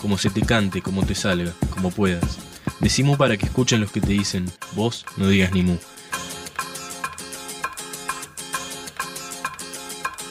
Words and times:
como 0.00 0.18
se 0.18 0.30
te 0.30 0.42
cante, 0.42 0.82
como 0.82 1.04
te 1.04 1.14
salga, 1.14 1.52
como 1.70 1.90
puedas. 1.90 2.38
Decimu 2.80 3.16
para 3.16 3.36
que 3.36 3.46
escuchen 3.46 3.80
los 3.80 3.90
que 3.90 4.00
te 4.00 4.12
dicen, 4.12 4.50
vos 4.74 5.04
no 5.16 5.28
digas 5.28 5.52
ni 5.52 5.62
mu. 5.62 5.76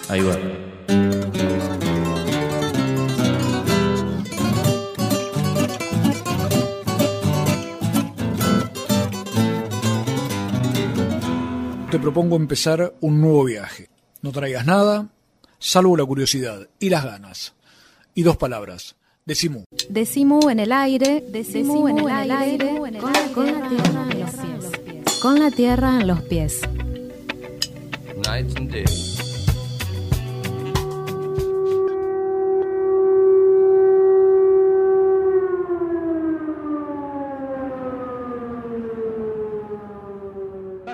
Ahí 0.10 0.22
va. 0.22 0.38
Te 11.92 12.00
propongo 12.00 12.36
empezar 12.36 12.96
un 13.02 13.22
nuevo 13.22 13.44
viaje. 13.46 13.90
No 14.22 14.32
traigas 14.32 14.66
nada, 14.66 15.10
salvo 15.60 15.98
la 15.98 16.06
curiosidad 16.06 16.68
y 16.80 16.90
las 16.90 17.04
ganas. 17.06 17.54
Y 18.14 18.24
dos 18.24 18.38
palabras. 18.38 18.96
Decimu. 19.28 19.66
Decimu 19.90 20.50
en 20.50 20.62
el 20.62 20.72
aire, 20.72 21.22
decimu 21.30 21.90
en 21.90 21.98
el 22.00 22.32
aire, 22.32 22.80
con 23.36 23.52
la 23.52 23.68
tierra 23.68 24.08
en 24.10 24.20
los 24.22 24.32
pies. 24.32 25.20
Con 25.22 25.40
la 25.40 25.52
tierra 25.52 26.00
en 26.00 26.08
los 26.08 26.22
pies. 26.22 26.62
night 28.26 28.58
and 28.58 28.72
day. 28.72 29.17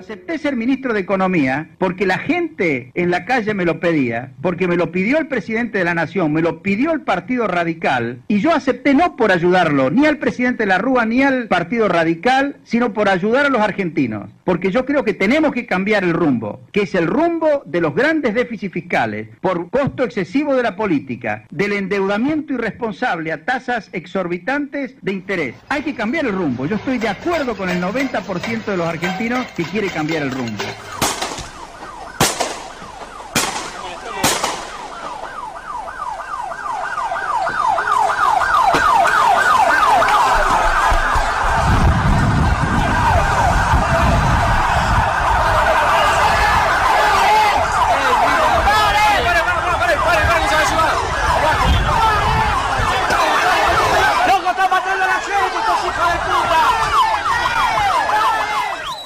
Acepté 0.04 0.38
ser 0.38 0.58
ministro 0.58 0.94
de 0.94 1.00
Economía 1.00 1.70
porque 1.78 2.06
la 2.06 2.18
gente 2.18 2.92
en 2.94 3.10
la 3.10 3.24
calle 3.24 3.54
me 3.54 3.64
lo 3.64 3.80
pedía, 3.80 4.34
porque 4.42 4.68
me 4.68 4.76
lo 4.76 4.92
pidió 4.92 5.18
el 5.18 5.28
presidente 5.28 5.78
de 5.78 5.86
la 5.86 5.94
Nación, 5.94 6.34
me 6.34 6.42
lo 6.42 6.62
pidió 6.62 6.92
el 6.92 7.02
Partido 7.02 7.48
Radical, 7.48 8.22
y 8.28 8.40
yo 8.40 8.54
acepté 8.54 8.94
no 8.94 9.16
por 9.16 9.32
ayudarlo, 9.32 9.90
ni 9.92 10.06
al 10.06 10.18
presidente 10.18 10.64
de 10.64 10.68
la 10.68 10.78
Rúa, 10.78 11.06
ni 11.06 11.24
al 11.24 11.48
Partido 11.48 11.88
Radical, 11.88 12.58
sino 12.66 12.92
por 12.92 13.08
ayudar 13.08 13.46
a 13.46 13.50
los 13.50 13.62
argentinos. 13.62 14.30
Porque 14.44 14.72
yo 14.72 14.86
creo 14.86 15.06
que 15.06 15.14
tenemos 15.14 15.54
que 15.54 15.66
cambiar 15.66 16.04
el 16.04 16.12
rumbo, 16.12 16.60
que 16.74 16.82
es 16.82 16.96
el 16.96 17.08
rumbo 17.08 17.64
de 17.66 17.80
los 17.80 17.96
grandes 17.96 18.34
déficits 18.34 18.74
fiscales, 18.74 19.30
por 19.40 19.70
costo 19.70 20.04
excesivo 20.04 20.54
de 20.54 20.64
la 20.64 20.76
política, 20.76 21.46
del 21.50 21.72
endeudamiento 21.72 22.54
irresponsable 22.54 23.32
a 23.32 23.46
tasas 23.46 23.90
exorbitantes 23.94 24.96
de 25.02 25.14
interés. 25.14 25.56
Hay 25.70 25.82
que 25.84 25.96
cambiar 25.96 26.26
el 26.26 26.34
rumbo. 26.34 26.66
Yo 26.66 26.76
estoy 26.76 26.98
de 26.98 27.08
acuerdo 27.08 27.56
con 27.56 27.70
el 27.70 27.82
90% 27.82 28.66
de 28.66 28.76
los 28.76 28.86
argentinos 28.86 29.48
que 29.56 29.64
quiere 29.64 29.88
cambiar 29.88 30.03
el. 30.08 30.84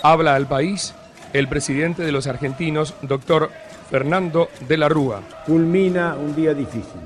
Habla 0.07 0.35
al 0.35 0.47
país 0.47 0.93
el 1.33 1.47
presidente 1.47 2.03
de 2.03 2.11
los 2.11 2.27
argentinos, 2.27 2.93
doctor 3.01 3.49
Fernando 3.89 4.49
de 4.67 4.77
la 4.77 4.89
Rúa. 4.89 5.21
Culmina 5.45 6.15
un 6.15 6.35
día 6.35 6.53
difícil. 6.53 7.01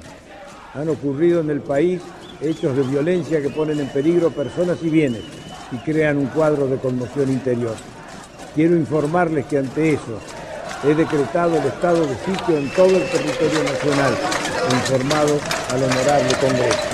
Han 0.74 0.90
ocurrido 0.90 1.42
en 1.42 1.50
el 1.50 1.62
país 1.62 2.02
hechos 2.42 2.76
de 2.76 2.84
violencia 2.84 3.42
que 3.42 3.50
ponen 3.50 3.80
en 3.80 3.90
peligro 3.90 4.32
personas 4.32 4.78
y 4.82 4.90
bienes 4.90 5.24
y 5.72 5.78
crean 5.78 6.18
un 6.18 6.28
cuadro 6.28 6.68
de 6.68 6.78
conmoción 6.78 7.30
interior. 7.30 7.76
Quiero 8.56 8.76
informarles 8.76 9.46
que 9.46 9.58
ante 9.58 9.94
eso 9.94 10.20
he 10.84 10.96
decretado 10.96 11.58
el 11.58 11.66
estado 11.68 12.06
de 12.06 12.16
sitio 12.16 12.58
en 12.58 12.70
todo 12.72 12.98
el 12.98 13.10
territorio 13.10 13.64
nacional 13.64 14.14
informado 14.72 15.40
al 15.72 15.84
honorable 15.84 16.34
Congreso. 16.40 16.91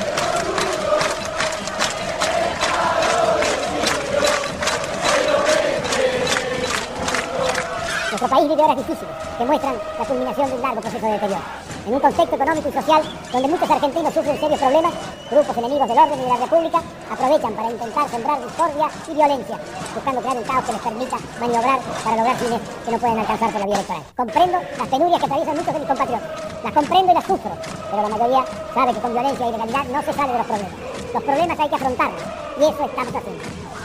Horas 8.57 8.75
difíciles 8.75 9.13
que 9.37 9.45
muestran 9.45 9.75
la 9.99 10.05
culminación 10.05 10.49
de 10.49 10.55
un 10.55 10.61
largo 10.63 10.81
proceso 10.81 11.05
de 11.05 11.11
deterioro. 11.11 11.41
En 11.85 11.93
un 11.93 11.99
contexto 11.99 12.35
económico 12.35 12.69
y 12.69 12.73
social 12.73 13.01
donde 13.31 13.47
muchos 13.47 13.69
argentinos 13.69 14.13
sufren 14.13 14.39
serios 14.39 14.59
problemas, 14.59 14.93
grupos 15.29 15.57
enemigos 15.57 15.87
del 15.87 15.97
orden 15.99 16.19
y 16.19 16.23
de 16.23 16.27
la 16.27 16.37
República 16.37 16.81
aprovechan 17.11 17.53
para 17.53 17.69
intentar 17.69 18.09
sembrar 18.09 18.41
discordia 18.41 18.87
y 19.07 19.13
violencia, 19.13 19.57
buscando 19.93 20.21
crear 20.21 20.37
un 20.37 20.43
caos 20.43 20.65
que 20.65 20.71
les 20.73 20.81
permita 20.81 21.17
maniobrar 21.39 21.79
para 22.03 22.15
lograr 22.17 22.35
fines 22.37 22.61
que 22.83 22.91
no 22.91 22.97
pueden 22.97 23.19
alcanzar 23.19 23.51
por 23.51 23.59
la 23.59 23.65
vía 23.67 23.75
electoral. 23.75 24.03
Comprendo 24.17 24.57
las 24.57 24.87
penurias 24.87 25.19
que 25.19 25.25
atraviesan 25.25 25.55
muchos 25.57 25.73
de 25.73 25.79
mis 25.79 25.87
compatriotas. 25.87 26.29
Las 26.63 26.73
comprendo 26.73 27.11
y 27.11 27.15
las 27.15 27.25
sufro, 27.25 27.51
pero 27.91 28.01
la 28.01 28.09
mayoría 28.09 28.45
sabe 28.73 28.93
que 28.93 28.99
con 28.99 29.13
violencia 29.13 29.45
y 29.45 29.49
ilegalidad 29.49 29.85
no 29.85 30.01
se 30.01 30.13
sale 30.13 30.31
de 30.31 30.37
los 30.39 30.47
problemas. 30.47 30.73
Los 31.13 31.23
problemas 31.23 31.59
hay 31.59 31.69
que 31.69 31.75
afrontarlos 31.75 32.23
y 32.57 32.63
eso 32.63 32.85
estamos 32.89 33.15
haciendo. 33.15 33.76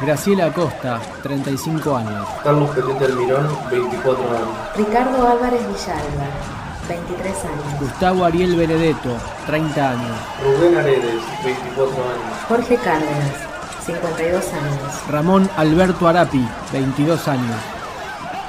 Graciela 0.00 0.46
Acosta, 0.46 1.00
35 1.24 1.96
años. 1.96 2.26
Carlos 2.44 2.70
Petete 2.70 3.04
Almirón, 3.06 3.48
24 3.68 4.24
años. 4.30 4.48
Ricardo 4.76 5.26
Álvarez 5.26 5.60
Villalba, 5.66 6.28
23 6.88 7.44
años. 7.44 7.80
Gustavo 7.80 8.24
Ariel 8.24 8.54
Benedetto, 8.54 9.16
30 9.46 9.90
años. 9.90 10.16
Rubén 10.44 10.76
Aredes, 10.76 11.20
24 11.44 11.88
años. 11.88 12.44
Jorge 12.48 12.76
Cárdenas, 12.76 13.32
52 13.84 14.52
años. 14.52 15.08
Ramón 15.10 15.50
Alberto 15.56 16.06
Arapi, 16.06 16.46
22 16.72 17.26
años. 17.26 17.56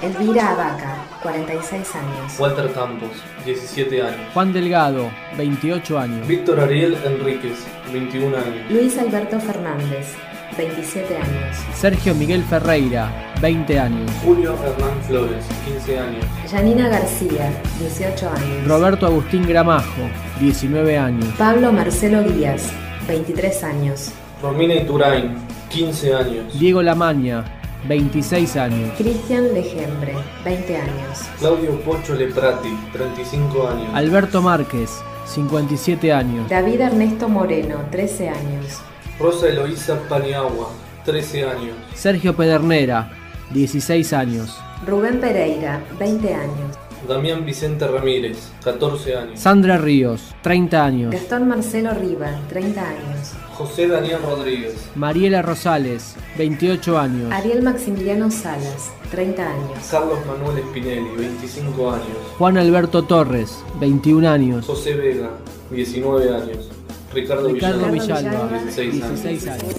Elvira 0.03 0.51
Abaca, 0.51 0.95
46 1.23 1.95
años. 1.95 2.39
Walter 2.39 2.71
Campos, 2.73 3.09
17 3.43 4.01
años. 4.03 4.33
Juan 4.35 4.53
Delgado, 4.53 5.09
28 5.35 5.99
años. 5.99 6.27
Víctor 6.27 6.59
Ariel 6.59 6.95
Enríquez, 7.03 7.65
21 7.91 8.37
años. 8.37 8.71
Luis 8.71 8.97
Alberto 8.97 9.39
Fernández, 9.39 10.15
27 10.57 11.15
años. 11.17 11.57
Sergio 11.73 12.13
Miguel 12.15 12.43
Ferreira, 12.43 13.33
20 13.41 13.79
años. 13.79 14.11
Julio 14.23 14.53
Hernán 14.55 15.01
Flores, 15.07 15.45
15 15.65 15.99
años. 15.99 16.25
Yanina 16.51 16.87
García, 16.89 17.51
18 17.79 18.29
años. 18.29 18.67
Roberto 18.67 19.05
Agustín 19.05 19.47
Gramajo, 19.47 20.01
19 20.39 20.97
años. 20.97 21.25
Pablo 21.37 21.71
Marcelo 21.71 22.23
Díaz, 22.23 22.69
23 23.07 23.63
años. 23.63 24.11
Romina 24.41 24.75
Iturain, 24.75 25.35
15 25.69 26.13
años. 26.13 26.59
Diego 26.59 26.81
Lamaña, 26.81 27.45
26 27.87 28.55
años. 28.57 28.91
Cristian 28.97 29.53
Legembre, 29.53 30.13
20 30.43 30.77
años. 30.77 31.19
Claudio 31.39 31.79
Pocho 31.81 32.15
Leprati, 32.15 32.69
35 32.93 33.67
años. 33.67 33.89
Alberto 33.93 34.41
Márquez, 34.41 35.01
57 35.25 36.11
años. 36.11 36.49
David 36.49 36.81
Ernesto 36.81 37.29
Moreno, 37.29 37.77
13 37.91 38.29
años. 38.29 38.81
Rosa 39.19 39.49
Eloísa 39.49 39.99
Paniagua, 40.07 40.69
13 41.03 41.43
años. 41.43 41.75
Sergio 41.93 42.33
Pedernera, 42.37 43.11
16 43.51 44.13
años. 44.13 44.57
Rubén 44.87 45.19
Pereira, 45.19 45.83
20 45.99 46.33
años. 46.33 46.77
Damián 47.05 47.45
Vicente 47.45 47.85
Ramírez, 47.85 48.49
14 48.63 49.15
años. 49.17 49.39
Sandra 49.39 49.77
Ríos, 49.77 50.33
30 50.41 50.85
años. 50.85 51.11
Gastón 51.11 51.49
Marcelo 51.49 51.93
Riva, 51.95 52.39
30 52.47 52.81
años. 52.81 53.33
José 53.55 53.89
Daniel 53.89 54.19
Rodríguez. 54.21 54.75
Mariela 54.95 55.41
Rosales, 55.41 56.15
28 56.37 56.97
años. 56.97 57.33
Ariel 57.33 57.61
Maximiliano 57.61 58.31
Salas, 58.31 58.89
30 59.11 59.49
años. 59.49 59.87
Carlos 59.91 60.19
Manuel 60.25 60.63
Spinelli, 60.69 61.09
25 61.17 61.91
años. 61.91 62.17
Juan 62.37 62.57
Alberto 62.57 63.03
Torres, 63.03 63.63
21 63.81 64.29
años. 64.29 64.65
José 64.65 64.93
Vega, 64.93 65.31
19 65.71 66.35
años. 66.35 66.69
Ricardo, 67.13 67.49
Ricardo 67.49 67.91
Villalba, 67.91 68.47
Villalba, 68.47 68.61
16 68.63 69.03
años. 69.03 69.21
16 69.23 69.47
años. 69.47 69.75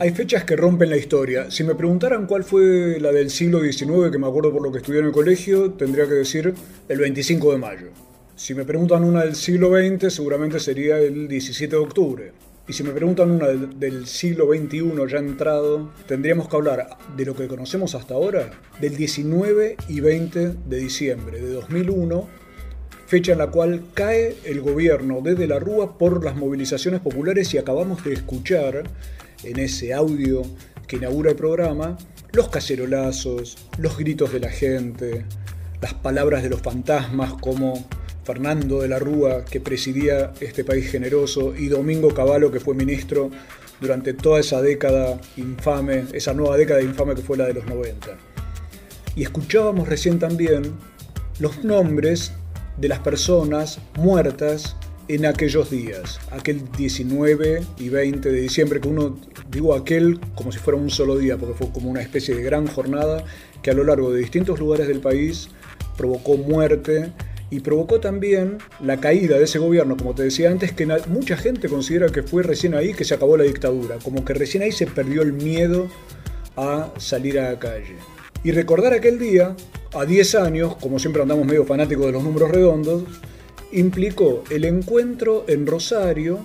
Hay 0.00 0.10
fechas 0.12 0.44
que 0.44 0.56
rompen 0.56 0.88
la 0.90 0.96
historia. 0.96 1.50
Si 1.50 1.62
me 1.62 1.74
preguntaran 1.74 2.26
cuál 2.26 2.42
fue 2.42 2.98
la 3.00 3.12
del 3.12 3.30
siglo 3.30 3.60
XIX, 3.60 4.10
que 4.10 4.18
me 4.18 4.26
acuerdo 4.26 4.50
por 4.50 4.62
lo 4.62 4.72
que 4.72 4.78
estudié 4.78 5.00
en 5.00 5.06
el 5.06 5.12
colegio, 5.12 5.72
tendría 5.72 6.08
que 6.08 6.14
decir 6.14 6.54
el 6.88 6.98
25 6.98 7.52
de 7.52 7.58
mayo. 7.58 7.88
Si 8.34 8.54
me 8.54 8.64
preguntan 8.64 9.04
una 9.04 9.24
del 9.24 9.36
siglo 9.36 9.68
XX, 9.68 10.12
seguramente 10.12 10.58
sería 10.58 10.98
el 10.98 11.28
17 11.28 11.76
de 11.76 11.82
octubre. 11.82 12.32
Y 12.70 12.72
si 12.72 12.84
me 12.84 12.92
preguntan 12.92 13.32
una 13.32 13.48
del, 13.48 14.06
siglo 14.06 14.46
XXI 14.54 14.92
ya 15.10 15.18
entrado, 15.18 15.90
tendríamos 16.06 16.48
que 16.48 16.54
hablar 16.54 16.98
de 17.16 17.24
lo 17.24 17.34
que 17.34 17.48
conocemos 17.48 17.96
hasta 17.96 18.14
ahora, 18.14 18.52
del 18.80 18.96
19 18.96 19.76
y 19.88 19.98
20 19.98 20.52
de 20.68 20.76
diciembre 20.76 21.40
de 21.40 21.50
2001, 21.50 22.28
fecha 23.08 23.32
en 23.32 23.38
la 23.38 23.48
cual 23.48 23.86
cae 23.92 24.36
el 24.44 24.60
gobierno 24.60 25.18
desde 25.20 25.48
la 25.48 25.58
Rúa 25.58 25.98
por 25.98 26.24
las 26.24 26.36
movilizaciones 26.36 27.00
populares 27.00 27.52
y 27.54 27.58
acabamos 27.58 28.04
de 28.04 28.12
escuchar 28.12 28.84
en 29.42 29.58
ese 29.58 29.92
audio 29.92 30.42
que 30.86 30.94
inaugura 30.94 31.30
el 31.30 31.36
programa 31.36 31.98
los 32.30 32.50
cacerolazos, 32.50 33.58
los 33.78 33.98
gritos 33.98 34.32
de 34.32 34.38
la 34.38 34.50
gente, 34.50 35.24
las 35.82 35.94
palabras 35.94 36.44
de 36.44 36.50
los 36.50 36.60
fantasmas 36.60 37.32
como 37.32 37.84
Fernando 38.30 38.80
de 38.80 38.86
la 38.86 39.00
Rúa, 39.00 39.44
que 39.44 39.60
presidía 39.60 40.32
este 40.40 40.62
país 40.62 40.88
generoso, 40.88 41.52
y 41.56 41.66
Domingo 41.66 42.14
Cavallo, 42.14 42.52
que 42.52 42.60
fue 42.60 42.76
ministro 42.76 43.28
durante 43.80 44.14
toda 44.14 44.38
esa 44.38 44.62
década 44.62 45.20
infame, 45.36 46.04
esa 46.12 46.32
nueva 46.32 46.56
década 46.56 46.80
infame 46.80 47.16
que 47.16 47.22
fue 47.22 47.36
la 47.36 47.46
de 47.46 47.54
los 47.54 47.66
90. 47.66 48.16
Y 49.16 49.24
escuchábamos 49.24 49.88
recién 49.88 50.20
también 50.20 50.74
los 51.40 51.64
nombres 51.64 52.32
de 52.76 52.86
las 52.86 53.00
personas 53.00 53.80
muertas 53.96 54.76
en 55.08 55.26
aquellos 55.26 55.68
días, 55.68 56.20
aquel 56.30 56.70
19 56.70 57.64
y 57.78 57.88
20 57.88 58.30
de 58.30 58.40
diciembre, 58.40 58.80
que 58.80 58.86
uno, 58.86 59.18
digo 59.50 59.74
aquel 59.74 60.20
como 60.36 60.52
si 60.52 60.60
fuera 60.60 60.78
un 60.78 60.88
solo 60.88 61.18
día, 61.18 61.36
porque 61.36 61.54
fue 61.54 61.72
como 61.72 61.90
una 61.90 62.00
especie 62.00 62.36
de 62.36 62.44
gran 62.44 62.68
jornada 62.68 63.24
que 63.60 63.72
a 63.72 63.74
lo 63.74 63.82
largo 63.82 64.12
de 64.12 64.20
distintos 64.20 64.60
lugares 64.60 64.86
del 64.86 65.00
país 65.00 65.48
provocó 65.96 66.36
muerte 66.36 67.12
y 67.50 67.60
provocó 67.60 68.00
también 68.00 68.58
la 68.80 69.00
caída 69.00 69.36
de 69.36 69.44
ese 69.44 69.58
gobierno, 69.58 69.96
como 69.96 70.14
te 70.14 70.22
decía 70.22 70.50
antes, 70.50 70.72
que 70.72 70.86
mucha 71.08 71.36
gente 71.36 71.68
considera 71.68 72.08
que 72.08 72.22
fue 72.22 72.42
recién 72.42 72.74
ahí 72.74 72.94
que 72.94 73.04
se 73.04 73.14
acabó 73.14 73.36
la 73.36 73.44
dictadura, 73.44 73.98
como 74.02 74.24
que 74.24 74.34
recién 74.34 74.62
ahí 74.62 74.72
se 74.72 74.86
perdió 74.86 75.22
el 75.22 75.32
miedo 75.32 75.88
a 76.56 76.92
salir 76.98 77.40
a 77.40 77.52
la 77.52 77.58
calle. 77.58 77.96
Y 78.44 78.52
recordar 78.52 78.94
aquel 78.94 79.18
día, 79.18 79.56
a 79.92 80.04
10 80.04 80.34
años, 80.36 80.76
como 80.76 80.98
siempre 80.98 81.22
andamos 81.22 81.44
medio 81.44 81.64
fanáticos 81.64 82.06
de 82.06 82.12
los 82.12 82.22
números 82.22 82.50
redondos, 82.50 83.02
implicó 83.72 84.44
el 84.50 84.64
encuentro 84.64 85.44
en 85.48 85.66
Rosario 85.66 86.38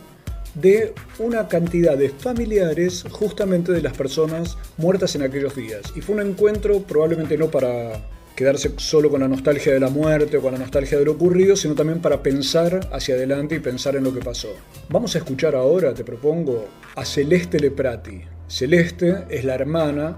de 0.56 0.94
una 1.19 1.48
cantidad 1.48 1.98
de 1.98 2.10
familiares 2.10 3.04
justamente 3.12 3.72
de 3.72 3.81
las 3.81 3.94
personas 3.94 4.58
muertas 4.78 5.16
en 5.16 5.22
aquellos 5.22 5.56
días. 5.56 5.81
Y 5.96 6.01
fue 6.01 6.16
un 6.16 6.22
encuentro 6.22 6.81
probablemente 6.81 7.38
no 7.38 7.50
para 7.50 8.01
quedarse 8.36 8.74
solo 8.78 9.10
con 9.10 9.22
la 9.22 9.28
nostalgia 9.28 9.74
de 9.74 9.80
la 9.80 9.90
muerte 9.90 10.38
o 10.38 10.42
con 10.42 10.54
la 10.54 10.60
nostalgia 10.60 10.98
de 10.98 11.06
lo 11.06 11.14
ocurrido, 11.14 11.56
sino 11.56 11.74
también 11.74 12.02
para 12.02 12.22
pensar 12.22 12.90
hacia 12.92 13.16
adelante 13.16 13.56
y 13.56 13.60
pensar 13.60 13.96
en 13.96 14.04
lo 14.04 14.14
que 14.14 14.20
pasó. 14.20 14.54
Vamos 14.90 15.16
a 15.16 15.20
escuchar 15.20 15.56
ahora, 15.56 15.94
te 15.94 16.04
propongo, 16.04 16.68
a 16.96 17.06
Celeste 17.06 17.60
Leprati. 17.60 18.22
Celeste 18.48 19.26
es 19.30 19.46
la 19.46 19.56
hermana 19.56 20.18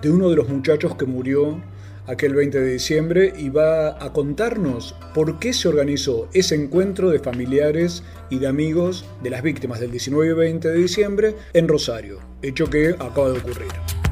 de 0.00 0.10
uno 0.10 0.28
de 0.28 0.36
los 0.36 0.48
muchachos 0.48 0.94
que 0.96 1.06
murió 1.06 1.60
aquel 2.06 2.34
20 2.34 2.60
de 2.60 2.72
diciembre 2.72 3.32
y 3.36 3.48
va 3.48 4.04
a 4.04 4.12
contarnos 4.12 4.94
por 5.14 5.38
qué 5.38 5.52
se 5.52 5.68
organizó 5.68 6.28
ese 6.34 6.54
encuentro 6.54 7.10
de 7.10 7.18
familiares 7.18 8.02
y 8.30 8.38
de 8.38 8.46
amigos 8.46 9.06
de 9.22 9.30
las 9.30 9.42
víctimas 9.42 9.80
del 9.80 9.90
19 9.90 10.32
y 10.32 10.34
20 10.34 10.68
de 10.68 10.78
diciembre 10.78 11.34
en 11.54 11.68
Rosario, 11.68 12.18
hecho 12.42 12.68
que 12.68 12.90
acaba 12.90 13.30
de 13.30 13.38
ocurrir. 13.38 14.03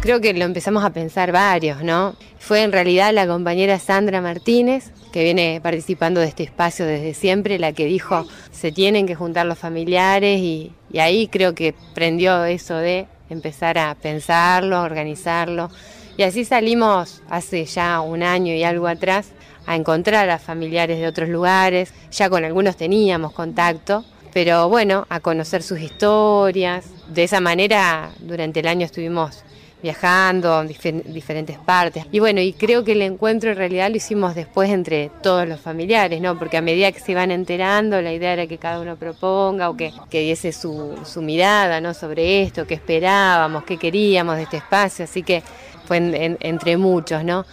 Creo 0.00 0.20
que 0.20 0.32
lo 0.32 0.44
empezamos 0.44 0.84
a 0.84 0.90
pensar 0.90 1.32
varios, 1.32 1.82
¿no? 1.82 2.14
Fue 2.38 2.62
en 2.62 2.70
realidad 2.70 3.12
la 3.12 3.26
compañera 3.26 3.80
Sandra 3.80 4.20
Martínez, 4.20 4.92
que 5.12 5.24
viene 5.24 5.60
participando 5.60 6.20
de 6.20 6.28
este 6.28 6.44
espacio 6.44 6.86
desde 6.86 7.14
siempre, 7.14 7.58
la 7.58 7.72
que 7.72 7.86
dijo 7.86 8.24
se 8.52 8.70
tienen 8.70 9.08
que 9.08 9.16
juntar 9.16 9.46
los 9.46 9.58
familiares 9.58 10.38
y, 10.38 10.72
ahí 10.96 11.26
creo 11.26 11.54
que 11.54 11.74
prendió 11.94 12.44
eso 12.44 12.76
de 12.76 13.08
empezar 13.28 13.76
a 13.76 13.96
pensarlo, 13.96 14.80
organizarlo. 14.82 15.68
Y 16.16 16.22
así 16.22 16.44
salimos 16.44 17.20
hace 17.28 17.64
ya 17.64 18.00
un 18.00 18.22
año 18.22 18.54
y 18.54 18.62
algo 18.62 18.86
atrás 18.86 19.32
a 19.66 19.74
encontrar 19.74 20.30
a 20.30 20.38
familiares 20.38 21.00
de 21.00 21.08
otros 21.08 21.28
lugares. 21.28 21.92
Ya 22.12 22.30
con 22.30 22.44
algunos 22.44 22.76
teníamos 22.76 23.32
contacto, 23.32 24.04
pero 24.32 24.68
bueno, 24.68 25.06
a 25.08 25.18
conocer 25.18 25.64
sus 25.64 25.80
historias. 25.80 26.86
De 27.08 27.24
esa 27.24 27.40
manera, 27.40 28.10
durante 28.20 28.60
el 28.60 28.68
año 28.68 28.86
estuvimos 28.86 29.44
viajando 29.82 30.60
en 30.60 31.12
diferentes 31.12 31.58
partes. 31.58 32.04
Y 32.10 32.18
bueno, 32.18 32.40
y 32.40 32.52
creo 32.52 32.84
que 32.84 32.92
el 32.92 33.02
encuentro 33.02 33.50
en 33.50 33.56
realidad 33.56 33.90
lo 33.90 33.96
hicimos 33.96 34.34
después 34.34 34.70
entre 34.70 35.10
todos 35.22 35.46
los 35.46 35.60
familiares, 35.60 36.20
¿no? 36.20 36.38
Porque 36.38 36.56
a 36.56 36.62
medida 36.62 36.90
que 36.90 37.00
se 37.00 37.12
iban 37.12 37.30
enterando, 37.30 38.00
la 38.02 38.12
idea 38.12 38.32
era 38.32 38.46
que 38.46 38.58
cada 38.58 38.80
uno 38.80 38.96
proponga 38.96 39.70
o 39.70 39.76
que, 39.76 39.92
que 40.10 40.20
diese 40.20 40.52
su, 40.52 40.98
su 41.04 41.22
mirada, 41.22 41.80
¿no? 41.80 41.94
Sobre 41.94 42.42
esto, 42.42 42.66
qué 42.66 42.74
esperábamos, 42.74 43.64
qué 43.64 43.76
queríamos 43.76 44.36
de 44.36 44.42
este 44.42 44.56
espacio, 44.56 45.04
así 45.04 45.22
que 45.22 45.42
fue 45.86 45.98
entre 46.40 46.76
muchos, 46.76 47.24
¿no? 47.24 47.46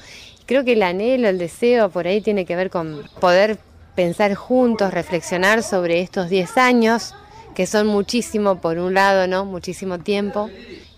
Creo 0.45 0.63
que 0.63 0.73
el 0.73 0.83
anhelo, 0.83 1.27
el 1.27 1.37
deseo 1.37 1.89
por 1.89 2.07
ahí 2.07 2.21
tiene 2.21 2.45
que 2.45 2.55
ver 2.55 2.69
con 2.69 3.03
poder 3.19 3.57
pensar 3.95 4.35
juntos, 4.35 4.93
reflexionar 4.93 5.63
sobre 5.63 6.01
estos 6.01 6.29
10 6.29 6.57
años, 6.57 7.13
que 7.55 7.65
son 7.65 7.87
muchísimo 7.87 8.59
por 8.59 8.77
un 8.77 8.93
lado, 8.93 9.27
¿no? 9.27 9.45
Muchísimo 9.45 9.99
tiempo, 9.99 10.49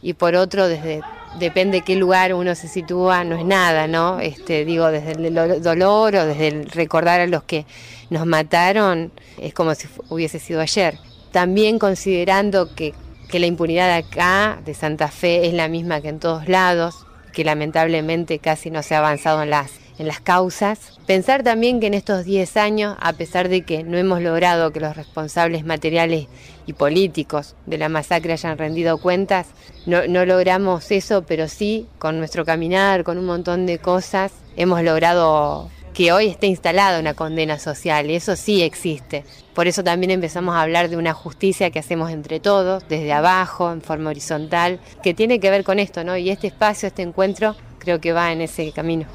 y 0.02 0.14
por 0.14 0.36
otro 0.36 0.68
desde 0.68 1.02
depende 1.40 1.82
qué 1.82 1.96
lugar 1.96 2.34
uno 2.34 2.56
se 2.56 2.68
sitúa, 2.68 3.24
no 3.24 3.38
es 3.38 3.46
nada, 3.46 3.88
¿no? 3.88 4.20
Este, 4.20 4.66
digo, 4.66 4.92
desde 4.92 5.12
el 5.12 5.62
dolor 5.62 6.16
o 6.16 6.26
desde 6.26 6.48
el 6.48 6.70
recordar 6.70 7.20
a 7.20 7.28
los 7.28 7.44
que 7.44 7.66
nos 8.10 8.26
mataron, 8.26 9.12
es 9.38 9.54
como 9.54 9.76
si 9.76 9.88
hubiese 10.10 10.40
sido 10.40 10.62
ayer. 10.62 10.98
También 11.32 11.80
considerando 11.80 12.74
que, 12.74 12.94
que 13.30 13.40
la 13.40 13.46
impunidad 13.46 13.94
acá, 13.94 14.60
de 14.66 14.74
Santa 14.74 15.10
Fe, 15.10 15.48
es 15.48 15.54
la 15.54 15.68
misma 15.68 16.02
que 16.02 16.10
en 16.10 16.20
todos 16.20 16.48
lados, 16.48 17.06
que 17.34 17.44
lamentablemente 17.44 18.40
casi 18.40 18.72
no 18.72 18.82
se 18.82 18.96
ha 18.96 19.00
avanzado 19.00 19.44
en 19.44 19.52
las 19.52 19.72
en 19.98 20.08
las 20.08 20.20
causas. 20.20 21.00
Pensar 21.06 21.44
también 21.44 21.80
que 21.80 21.88
en 21.88 21.94
estos 21.94 22.26
10 22.26 22.58
años, 22.58 22.96
a 23.00 23.14
pesar 23.14 23.50
de 23.50 23.64
que 23.64 23.84
no 23.84 23.98
hemos 23.98 24.22
logrado 24.22 24.72
que 24.72 24.80
los 24.80 24.96
responsables 24.96 25.66
materiales 25.66 26.28
y 26.68 26.74
políticos 26.74 27.56
de 27.66 27.80
la 27.80 27.90
masacre 27.90 28.34
hayan 28.34 28.60
rendido 28.60 29.00
cuentas, 29.00 29.48
no, 29.88 30.06
no 30.08 30.26
logramos 30.26 30.92
eso, 30.92 31.24
pero 31.24 31.48
sí 31.48 31.88
con 31.98 32.20
nuestro 32.20 32.46
caminar, 32.46 33.04
con 33.04 33.18
un 33.18 33.26
montón 33.26 33.66
de 33.66 33.80
cosas, 33.80 34.34
hemos 34.56 34.84
logrado 34.84 35.72
que 35.98 36.12
hoy 36.12 36.28
esté 36.28 36.46
instalada 36.46 37.00
una 37.00 37.16
condena 37.16 37.58
social 37.58 38.12
y 38.12 38.16
eso 38.16 38.36
sí 38.36 38.62
existe. 38.62 39.24
Por 39.56 39.66
eso 39.66 39.84
también 39.84 40.12
empezamos 40.12 40.54
a 40.56 40.62
hablar 40.62 40.90
de 40.90 40.98
una 40.98 41.14
justicia 41.14 41.72
que 41.72 41.80
hacemos 41.80 42.12
entre 42.12 42.40
todos, 42.40 42.88
desde 42.88 43.12
abajo, 43.14 43.72
en 43.72 43.82
forma 43.82 44.12
horizontal, 44.12 44.80
que 45.02 45.16
tiene 45.16 45.40
que 45.40 45.50
ver 45.50 45.64
con 45.64 45.80
esto, 45.80 46.04
¿no? 46.04 46.16
Y 46.16 46.30
este 46.30 46.46
espacio, 46.46 46.86
este 46.86 47.02
encuentro, 47.02 47.56
creo 47.80 48.00
que 48.00 48.14
va 48.14 48.32
en 48.32 48.42
ese 48.42 48.72
camino. 48.74 49.08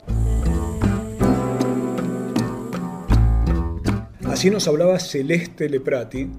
Así 4.24 4.50
nos 4.50 4.66
hablaba 4.66 4.98
Celeste 4.98 5.68
Leprati, 5.68 6.30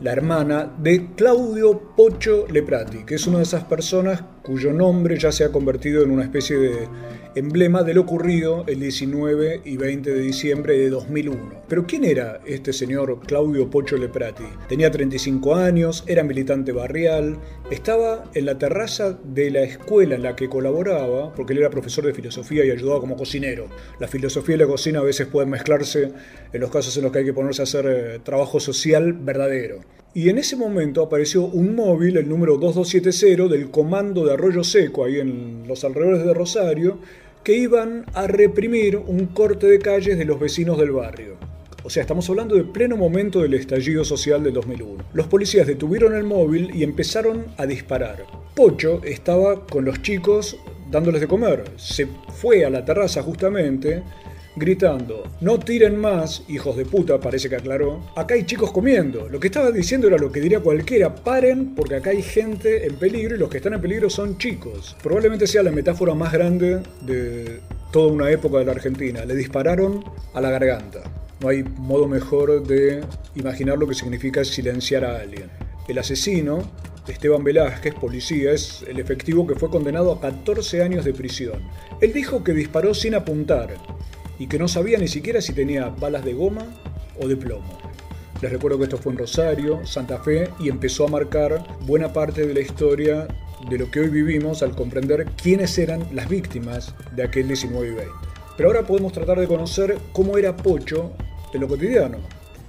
la 0.00 0.12
hermana 0.12 0.70
de 0.78 1.14
Claudio 1.14 1.94
Pocho 1.96 2.46
Leprati, 2.48 3.04
que 3.04 3.14
es 3.14 3.26
una 3.26 3.38
de 3.38 3.44
esas 3.44 3.64
personas 3.64 4.22
cuyo 4.42 4.72
nombre 4.72 5.18
ya 5.18 5.32
se 5.32 5.44
ha 5.44 5.52
convertido 5.52 6.02
en 6.02 6.10
una 6.10 6.24
especie 6.24 6.58
de 6.58 6.88
emblema 7.36 7.82
de 7.82 7.92
lo 7.92 8.00
ocurrido 8.00 8.64
el 8.66 8.80
19 8.80 9.60
y 9.62 9.76
20 9.76 10.10
de 10.10 10.20
diciembre 10.20 10.78
de 10.78 10.88
2001. 10.88 11.64
Pero 11.68 11.86
¿quién 11.86 12.04
era 12.04 12.40
este 12.46 12.72
señor 12.72 13.20
Claudio 13.26 13.68
Pocho 13.68 13.98
Leprati? 13.98 14.44
Tenía 14.70 14.90
35 14.90 15.54
años, 15.54 16.02
era 16.06 16.22
militante 16.22 16.72
barrial, 16.72 17.36
estaba 17.70 18.24
en 18.32 18.46
la 18.46 18.56
terraza 18.56 19.18
de 19.22 19.50
la 19.50 19.60
escuela 19.64 20.14
en 20.14 20.22
la 20.22 20.34
que 20.34 20.48
colaboraba, 20.48 21.34
porque 21.34 21.52
él 21.52 21.58
era 21.58 21.68
profesor 21.68 22.06
de 22.06 22.14
filosofía 22.14 22.64
y 22.64 22.70
ayudaba 22.70 23.00
como 23.00 23.16
cocinero. 23.16 23.66
La 24.00 24.08
filosofía 24.08 24.54
y 24.54 24.58
la 24.58 24.66
cocina 24.66 25.00
a 25.00 25.04
veces 25.04 25.26
pueden 25.26 25.50
mezclarse 25.50 26.12
en 26.54 26.60
los 26.60 26.70
casos 26.70 26.96
en 26.96 27.02
los 27.02 27.12
que 27.12 27.18
hay 27.18 27.24
que 27.26 27.34
ponerse 27.34 27.60
a 27.60 27.64
hacer 27.64 27.86
eh, 27.86 28.18
trabajo 28.24 28.60
social 28.60 29.12
verdadero. 29.12 29.80
Y 30.14 30.30
en 30.30 30.38
ese 30.38 30.56
momento 30.56 31.02
apareció 31.02 31.44
un 31.44 31.74
móvil, 31.74 32.16
el 32.16 32.26
número 32.26 32.56
2270, 32.56 33.54
del 33.54 33.70
comando 33.70 34.24
de 34.24 34.32
Arroyo 34.32 34.64
Seco, 34.64 35.04
ahí 35.04 35.20
en 35.20 35.64
los 35.68 35.84
alrededores 35.84 36.24
de 36.24 36.32
Rosario, 36.32 36.98
que 37.46 37.56
iban 37.56 38.04
a 38.12 38.26
reprimir 38.26 38.96
un 38.96 39.26
corte 39.26 39.68
de 39.68 39.78
calles 39.78 40.18
de 40.18 40.24
los 40.24 40.40
vecinos 40.40 40.78
del 40.78 40.90
barrio. 40.90 41.36
O 41.84 41.90
sea, 41.90 42.00
estamos 42.00 42.28
hablando 42.28 42.56
de 42.56 42.64
pleno 42.64 42.96
momento 42.96 43.40
del 43.40 43.54
estallido 43.54 44.04
social 44.04 44.42
del 44.42 44.52
2001. 44.54 45.04
Los 45.12 45.28
policías 45.28 45.68
detuvieron 45.68 46.16
el 46.16 46.24
móvil 46.24 46.74
y 46.74 46.82
empezaron 46.82 47.46
a 47.56 47.64
disparar. 47.64 48.26
Pocho 48.56 49.00
estaba 49.04 49.64
con 49.64 49.84
los 49.84 50.02
chicos 50.02 50.58
dándoles 50.90 51.20
de 51.20 51.28
comer. 51.28 51.62
Se 51.76 52.08
fue 52.34 52.64
a 52.64 52.70
la 52.70 52.84
terraza 52.84 53.22
justamente 53.22 54.02
gritando, 54.56 55.24
no 55.42 55.58
tiren 55.58 55.98
más, 55.98 56.42
hijos 56.48 56.76
de 56.76 56.86
puta, 56.86 57.20
parece 57.20 57.50
que 57.50 57.56
aclaró, 57.56 58.00
acá 58.16 58.34
hay 58.34 58.44
chicos 58.44 58.72
comiendo. 58.72 59.28
Lo 59.28 59.38
que 59.38 59.48
estaba 59.48 59.70
diciendo 59.70 60.08
era 60.08 60.16
lo 60.16 60.32
que 60.32 60.40
diría 60.40 60.60
cualquiera, 60.60 61.14
paren 61.14 61.74
porque 61.74 61.96
acá 61.96 62.10
hay 62.10 62.22
gente 62.22 62.86
en 62.86 62.96
peligro 62.96 63.36
y 63.36 63.38
los 63.38 63.50
que 63.50 63.58
están 63.58 63.74
en 63.74 63.82
peligro 63.82 64.08
son 64.08 64.38
chicos. 64.38 64.96
Probablemente 65.02 65.46
sea 65.46 65.62
la 65.62 65.70
metáfora 65.70 66.14
más 66.14 66.32
grande 66.32 66.80
de 67.02 67.60
toda 67.92 68.12
una 68.12 68.30
época 68.30 68.58
de 68.58 68.64
la 68.64 68.72
Argentina. 68.72 69.24
Le 69.26 69.34
dispararon 69.34 70.02
a 70.32 70.40
la 70.40 70.50
garganta. 70.50 71.02
No 71.40 71.48
hay 71.48 71.62
modo 71.62 72.08
mejor 72.08 72.66
de 72.66 73.04
imaginar 73.34 73.76
lo 73.76 73.86
que 73.86 73.94
significa 73.94 74.42
silenciar 74.42 75.04
a 75.04 75.20
alguien. 75.20 75.50
El 75.86 75.98
asesino, 75.98 76.70
Esteban 77.06 77.44
Velázquez, 77.44 77.94
policía, 77.94 78.52
es 78.52 78.82
el 78.88 78.98
efectivo 78.98 79.46
que 79.46 79.54
fue 79.54 79.68
condenado 79.68 80.12
a 80.12 80.20
14 80.20 80.82
años 80.82 81.04
de 81.04 81.12
prisión. 81.12 81.60
Él 82.00 82.12
dijo 82.14 82.42
que 82.42 82.52
disparó 82.52 82.94
sin 82.94 83.14
apuntar 83.14 83.76
y 84.38 84.46
que 84.46 84.58
no 84.58 84.68
sabía 84.68 84.98
ni 84.98 85.08
siquiera 85.08 85.40
si 85.40 85.52
tenía 85.52 85.88
balas 85.88 86.24
de 86.24 86.34
goma 86.34 86.66
o 87.20 87.28
de 87.28 87.36
plomo. 87.36 87.78
Les 88.42 88.52
recuerdo 88.52 88.78
que 88.78 88.84
esto 88.84 88.98
fue 88.98 89.12
en 89.12 89.18
Rosario, 89.18 89.86
Santa 89.86 90.18
Fe, 90.18 90.50
y 90.60 90.68
empezó 90.68 91.06
a 91.06 91.10
marcar 91.10 91.64
buena 91.86 92.12
parte 92.12 92.46
de 92.46 92.52
la 92.52 92.60
historia 92.60 93.26
de 93.70 93.78
lo 93.78 93.90
que 93.90 94.00
hoy 94.00 94.08
vivimos 94.08 94.62
al 94.62 94.76
comprender 94.76 95.26
quiénes 95.42 95.78
eran 95.78 96.06
las 96.12 96.28
víctimas 96.28 96.94
de 97.14 97.22
aquel 97.22 97.48
19 97.48 97.88
y 97.88 97.92
20. 97.92 98.12
Pero 98.56 98.68
ahora 98.68 98.86
podemos 98.86 99.12
tratar 99.12 99.40
de 99.40 99.46
conocer 99.46 99.98
cómo 100.12 100.36
era 100.36 100.56
Pocho 100.56 101.12
en 101.54 101.60
lo 101.62 101.68
cotidiano. 101.68 102.18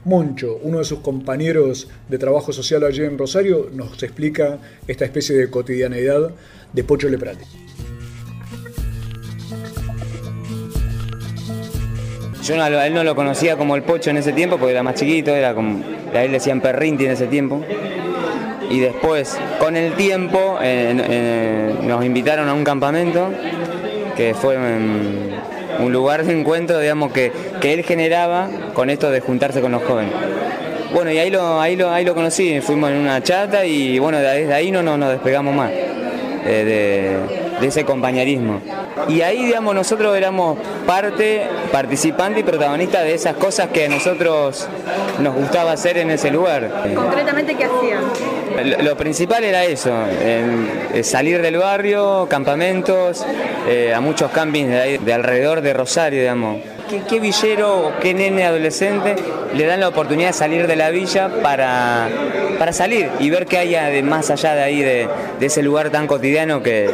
Moncho, 0.06 0.58
uno 0.64 0.80
de 0.80 0.86
sus 0.86 1.00
compañeros 1.00 1.90
de 2.08 2.18
trabajo 2.18 2.54
social 2.54 2.86
allí 2.86 3.04
en 3.04 3.18
Rosario, 3.18 3.70
nos 3.74 4.02
explica 4.02 4.60
esta 4.88 5.04
especie 5.04 5.36
de 5.36 5.50
cotidianeidad 5.50 6.32
de 6.72 6.84
Pocho 6.86 7.10
Leprati. 7.10 7.44
Yo 12.48 12.64
a 12.64 12.88
él 12.88 12.94
no 12.94 13.04
lo 13.04 13.14
conocía 13.14 13.58
como 13.58 13.76
el 13.76 13.84
Pocho 13.84 14.10
en 14.10 14.16
ese 14.16 14.32
tiempo 14.32 14.58
porque 14.58 14.72
era 14.72 14.82
más 14.82 14.96
chiquito, 14.96 15.36
era 15.36 15.54
como, 15.54 15.84
a 16.14 16.24
él 16.24 16.32
decían 16.32 16.62
Perrinti 16.62 17.04
en 17.04 17.12
ese 17.12 17.28
tiempo. 17.28 17.62
Y 18.70 18.80
después, 18.80 19.38
con 19.60 19.76
el 19.76 19.94
tiempo, 19.96 20.58
nos 21.84 22.06
invitaron 22.06 22.48
a 22.48 22.54
un 22.54 22.64
campamento 22.64 23.30
que 24.16 24.34
fue 24.34 24.56
un 24.58 25.92
lugar 25.92 26.24
de 26.24 26.40
encuentro, 26.40 26.80
digamos, 26.80 27.12
que, 27.12 27.34
que 27.60 27.74
él 27.74 27.84
generaba 27.84 28.48
con 28.74 28.90
esto 28.90 29.12
de 29.12 29.20
juntarse 29.20 29.60
con 29.60 29.74
los 29.74 29.84
jóvenes. 29.84 30.14
Bueno, 30.94 31.12
y 31.12 31.18
ahí 31.18 31.30
lo, 31.30 31.60
ahí 31.60 31.76
lo, 31.76 31.92
ahí 31.92 32.06
lo 32.06 32.16
conocí, 32.16 32.62
fuimos 32.62 32.92
en 32.92 32.98
una 32.98 33.22
chata 33.22 33.66
y 33.66 34.00
bueno, 34.00 34.20
desde 34.20 34.54
ahí 34.54 34.72
no, 34.72 34.82
no 34.82 34.98
nos 34.98 35.12
despegamos 35.12 35.54
más 35.54 35.70
eh, 36.46 37.18
ese 37.62 37.86
compañerismo. 37.86 38.62
Y 39.08 39.22
ahí, 39.22 39.46
digamos, 39.46 39.74
nosotros 39.74 40.16
éramos 40.16 40.58
parte, 40.86 41.48
participante 41.72 42.42
y 42.42 42.44
protagonista 42.44 43.02
de 43.02 43.14
esas 43.14 43.36
cosas 43.36 43.70
que 43.70 43.86
a 43.86 43.90
nosotros 43.90 44.68
nos 45.20 45.36
gustaba 45.36 45.72
hacer 45.72 45.98
en 45.98 46.12
ese 46.12 46.32
lugar. 46.32 46.70
¿Concretamente 46.94 47.56
qué 47.56 47.66
hacían? 47.66 48.84
Lo, 48.84 48.98
principal 48.98 49.44
era 49.44 49.64
eso, 49.66 49.92
salir 51.04 51.42
del 51.42 51.58
barrio, 51.58 52.28
campamentos, 52.30 53.26
eh, 53.68 53.94
a 53.94 54.02
muchos 54.02 54.32
campings 54.32 54.70
de, 54.70 55.00
de 55.00 55.14
alrededor 55.14 55.62
de 55.62 55.74
Rosario, 55.74 56.20
digamos. 56.20 56.62
¿Qué, 57.10 57.20
villero 57.20 57.88
o 57.88 58.00
qué 58.00 58.14
nene 58.14 58.46
adolescente 58.46 59.16
le 59.54 59.66
dan 59.66 59.82
la 59.82 59.90
oportunidad 59.90 60.30
de 60.30 60.34
salir 60.34 60.68
de 60.68 60.78
la 60.78 60.90
villa 60.90 61.30
para, 61.44 62.08
para 62.58 62.72
salir 62.72 63.10
y 63.20 63.30
ver 63.30 63.46
qué 63.46 63.58
hay 63.58 64.04
más 64.04 64.30
allá 64.30 64.56
de 64.56 64.64
ahí, 64.64 64.82
de, 64.82 65.10
ese 65.42 65.62
lugar 65.64 65.90
tan 65.90 66.08
cotidiano 66.08 66.64
que, 66.64 66.90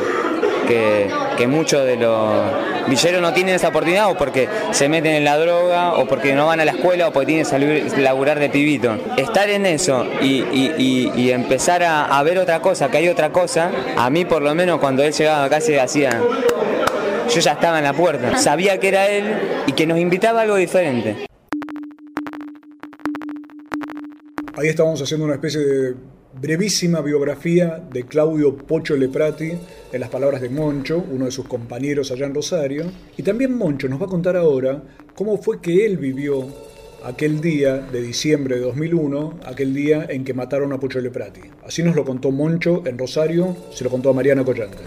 que, 0.67 1.48
muchos 1.48 1.86
de 1.86 1.98
los 1.98 2.88
villeros 2.88 3.22
no 3.22 3.34
tienen 3.34 3.55
esa 3.55 3.67
oportunidad 3.67 4.10
o 4.10 4.17
porque 4.17 4.48
se 4.72 4.88
meten 4.88 5.13
en 5.13 5.25
la 5.25 5.38
droga 5.38 5.93
o 5.96 6.05
porque 6.05 6.34
no 6.34 6.48
van 6.48 6.62
a 6.62 6.65
la 6.65 6.72
escuela 6.72 7.10
o 7.10 7.12
porque 7.12 7.27
tienen 7.27 7.43
que 7.43 7.50
salir, 7.50 7.98
laburar 7.98 8.39
de 8.39 8.50
pibito. 8.50 8.98
Estar 9.17 9.50
en 9.50 9.65
eso 9.65 10.05
y, 10.22 11.29
empezar 11.32 11.84
a, 11.84 12.05
a, 12.05 12.24
ver 12.24 12.38
otra 12.39 12.62
cosa, 12.62 12.89
que 12.89 12.98
hay 12.98 13.10
otra 13.10 13.32
cosa, 13.32 13.72
a 13.98 14.10
mí 14.10 14.25
por 14.25 14.41
lo 14.41 14.55
menos 14.55 14.79
cuando 14.79 15.03
él 15.03 15.12
llegaba 15.12 15.50
casi 15.50 15.75
hacía 15.75 16.22
yo 17.34 17.39
ya 17.39 17.53
estaba 17.53 17.79
en 17.79 17.84
la 17.84 17.93
puerta. 17.93 18.38
Sabía 18.38 18.79
que 18.79 18.89
era 18.89 19.08
él 19.08 19.25
y 19.67 19.74
que 19.74 19.86
nos 19.88 19.98
invitaba 19.98 20.39
a 20.39 20.43
algo 20.43 20.55
diferente. 20.55 21.25
Ahí 24.55 24.67
estábamos 24.67 25.01
haciendo 25.01 25.25
una 25.25 25.36
especie 25.36 25.60
de 25.60 25.96
brevísima 26.40 27.02
biografía 27.02 27.82
de 27.92 28.04
Claudio 28.04 28.58
Pocho 28.58 28.96
Leprati 28.96 29.52
en 29.92 30.00
las 30.00 30.10
palabras 30.10 30.42
de 30.42 30.50
Moncho, 30.50 31.04
uno 31.12 31.25
de 31.25 31.32
sus 31.32 31.48
compañeros 31.48 32.12
allá 32.12 32.25
en 32.25 32.34
Rosario. 32.34 32.86
Y 33.18 33.24
también 33.24 33.58
Moncho 33.58 33.88
nos 33.88 34.02
va 34.02 34.06
a 34.06 34.10
contar 34.10 34.36
ahora 34.36 34.82
cómo 35.16 35.38
fue 35.38 35.62
que 35.62 35.86
él 35.86 35.98
vivió 35.98 36.48
aquel 37.04 37.42
día 37.42 37.78
de 37.78 38.02
diciembre 38.02 38.56
de 38.56 38.62
2001, 38.62 39.40
aquel 39.46 39.74
día 39.74 40.06
en 40.10 40.24
que 40.24 40.34
mataron 40.34 40.74
a 40.74 40.80
Pocho 40.80 41.00
Leprati. 41.00 41.42
Así 41.66 41.84
nos 41.84 41.96
lo 41.96 42.06
contó 42.06 42.32
Moncho 42.32 42.84
en 42.86 42.98
Rosario, 42.98 43.56
se 43.72 43.84
lo 43.84 43.90
contó 43.90 44.10
a 44.10 44.13
Mariana 44.13 44.44
Collante. 44.44 44.78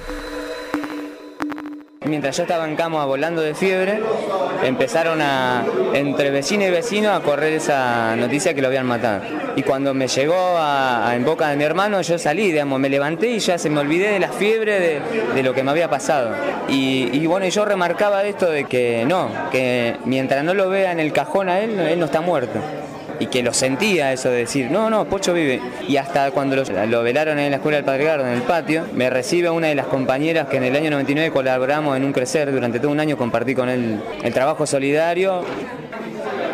Mientras 2.06 2.36
yo 2.36 2.44
estaba 2.44 2.68
en 2.68 2.76
cama 2.76 3.04
volando 3.04 3.42
de 3.42 3.54
fiebre, 3.54 4.00
empezaron 4.62 5.20
a, 5.20 5.64
entre 5.92 6.30
vecino 6.30 6.64
y 6.64 6.70
vecino, 6.70 7.12
a 7.12 7.20
correr 7.20 7.54
esa 7.54 8.14
noticia 8.16 8.54
que 8.54 8.62
lo 8.62 8.68
habían 8.68 8.86
matado. 8.86 9.22
Y 9.56 9.62
cuando 9.62 9.92
me 9.92 10.06
llegó 10.06 10.56
en 11.10 11.24
boca 11.24 11.48
de 11.48 11.56
mi 11.56 11.64
hermano, 11.64 12.00
yo 12.02 12.18
salí, 12.18 12.52
digamos, 12.52 12.78
me 12.78 12.88
levanté 12.88 13.30
y 13.30 13.38
ya 13.40 13.58
se 13.58 13.70
me 13.70 13.80
olvidé 13.80 14.12
de 14.12 14.20
la 14.20 14.28
fiebre 14.28 15.00
de, 15.34 15.42
lo 15.42 15.52
que 15.52 15.62
me 15.62 15.70
había 15.72 15.90
pasado. 15.90 16.34
Y, 16.68 17.10
y, 17.12 17.26
bueno, 17.26 17.46
yo 17.48 17.64
remarcaba 17.64 18.24
esto 18.24 18.50
de 18.50 18.64
que 18.64 19.04
no, 19.06 19.28
que 19.50 19.96
mientras 20.04 20.44
no 20.44 20.54
lo 20.54 20.68
vea 20.68 20.92
en 20.92 21.00
el 21.00 21.12
cajón 21.12 21.48
a 21.48 21.60
él, 21.60 21.78
él 21.80 21.98
no 21.98 22.06
está 22.06 22.20
muerto 22.20 22.60
y 23.18 23.26
que 23.26 23.42
lo 23.42 23.52
sentía 23.52 24.12
eso 24.12 24.30
de 24.30 24.38
decir, 24.38 24.70
no, 24.70 24.90
no, 24.90 25.06
Pocho 25.06 25.32
vive. 25.32 25.60
Y 25.88 25.96
hasta 25.96 26.30
cuando 26.30 26.56
lo, 26.56 27.02
velaron 27.02 27.38
en 27.38 27.50
la 27.50 27.56
escuela 27.56 27.76
del 27.76 27.84
Padre 27.84 28.04
Gardo, 28.04 28.26
en 28.26 28.32
el 28.32 28.42
patio, 28.42 28.86
me 28.92 29.10
recibe 29.10 29.50
una 29.50 29.68
de 29.68 29.74
las 29.74 29.86
compañeras 29.86 30.48
que 30.48 30.56
en 30.56 30.64
el 30.64 30.76
año 30.76 30.90
99 30.90 31.30
colaboramos 31.30 31.96
en 31.96 32.04
un 32.04 32.12
crecer, 32.12 32.50
durante 32.52 32.80
todo 32.80 32.90
un 32.90 33.00
año 33.00 33.16
compartí 33.16 33.54
con 33.54 33.68
él 33.68 34.00
el 34.22 34.32
trabajo 34.32 34.66
solidario, 34.66 35.42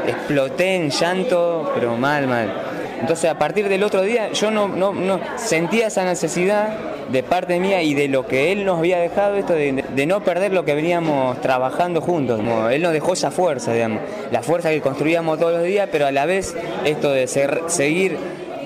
exploté 0.07 0.77
en 0.77 0.91
llanto, 0.91 1.73
pero 1.75 1.97
mal, 1.97 2.27
mal. 2.27 2.53
Entonces 3.01 3.31
a 3.31 3.39
partir 3.39 3.69
del 3.69 3.83
otro 3.83 4.03
día 4.03 4.31
yo 4.33 4.51
no, 4.51 4.69
no, 4.69 4.93
no 4.93 5.21
sentía 5.37 5.89
esa 5.89 6.05
necesidad 6.05 6.93
de 7.11 7.23
parte 7.23 7.59
mía 7.59 7.83
y 7.83 7.95
de 7.95 8.09
lo 8.09 8.27
que 8.27 8.53
él 8.53 8.65
nos 8.65 8.79
había 8.79 8.99
dejado, 8.99 9.37
esto 9.37 9.53
de, 9.55 9.82
no 10.07 10.25
perder 10.25 10.53
lo 10.53 10.65
que 10.65 10.75
veníamos 10.75 11.41
trabajando 11.41 12.01
juntos. 12.01 12.41
Él 12.71 12.83
nos 12.83 12.93
dejó 12.93 13.13
esa 13.13 13.31
fuerza, 13.31 13.73
digamos, 13.73 14.01
la 14.31 14.43
fuerza 14.43 14.71
que 14.71 14.81
construíamos 14.81 15.39
todos 15.39 15.53
los 15.53 15.63
días, 15.63 15.89
pero 15.93 16.07
a 16.07 16.13
la 16.13 16.27
vez 16.27 16.57
esto 16.85 17.11
de 17.11 17.27
ser, 17.27 17.63
seguir 17.67 18.19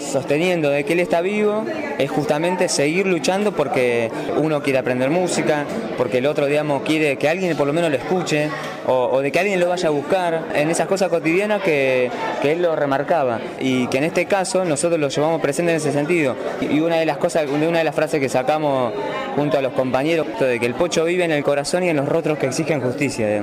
sosteniendo 0.06 0.70
de 0.70 0.84
que 0.84 0.92
él 0.94 1.00
está 1.00 1.20
vivo 1.20 1.64
es 1.98 2.10
justamente 2.10 2.68
seguir 2.68 3.06
luchando 3.06 3.52
porque 3.52 4.10
uno 4.36 4.62
quiere 4.62 4.78
aprender 4.78 5.10
música, 5.10 5.64
porque 5.96 6.18
el 6.18 6.26
otro, 6.26 6.46
digamos, 6.46 6.82
quiere 6.82 7.16
que 7.16 7.28
alguien 7.28 7.56
por 7.56 7.66
lo 7.66 7.72
menos 7.72 7.90
lo 7.90 7.96
escuche 7.96 8.48
o, 8.86 9.20
de 9.20 9.32
que 9.32 9.40
alguien 9.40 9.60
lo 9.60 9.68
vaya 9.68 9.88
a 9.88 9.90
buscar 9.90 10.44
en 10.54 10.70
esas 10.70 10.86
cosas 10.86 11.08
cotidianas 11.08 11.62
que, 11.62 12.10
él 12.42 12.62
lo 12.62 12.76
remarcaba 12.76 13.40
y 13.58 13.88
que 13.88 13.98
en 13.98 14.04
este 14.04 14.26
caso 14.26 14.64
nosotros 14.64 15.00
lo 15.00 15.08
llevamos 15.08 15.40
presente 15.40 15.72
en 15.72 15.78
ese 15.78 15.90
sentido. 15.90 16.36
Y 16.60 16.78
una 16.78 16.96
de 16.96 17.04
las 17.04 17.16
cosas, 17.16 17.48
una 17.50 17.78
de 17.78 17.84
las 17.84 17.94
frases 17.94 18.20
que 18.20 18.28
sacamos 18.28 18.92
junto 19.34 19.58
a 19.58 19.62
los 19.62 19.72
compañeros, 19.72 20.28
de 20.38 20.60
que 20.60 20.66
el 20.66 20.74
pocho 20.74 21.04
vive 21.04 21.24
en 21.24 21.32
el 21.32 21.42
corazón 21.42 21.82
y 21.82 21.88
en 21.88 21.96
los 21.96 22.08
rostros 22.08 22.38
que 22.38 22.46
exigen 22.46 22.80
justicia. 22.80 23.42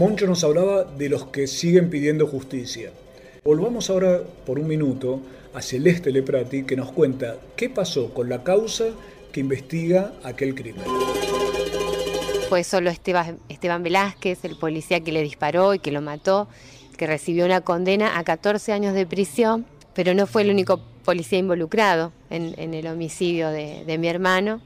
Moncho 0.00 0.26
nos 0.26 0.42
hablaba 0.44 0.84
de 0.84 1.10
los 1.10 1.26
que 1.26 1.46
siguen 1.46 1.90
pidiendo 1.90 2.26
justicia. 2.26 2.90
Volvamos 3.44 3.90
ahora 3.90 4.22
por 4.46 4.58
un 4.58 4.66
minuto 4.66 5.20
a 5.52 5.60
Celeste 5.60 6.10
Leprati 6.10 6.62
que 6.62 6.74
nos 6.74 6.90
cuenta 6.90 7.36
qué 7.54 7.68
pasó 7.68 8.14
con 8.14 8.30
la 8.30 8.42
causa 8.42 8.86
que 9.30 9.40
investiga 9.40 10.14
aquel 10.24 10.54
crimen. 10.54 10.86
Fue 12.48 12.64
solo 12.64 12.88
Esteban, 12.88 13.40
Esteban 13.50 13.82
Velázquez, 13.82 14.42
el 14.46 14.56
policía 14.56 15.00
que 15.00 15.12
le 15.12 15.20
disparó 15.20 15.74
y 15.74 15.80
que 15.80 15.92
lo 15.92 16.00
mató, 16.00 16.48
que 16.96 17.06
recibió 17.06 17.44
una 17.44 17.60
condena 17.60 18.18
a 18.18 18.24
14 18.24 18.72
años 18.72 18.94
de 18.94 19.04
prisión, 19.04 19.66
pero 19.92 20.14
no 20.14 20.26
fue 20.26 20.40
el 20.40 20.50
único 20.50 20.80
policía 21.04 21.38
involucrado 21.38 22.10
en, 22.30 22.72
el 22.72 22.86
homicidio 22.86 23.50
de, 23.50 23.98
mi 23.98 24.08
hermano. 24.08 24.62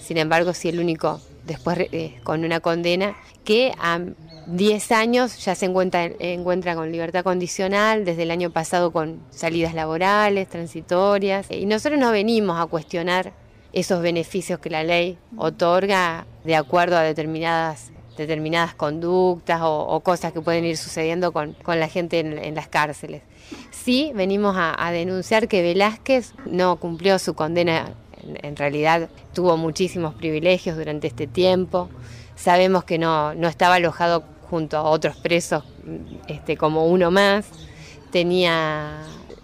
Sin 0.00 0.16
embargo, 0.16 0.54
sí 0.54 0.70
el 0.70 0.80
único 0.80 1.20
después 1.48 1.78
eh, 1.80 2.20
con 2.22 2.44
una 2.44 2.60
condena 2.60 3.16
que 3.44 3.72
a 3.80 3.98
10 4.46 4.92
años 4.92 5.44
ya 5.44 5.54
se 5.54 5.66
encuentra, 5.66 6.04
encuentra 6.20 6.76
con 6.76 6.92
libertad 6.92 7.24
condicional, 7.24 8.04
desde 8.04 8.22
el 8.22 8.30
año 8.30 8.50
pasado 8.50 8.92
con 8.92 9.20
salidas 9.30 9.74
laborales, 9.74 10.48
transitorias, 10.48 11.50
y 11.50 11.66
nosotros 11.66 11.98
no 11.98 12.12
venimos 12.12 12.60
a 12.60 12.66
cuestionar 12.66 13.32
esos 13.72 14.00
beneficios 14.00 14.60
que 14.60 14.70
la 14.70 14.84
ley 14.84 15.18
otorga 15.36 16.26
de 16.44 16.56
acuerdo 16.56 16.96
a 16.96 17.02
determinadas, 17.02 17.90
determinadas 18.16 18.74
conductas 18.74 19.60
o, 19.62 20.00
cosas 20.00 20.32
que 20.32 20.40
pueden 20.40 20.64
ir 20.64 20.76
sucediendo 20.76 21.32
con, 21.32 21.56
la 21.66 21.88
gente 21.88 22.20
en, 22.20 22.54
las 22.54 22.68
cárceles. 22.68 23.22
Sí, 23.70 24.12
venimos 24.14 24.56
a, 24.56 24.74
a 24.82 24.92
denunciar 24.92 25.48
que 25.48 25.62
Velázquez 25.62 26.32
no 26.46 26.76
cumplió 26.76 27.18
su 27.18 27.34
condena 27.34 27.94
en 28.42 28.56
realidad 28.56 29.08
tuvo 29.34 29.56
muchísimos 29.56 30.14
privilegios 30.14 30.76
durante 30.76 31.06
este 31.06 31.26
tiempo. 31.26 31.88
Sabemos 32.36 32.84
que 32.84 32.98
no, 32.98 33.34
no 33.34 33.48
estaba 33.48 33.76
alojado 33.76 34.24
junto 34.48 34.76
a 34.76 34.82
otros 34.82 35.16
presos 35.16 35.64
este, 36.28 36.56
como 36.56 36.86
uno 36.86 37.10
más. 37.10 37.46
Tenía 38.10 39.02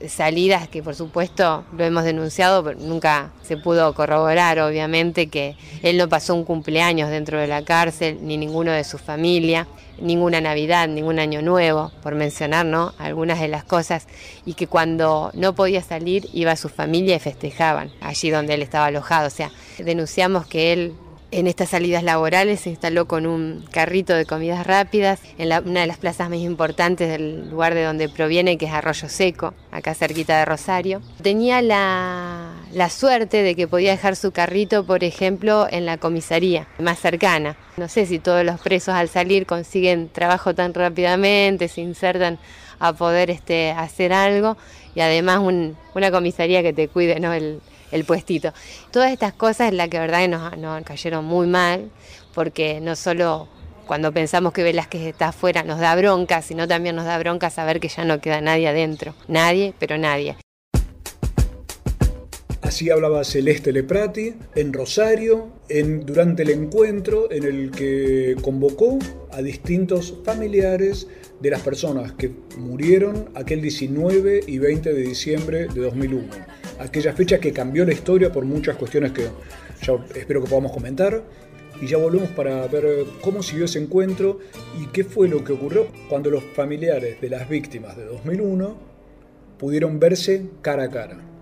salidas 0.09 0.69
que 0.69 0.83
por 0.83 0.95
supuesto 0.95 1.65
lo 1.77 1.85
hemos 1.85 2.05
denunciado, 2.05 2.63
pero 2.65 2.79
nunca 2.79 3.31
se 3.43 3.57
pudo 3.57 3.95
corroborar, 3.95 4.59
obviamente, 4.61 5.29
que 5.29 5.57
él 5.83 5.97
no 5.97 6.09
pasó 6.09 6.35
un 6.35 6.45
cumpleaños 6.45 7.11
dentro 7.11 7.39
de 7.39 7.47
la 7.47 7.65
cárcel, 7.65 8.19
ni 8.23 8.37
ninguno 8.37 8.73
de 8.73 8.85
su 8.85 8.99
familia, 8.99 9.67
ninguna 10.01 10.41
Navidad, 10.41 10.89
ningún 10.89 11.19
año 11.19 11.43
nuevo, 11.43 11.93
por 12.03 12.15
mencionar 12.15 12.67
¿no? 12.67 12.93
algunas 12.99 13.41
de 13.41 13.49
las 13.49 13.65
cosas, 13.65 14.07
y 14.45 14.55
que 14.55 14.67
cuando 14.67 15.31
no 15.35 15.55
podía 15.55 15.83
salir 15.83 16.29
iba 16.33 16.53
a 16.53 16.57
su 16.57 16.69
familia 16.69 17.17
y 17.17 17.21
festejaban 17.21 17.91
allí 18.01 18.31
donde 18.31 18.55
él 18.55 18.63
estaba 18.63 18.87
alojado. 18.87 19.29
O 19.29 19.31
sea, 19.31 19.51
denunciamos 19.79 20.47
que 20.47 20.73
él 20.73 20.95
en 21.35 21.49
estas 21.49 21.71
salidas 21.71 22.05
laborales 22.05 22.61
se 22.61 22.71
instaló 22.71 23.07
con 23.09 23.27
un 23.27 23.65
carrito 23.73 24.15
de 24.15 24.25
comidas 24.25 24.65
rápidas 24.65 25.21
en 25.37 25.53
una 25.67 25.81
de 25.81 25.87
las 25.89 25.99
plazas 25.99 26.31
más 26.31 26.39
importantes 26.39 27.09
del 27.09 27.51
lugar 27.51 27.75
de 27.75 27.83
donde 27.83 28.09
proviene, 28.09 28.57
que 28.57 28.67
es 28.67 28.73
Arroyo 28.73 29.09
Seco, 29.09 29.53
acá 29.73 29.95
cerquita 29.95 30.39
de 30.39 30.45
Rosario. 30.45 31.03
Tenía 31.23 31.61
la, 31.61 32.53
la 32.73 32.89
suerte 32.89 33.43
de 33.43 33.57
que 33.57 33.67
podía 33.67 33.91
dejar 33.91 34.15
su 34.15 34.31
carrito, 34.31 34.87
por 34.87 35.03
ejemplo, 35.03 35.67
en 35.69 35.87
la 35.87 35.99
comisaría 35.99 36.69
más 36.79 37.01
cercana. 37.01 37.57
No 37.77 37.89
sé 37.89 38.07
si 38.07 38.21
todos 38.21 38.45
los 38.45 38.61
presos 38.61 38.95
al 38.95 39.09
salir 39.09 39.45
consiguen 39.45 40.09
trabajo 40.11 40.55
tan 40.55 40.73
rápidamente, 40.73 41.67
se 41.67 41.81
insertan 41.81 42.39
a 42.79 42.93
poder 42.93 43.31
este, 43.31 43.73
hacer 43.73 44.13
algo 44.13 44.57
y 44.95 45.01
además 45.01 45.41
una 45.95 46.11
comisaría 46.13 46.63
que 46.63 46.73
te 46.73 46.87
cuide 46.87 47.19
¿no? 47.19 47.33
el, 47.33 47.61
el 47.95 48.05
puestito. 48.05 48.53
Todas 48.91 49.13
estas 49.13 49.33
cosas 49.33 49.69
es 49.69 49.75
la 49.75 49.89
que 49.89 49.99
verdad 49.99 50.29
nos, 50.29 50.59
nos 50.59 50.83
cayeron 50.83 51.25
muy 51.25 51.47
mal, 51.47 51.91
porque 52.35 52.81
no 52.81 52.97
solo 52.97 53.49
cuando 53.87 54.13
pensamos 54.13 54.53
que 54.53 54.63
Velázquez 54.63 55.03
está 55.03 55.29
afuera 55.29 55.63
nos 55.63 55.79
da 55.79 55.95
bronca, 55.95 56.43
sino 56.43 56.67
también 56.67 56.97
nos 56.97 57.05
da 57.05 57.19
bronca 57.19 57.51
saber 57.51 57.81
que 57.81 57.89
ya 57.89 58.05
no 58.05 58.21
queda 58.21 58.41
nadie 58.41 58.69
adentro. 58.69 59.15
Nadie, 59.29 59.75
pero 59.79 59.97
nadie. 59.97 60.37
Así 62.75 62.91
hablaba 62.91 63.23
Celeste 63.23 63.71
Leprati 63.71 64.35
en 64.57 64.73
Rosario, 64.73 65.49
en, 65.69 66.05
durante 66.05 66.43
el 66.43 66.51
encuentro 66.51 67.31
en 67.31 67.45
el 67.45 67.71
que 67.71 68.35
convocó 68.43 68.99
a 69.31 69.41
distintos 69.43 70.13
familiares 70.25 71.07
de 71.39 71.51
las 71.51 71.61
personas 71.61 72.15
que 72.15 72.33
murieron 72.59 73.31
aquel 73.37 73.63
19 73.63 74.41
y 74.49 74.59
20 74.59 74.93
de 74.93 75.03
diciembre 75.03 75.69
de 75.73 75.83
2001. 75.83 76.25
Aquella 76.81 77.13
fecha 77.13 77.39
que 77.39 77.53
cambió 77.53 77.85
la 77.85 77.93
historia 77.93 78.33
por 78.33 78.45
muchas 78.45 78.75
cuestiones 78.75 79.13
que 79.13 79.29
ya 79.81 79.95
espero 80.17 80.43
que 80.43 80.51
podamos 80.51 80.73
comentar. 80.73 81.23
Y 81.81 81.87
ya 81.87 81.99
volvemos 81.99 82.31
para 82.31 82.67
ver 82.67 83.07
cómo 83.21 83.45
siguió 83.45 83.67
ese 83.67 83.79
encuentro 83.79 84.41
y 84.83 84.89
qué 84.89 85.05
fue 85.05 85.29
lo 85.29 85.45
que 85.45 85.53
ocurrió 85.53 85.87
cuando 86.09 86.29
los 86.29 86.43
familiares 86.43 87.21
de 87.21 87.29
las 87.29 87.49
víctimas 87.49 87.97
de 87.97 88.05
2001 88.07 88.77
pudieron 89.59 90.01
verse 90.01 90.47
cara 90.61 90.83
a 90.83 90.91
cara. 90.91 91.34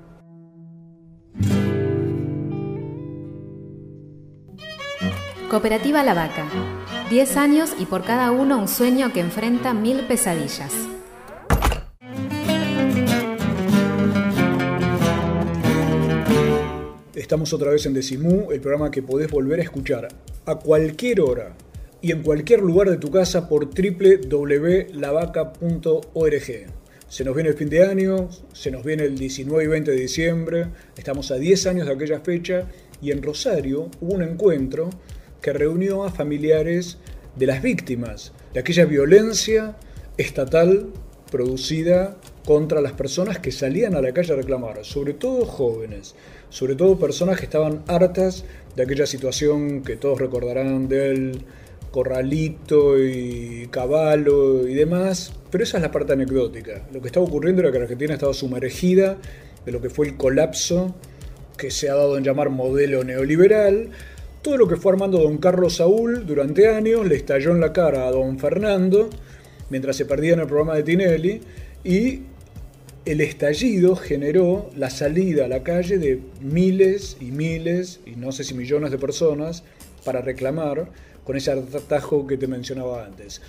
Cooperativa 5.53 6.03
La 6.03 6.15
Vaca. 6.15 6.49
10 7.11 7.37
años 7.37 7.75
y 7.79 7.85
por 7.85 8.05
cada 8.05 8.31
uno 8.31 8.59
un 8.59 8.69
sueño 8.69 9.13
que 9.13 9.21
enfrenta 9.21 9.75
mil 9.75 10.07
pesadillas. 10.07 10.73
Estamos 17.15 17.53
otra 17.53 17.71
vez 17.71 17.85
en 17.85 17.93
Decimú, 17.93 18.51
el 18.51 18.63
programa 18.63 18.91
que 18.91 19.03
podés 19.03 19.31
volver 19.31 19.61
a 19.61 19.65
escuchar 19.65 20.09
a 20.47 20.55
cualquier 20.55 21.21
hora 21.21 21.55
y 22.01 22.13
en 22.13 22.23
cualquier 22.23 22.61
lugar 22.61 22.89
de 22.89 22.97
tu 22.97 23.11
casa 23.11 23.47
por 23.47 23.67
www.lavaca.org. 23.67 24.33
Se 27.11 27.25
nos 27.25 27.35
viene 27.35 27.51
el 27.51 27.57
fin 27.57 27.69
de 27.69 27.85
año, 27.85 28.31
se 28.55 28.71
nos 28.71 28.83
viene 28.83 29.03
el 29.03 29.19
19 29.19 29.65
y 29.65 29.67
20 29.67 29.91
de 29.91 29.97
diciembre, 29.99 30.69
estamos 30.97 31.31
a 31.31 31.35
10 31.37 31.67
años 31.67 31.87
de 31.87 31.93
aquella 31.93 32.21
fecha 32.21 32.69
y 33.03 33.11
en 33.11 33.23
Rosario 33.23 33.91
hubo 34.01 34.15
un 34.15 34.23
encuentro 34.23 34.89
que 35.43 35.53
reunió 35.53 36.05
a 36.05 36.11
familiares 36.11 36.99
de 37.37 37.47
las 37.47 37.61
víctimas 37.61 38.33
de 38.55 38.61
aquella 38.61 38.85
violencia 38.85 39.77
estatal 40.17 40.89
producida 41.31 42.17
contra 42.45 42.81
las 42.81 42.93
personas 42.93 43.39
que 43.39 43.53
salían 43.53 43.95
a 43.95 44.03
la 44.03 44.13
calle 44.13 44.35
a 44.35 44.37
reclamar, 44.37 44.85
sobre 44.85 45.15
todo 45.15 45.47
jóvenes, 45.47 46.15
sobre 46.51 46.75
todo 46.75 46.99
personas 46.99 47.39
que 47.39 47.45
estaban 47.45 47.83
hartas 47.89 48.45
de 48.77 48.83
aquella 48.83 49.07
situación 49.07 49.83
que 49.83 49.97
todos 49.97 50.21
recordarán 50.21 50.89
del 50.89 51.43
corralito 51.91 53.03
y 53.03 53.69
caballo 53.71 54.67
y 54.67 54.75
demás, 54.75 55.33
pero 55.51 55.65
esa 55.65 55.79
es 55.79 55.83
la 55.83 55.91
parte 55.91 56.13
anecdótica. 56.13 56.87
Lo 56.93 57.01
que 57.01 57.09
estaba 57.09 57.27
ocurriendo 57.27 57.63
era 57.63 57.71
que 57.71 57.79
Argentina 57.79 58.15
estaba 58.15 58.35
sumergida 58.35 59.19
de 59.65 59.73
lo 59.73 59.81
que 59.81 59.91
fue 59.91 60.07
el 60.07 60.17
colapso 60.17 60.95
que 61.57 61.71
se 61.71 61.91
ha 61.91 61.95
dado 61.95 62.17
en 62.19 62.25
llamar 62.25 62.51
modelo 62.51 63.05
neoliberal, 63.05 63.91
todo 64.43 64.57
lo 64.57 64.67
que 64.67 64.77
fue 64.77 64.93
armando 64.93 65.19
don 65.19 65.39
Carlos 65.39 65.77
Saúl 65.77 66.27
durante 66.27 66.69
años 66.69 67.07
le 67.07 67.15
estalló 67.15 67.53
en 67.53 67.61
la 67.61 67.73
cara 67.73 68.09
a 68.09 68.11
don 68.11 68.39
Fernando 68.39 69.09
mientras 69.71 69.97
se 69.97 70.05
perdía 70.05 70.35
en 70.35 70.41
el 70.41 70.47
programa 70.47 70.75
de 70.75 70.83
Tinelli 70.83 71.41
y 71.85 72.23
el 73.05 73.21
estallido 73.21 73.97
generó 73.97 74.71
la 74.77 74.91
salida 74.91 75.45
a 75.45 75.49
la 75.49 75.63
calle 75.63 75.99
de 75.99 76.21
miles 76.41 77.17
y 77.21 77.33
miles, 77.33 78.01
y 78.07 78.13
no 78.13 78.31
sé 78.31 78.45
si 78.45 78.55
millones 78.55 78.93
de 78.93 78.99
personas, 78.99 79.65
para 80.05 80.21
reclamar 80.21 80.89
con 81.25 81.37
ese 81.37 81.51
atajo 81.51 82.27
que 82.27 82.37
te 82.37 82.47
mencionaba 82.47 83.07
antes 83.07 83.41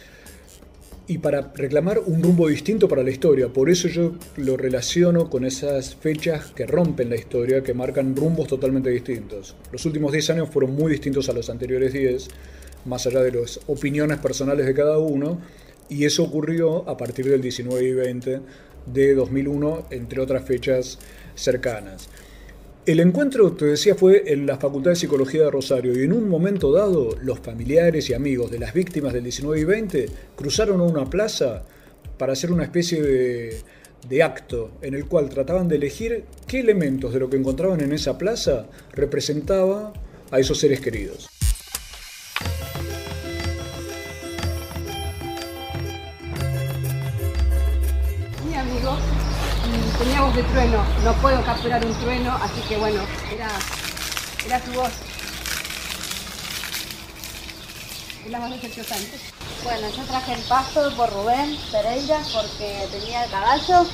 y 1.07 1.17
para 1.17 1.51
reclamar 1.53 1.99
un 1.99 2.23
rumbo 2.23 2.47
distinto 2.47 2.87
para 2.87 3.03
la 3.03 3.11
historia. 3.11 3.49
Por 3.49 3.69
eso 3.69 3.87
yo 3.87 4.13
lo 4.37 4.55
relaciono 4.55 5.29
con 5.29 5.45
esas 5.45 5.95
fechas 5.95 6.51
que 6.55 6.65
rompen 6.65 7.09
la 7.09 7.17
historia, 7.17 7.61
que 7.61 7.73
marcan 7.73 8.15
rumbos 8.15 8.47
totalmente 8.47 8.89
distintos. 8.89 9.55
Los 9.71 9.85
últimos 9.85 10.11
10 10.11 10.29
años 10.31 10.49
fueron 10.49 10.75
muy 10.75 10.91
distintos 10.91 11.27
a 11.29 11.33
los 11.33 11.49
anteriores 11.49 11.91
10, 11.91 12.27
más 12.85 13.05
allá 13.05 13.21
de 13.21 13.31
las 13.31 13.59
opiniones 13.67 14.19
personales 14.19 14.65
de 14.65 14.73
cada 14.73 14.97
uno, 14.97 15.39
y 15.89 16.05
eso 16.05 16.23
ocurrió 16.23 16.87
a 16.89 16.95
partir 16.95 17.29
del 17.29 17.41
19 17.41 17.83
y 17.83 17.93
20 17.93 18.39
de 18.85 19.15
2001, 19.15 19.87
entre 19.91 20.21
otras 20.21 20.45
fechas 20.45 20.99
cercanas. 21.35 22.09
El 22.85 22.99
encuentro, 22.99 23.53
te 23.53 23.63
decía, 23.63 23.95
fue 23.95 24.23
en 24.33 24.45
la 24.45 24.57
Facultad 24.57 24.91
de 24.91 24.97
Psicología 24.97 25.43
de 25.43 25.51
Rosario 25.51 25.97
y 25.97 26.03
en 26.03 26.11
un 26.11 26.27
momento 26.27 26.69
dado 26.73 27.15
los 27.21 27.39
familiares 27.39 28.09
y 28.09 28.13
amigos 28.13 28.51
de 28.51 28.59
las 28.59 28.73
víctimas 28.73 29.13
del 29.13 29.23
19 29.23 29.61
y 29.61 29.63
20 29.63 30.05
cruzaron 30.35 30.81
a 30.81 30.83
una 30.83 31.09
plaza 31.09 31.63
para 32.17 32.33
hacer 32.33 32.51
una 32.51 32.63
especie 32.63 33.01
de, 33.01 33.61
de 34.09 34.21
acto 34.21 34.71
en 34.81 34.95
el 34.95 35.05
cual 35.05 35.29
trataban 35.29 35.69
de 35.69 35.77
elegir 35.77 36.25
qué 36.45 36.59
elementos 36.59 37.13
de 37.13 37.21
lo 37.21 37.29
que 37.29 37.37
encontraban 37.37 37.79
en 37.79 37.93
esa 37.93 38.17
plaza 38.17 38.67
representaba 38.91 39.93
a 40.29 40.39
esos 40.41 40.59
seres 40.59 40.81
queridos. 40.81 41.32
Voz 50.33 50.35
de 50.35 50.43
trueno, 50.51 50.83
no 51.03 51.13
puedo 51.21 51.43
capturar 51.43 51.85
un 51.85 51.93
trueno, 51.99 52.35
así 52.41 52.59
que 52.67 52.77
bueno, 52.77 53.01
era, 53.31 53.47
era 54.45 54.65
su 54.65 54.71
voz. 54.71 54.91
Es 58.25 58.31
la 58.31 58.39
más 58.39 58.49
decepcionante. 58.51 59.19
Bueno, 59.63 59.87
yo 59.95 60.03
traje 60.03 60.33
el 60.33 60.41
pasto 60.41 60.95
por 60.95 61.11
Rubén 61.13 61.57
Pereira 61.71 62.19
porque 62.33 62.87
tenía 62.91 63.25
el 63.25 63.31
caballo 63.31 63.85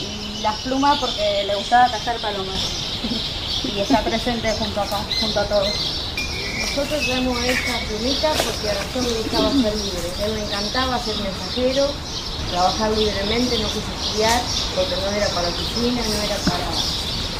y 0.00 0.40
las 0.42 0.56
plumas 0.60 0.98
porque 0.98 1.44
le 1.46 1.54
gustaba 1.56 1.90
cazar 1.90 2.16
palomas. 2.18 2.58
y 3.64 3.80
está 3.80 4.02
presente 4.02 4.52
junto 4.58 4.80
a, 4.80 4.86
junto 4.86 5.40
a 5.40 5.44
todos. 5.44 6.02
Nosotros 6.60 7.06
tenemos 7.06 7.38
esta 7.44 7.78
plumita 7.88 8.32
porque 8.32 8.70
a 8.70 8.74
razón 8.74 9.04
me 9.04 9.18
gustaba 9.18 9.50
ser 9.50 9.76
libre. 9.76 10.24
Él 10.24 10.32
me 10.34 10.44
encantaba 10.44 10.98
ser 10.98 11.16
mensajero, 11.16 11.88
trabajar 12.50 12.90
libremente, 12.92 13.58
no 13.58 13.68
quise 13.68 13.92
estudiar 14.00 14.42
porque 14.74 14.96
no 14.96 15.08
era 15.08 15.28
para 15.28 15.48
oficina, 15.48 16.02
no 16.02 16.22
era 16.22 16.36
para... 16.44 16.66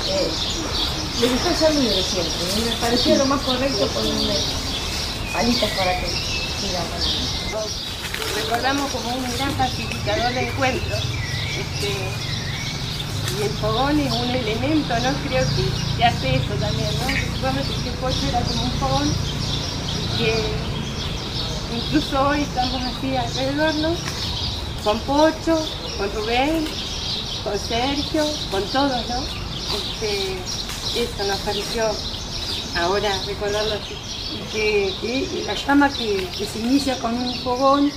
Eh, 0.08 0.30
gustó 1.20 1.54
ser 1.58 1.74
libre 1.74 2.02
siempre 2.02 2.32
y 2.56 2.70
me 2.70 2.76
pareció 2.76 3.16
lo 3.16 3.26
más 3.26 3.40
correcto 3.42 3.86
ponerle 3.88 4.36
palitas 5.32 5.70
para 5.70 6.00
que 6.00 6.06
siga 6.06 6.80
para 6.90 7.66
recordamos 8.36 8.90
como 8.90 9.14
un 9.16 9.36
gran 9.36 9.52
pacificador 9.54 10.32
de 10.32 10.48
encuentros. 10.48 11.04
Este, 11.58 11.92
y 13.38 13.42
el 13.42 13.50
fogón 13.60 14.00
es 14.00 14.12
un 14.12 14.30
elemento, 14.30 14.94
¿no? 15.00 15.12
Creo 15.28 15.44
que, 15.56 15.96
que 15.96 16.04
hace 16.04 16.36
eso 16.36 16.54
también, 16.60 16.90
¿no? 16.98 17.08
Supongo 17.34 17.82
que 17.82 17.88
el 17.88 17.94
pollo 17.96 18.28
era 18.28 18.40
como 18.40 18.62
un 18.62 18.70
fogón 18.72 19.08
y 19.08 20.18
que 20.18 20.34
incluso 21.76 22.28
hoy 22.28 22.42
estamos 22.42 22.82
así 22.82 23.16
alrededor, 23.16 23.74
¿no? 23.76 23.96
Con 24.86 25.00
Pocho, 25.00 25.58
con 25.98 26.12
Rubén, 26.12 26.64
con 27.42 27.58
Sergio, 27.58 28.24
con 28.52 28.62
todos, 28.70 29.08
¿no? 29.08 29.20
Este, 29.74 30.34
eso 30.94 31.24
nos 31.26 31.40
pareció 31.40 31.90
ahora 32.76 33.10
recordarlo 33.26 33.74
así. 33.74 33.96
Que, 34.52 35.42
la 35.44 35.54
llama 35.54 35.92
que, 35.92 36.28
se 36.38 36.60
inicia 36.60 36.96
con 37.00 37.16
un 37.16 37.34
fogón 37.40 37.90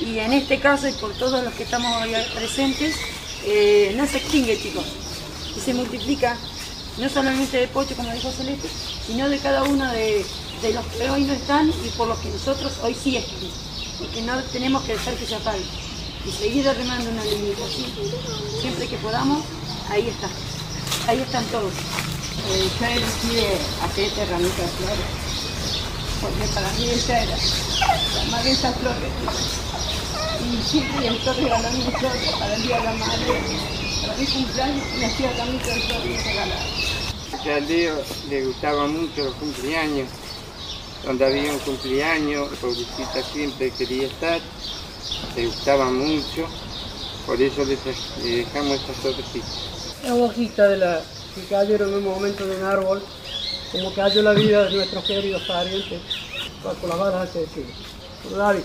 y 0.00 0.18
en 0.18 0.32
este 0.32 0.58
caso 0.58 0.88
y 0.88 0.92
por 0.92 1.12
todos 1.12 1.44
los 1.44 1.52
que 1.52 1.64
estamos 1.64 2.02
hoy 2.02 2.14
presentes, 2.34 2.96
eh, 3.44 3.92
no 3.98 4.06
se 4.06 4.16
extingue 4.16 4.58
chicos, 4.58 4.86
y 5.54 5.60
se 5.60 5.74
multiplica 5.74 6.38
no 6.96 7.10
solamente 7.10 7.58
de 7.58 7.68
Pocho 7.68 7.94
como 7.94 8.14
dijo 8.14 8.32
Celeste, 8.32 8.70
sino 9.06 9.28
de 9.28 9.38
cada 9.40 9.64
uno 9.64 9.92
de, 9.92 10.24
los 10.72 10.86
que 10.86 11.10
hoy 11.10 11.24
no 11.24 11.34
están 11.34 11.68
y 11.68 11.88
por 11.98 12.08
los 12.08 12.18
que 12.20 12.30
nosotros 12.30 12.72
hoy 12.82 12.94
sí 12.94 13.18
estamos, 13.18 13.52
y 14.00 14.06
que 14.06 14.22
no 14.22 14.42
tenemos 14.44 14.82
que 14.84 14.92
dejar 14.92 15.12
que 15.16 15.26
se 15.26 15.34
apague, 15.34 15.89
y 16.26 16.30
seguir 16.30 16.68
arremando 16.68 17.10
una 17.10 17.24
limitación, 17.24 17.90
siempre 18.60 18.86
que 18.86 18.96
podamos, 18.98 19.42
ahí 19.88 20.08
está, 20.08 20.28
ahí 21.10 21.20
están 21.20 21.44
todos. 21.46 21.72
Eh, 21.72 22.68
yo 22.78 22.86
elegí 22.86 23.46
hacer 23.82 24.04
esta 24.04 24.22
herramienta 24.22 24.62
de 24.62 24.68
flores, 24.68 25.06
porque 26.20 26.44
para 26.54 26.70
mí 26.72 26.90
esa 26.90 27.22
era 27.22 27.36
la 28.30 28.42
de 28.42 28.50
esas 28.50 28.76
flores. 28.76 29.12
Y 30.40 30.62
siempre 30.62 31.06
estoy 31.08 31.34
regalando 31.44 31.90
flores 31.92 32.30
para 32.38 32.54
el 32.54 32.62
Día 32.62 32.78
de 32.78 32.84
la 32.84 32.92
Madre, 32.92 33.40
para 34.02 34.16
mi 34.16 34.26
cumpleaños, 34.26 34.86
me 34.98 35.06
hacía 35.06 35.36
camito 35.36 35.68
de 35.68 35.80
flores. 35.80 36.24
Ya 37.44 37.56
a 37.56 37.60
le 37.60 38.44
gustaban 38.44 39.00
mucho 39.00 39.24
los 39.24 39.34
cumpleaños, 39.36 40.08
donde 41.04 41.24
había 41.24 41.52
un 41.52 41.58
cumpleaños, 41.60 42.48
pobrecita 42.60 43.22
siempre 43.32 43.70
quería 43.70 44.08
estar, 44.08 44.40
le 45.36 45.46
gustaba 45.46 45.90
mucho, 45.90 46.46
por 47.26 47.40
eso 47.40 47.64
le, 47.64 47.76
le 48.24 48.36
dejamos 48.36 48.80
estas 48.80 48.96
florecitas. 48.96 49.96
La 50.04 50.14
hojita 50.14 50.68
de 50.68 50.76
la 50.78 51.00
que 51.34 51.42
cayeron 51.42 51.90
en 51.90 51.94
un 51.96 52.04
momento 52.04 52.46
de 52.46 52.56
un 52.56 52.62
árbol, 52.62 53.02
como 53.72 53.94
cayó 53.94 54.22
la 54.22 54.32
vida 54.32 54.64
de 54.64 54.76
nuestros 54.76 55.04
queridos 55.04 55.42
parientes, 55.46 56.00
bajo 56.64 56.86
las 56.86 56.98
balas 56.98 57.34
de 57.34 57.44
ese 57.44 57.64
David. 58.36 58.62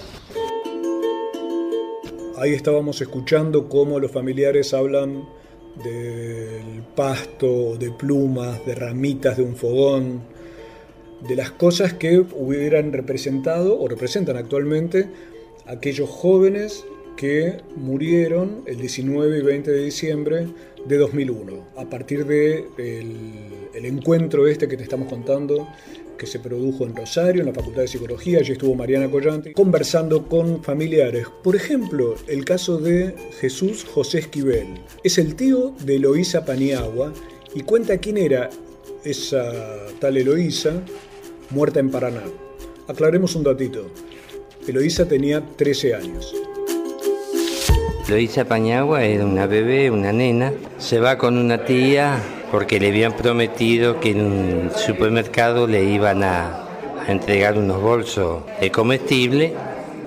Ahí 2.38 2.54
estábamos 2.54 3.00
escuchando 3.00 3.70
cómo 3.70 4.00
los 4.00 4.12
familiares 4.12 4.74
hablan 4.74 5.28
del 5.84 6.84
pasto, 6.96 7.78
de 7.78 7.92
plumas, 7.92 8.66
de 8.66 8.76
ramitas 8.76 9.38
de 9.38 9.44
un 9.44 9.56
fogón, 9.56 10.22
de 11.22 11.36
las 11.36 11.52
cosas 11.52 11.94
que 11.94 12.20
hubieran 12.20 12.92
representado 12.92 13.80
o 13.80 13.88
representan 13.88 14.38
actualmente 14.38 15.10
aquellos 15.68 16.10
jóvenes 16.10 16.86
que 17.18 17.58
murieron 17.76 18.64
el 18.66 18.78
19 18.78 19.40
y 19.40 19.42
20 19.42 19.72
de 19.72 19.84
diciembre 19.84 20.48
de 20.86 20.98
2001, 20.98 21.68
a 21.78 21.86
partir 21.86 22.26
del 22.26 22.66
de 22.78 23.50
el 23.74 23.86
encuentro 23.86 24.48
este 24.48 24.68
que 24.68 24.78
te 24.78 24.84
estamos 24.84 25.08
contando 25.08 25.68
que 26.18 26.28
se 26.28 26.40
produjo 26.40 26.86
en 26.86 26.96
Rosario, 26.96 27.42
en 27.42 27.48
la 27.48 27.54
Facultad 27.54 27.82
de 27.82 27.88
Psicología, 27.88 28.40
allí 28.40 28.54
estuvo 28.54 28.76
Mariana 28.76 29.10
Collante, 29.10 29.54
conversando 29.54 30.28
con 30.28 30.64
familiares. 30.64 31.28
Por 31.44 31.56
ejemplo, 31.56 32.16
el 32.28 32.46
caso 32.46 32.78
de 32.78 33.14
Jesús 33.40 33.84
José 33.84 34.20
Esquivel. 34.20 34.68
Es 35.04 35.18
el 35.18 35.36
tío 35.36 35.76
de 35.84 35.98
Eloísa 35.98 36.46
Paniagua 36.46 37.14
y 37.54 37.62
cuenta 37.62 37.98
quién 37.98 38.18
era 38.18 38.50
esa 39.04 39.54
tal 40.00 40.18
Eloísa 40.18 40.82
muerta 41.50 41.80
en 41.80 41.92
Paraná. 41.92 42.24
Aclaremos 42.88 43.36
un 43.36 43.44
datito. 43.44 43.88
Eloísa 44.68 45.08
tenía 45.08 45.44
13 45.58 45.94
años. 45.94 46.34
Eloísa 48.08 48.46
Paniagua 48.46 49.04
era 49.04 49.24
una 49.24 49.46
bebé, 49.46 49.92
una 49.92 50.12
nena. 50.12 50.54
Se 50.80 51.00
va 51.00 51.20
con 51.20 51.38
una 51.38 51.66
tía 51.66 52.18
porque 52.52 52.80
le 52.80 52.88
habían 52.88 53.14
prometido 53.14 54.00
que 54.00 54.12
en 54.12 54.22
un 54.22 54.72
supermercado 54.76 55.68
le 55.68 55.84
iban 55.84 56.24
a, 56.24 56.62
entregar 57.08 57.60
unos 57.60 57.80
bolsos 57.80 58.42
de 58.60 58.72
comestible 58.72 59.54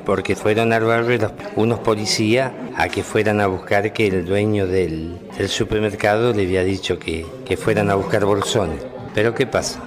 porque 0.05 0.35
fueron 0.35 0.73
al 0.73 0.83
barrio 0.83 1.31
unos 1.55 1.79
policías 1.79 2.51
a 2.75 2.89
que 2.89 3.05
fueran 3.05 3.41
a 3.41 3.47
buscar 3.47 3.93
que 3.93 4.09
el 4.09 4.25
dueño 4.25 4.67
del, 4.67 5.21
supermercado 5.47 6.33
le 6.33 6.43
había 6.43 6.65
dicho 6.65 6.99
que, 6.99 7.25
que 7.45 7.57
fueran 7.57 7.91
a 7.91 7.95
buscar 7.95 8.25
bolsones. 8.25 8.85
Pero 9.15 9.33
¿qué 9.35 9.47
pasa? 9.47 9.81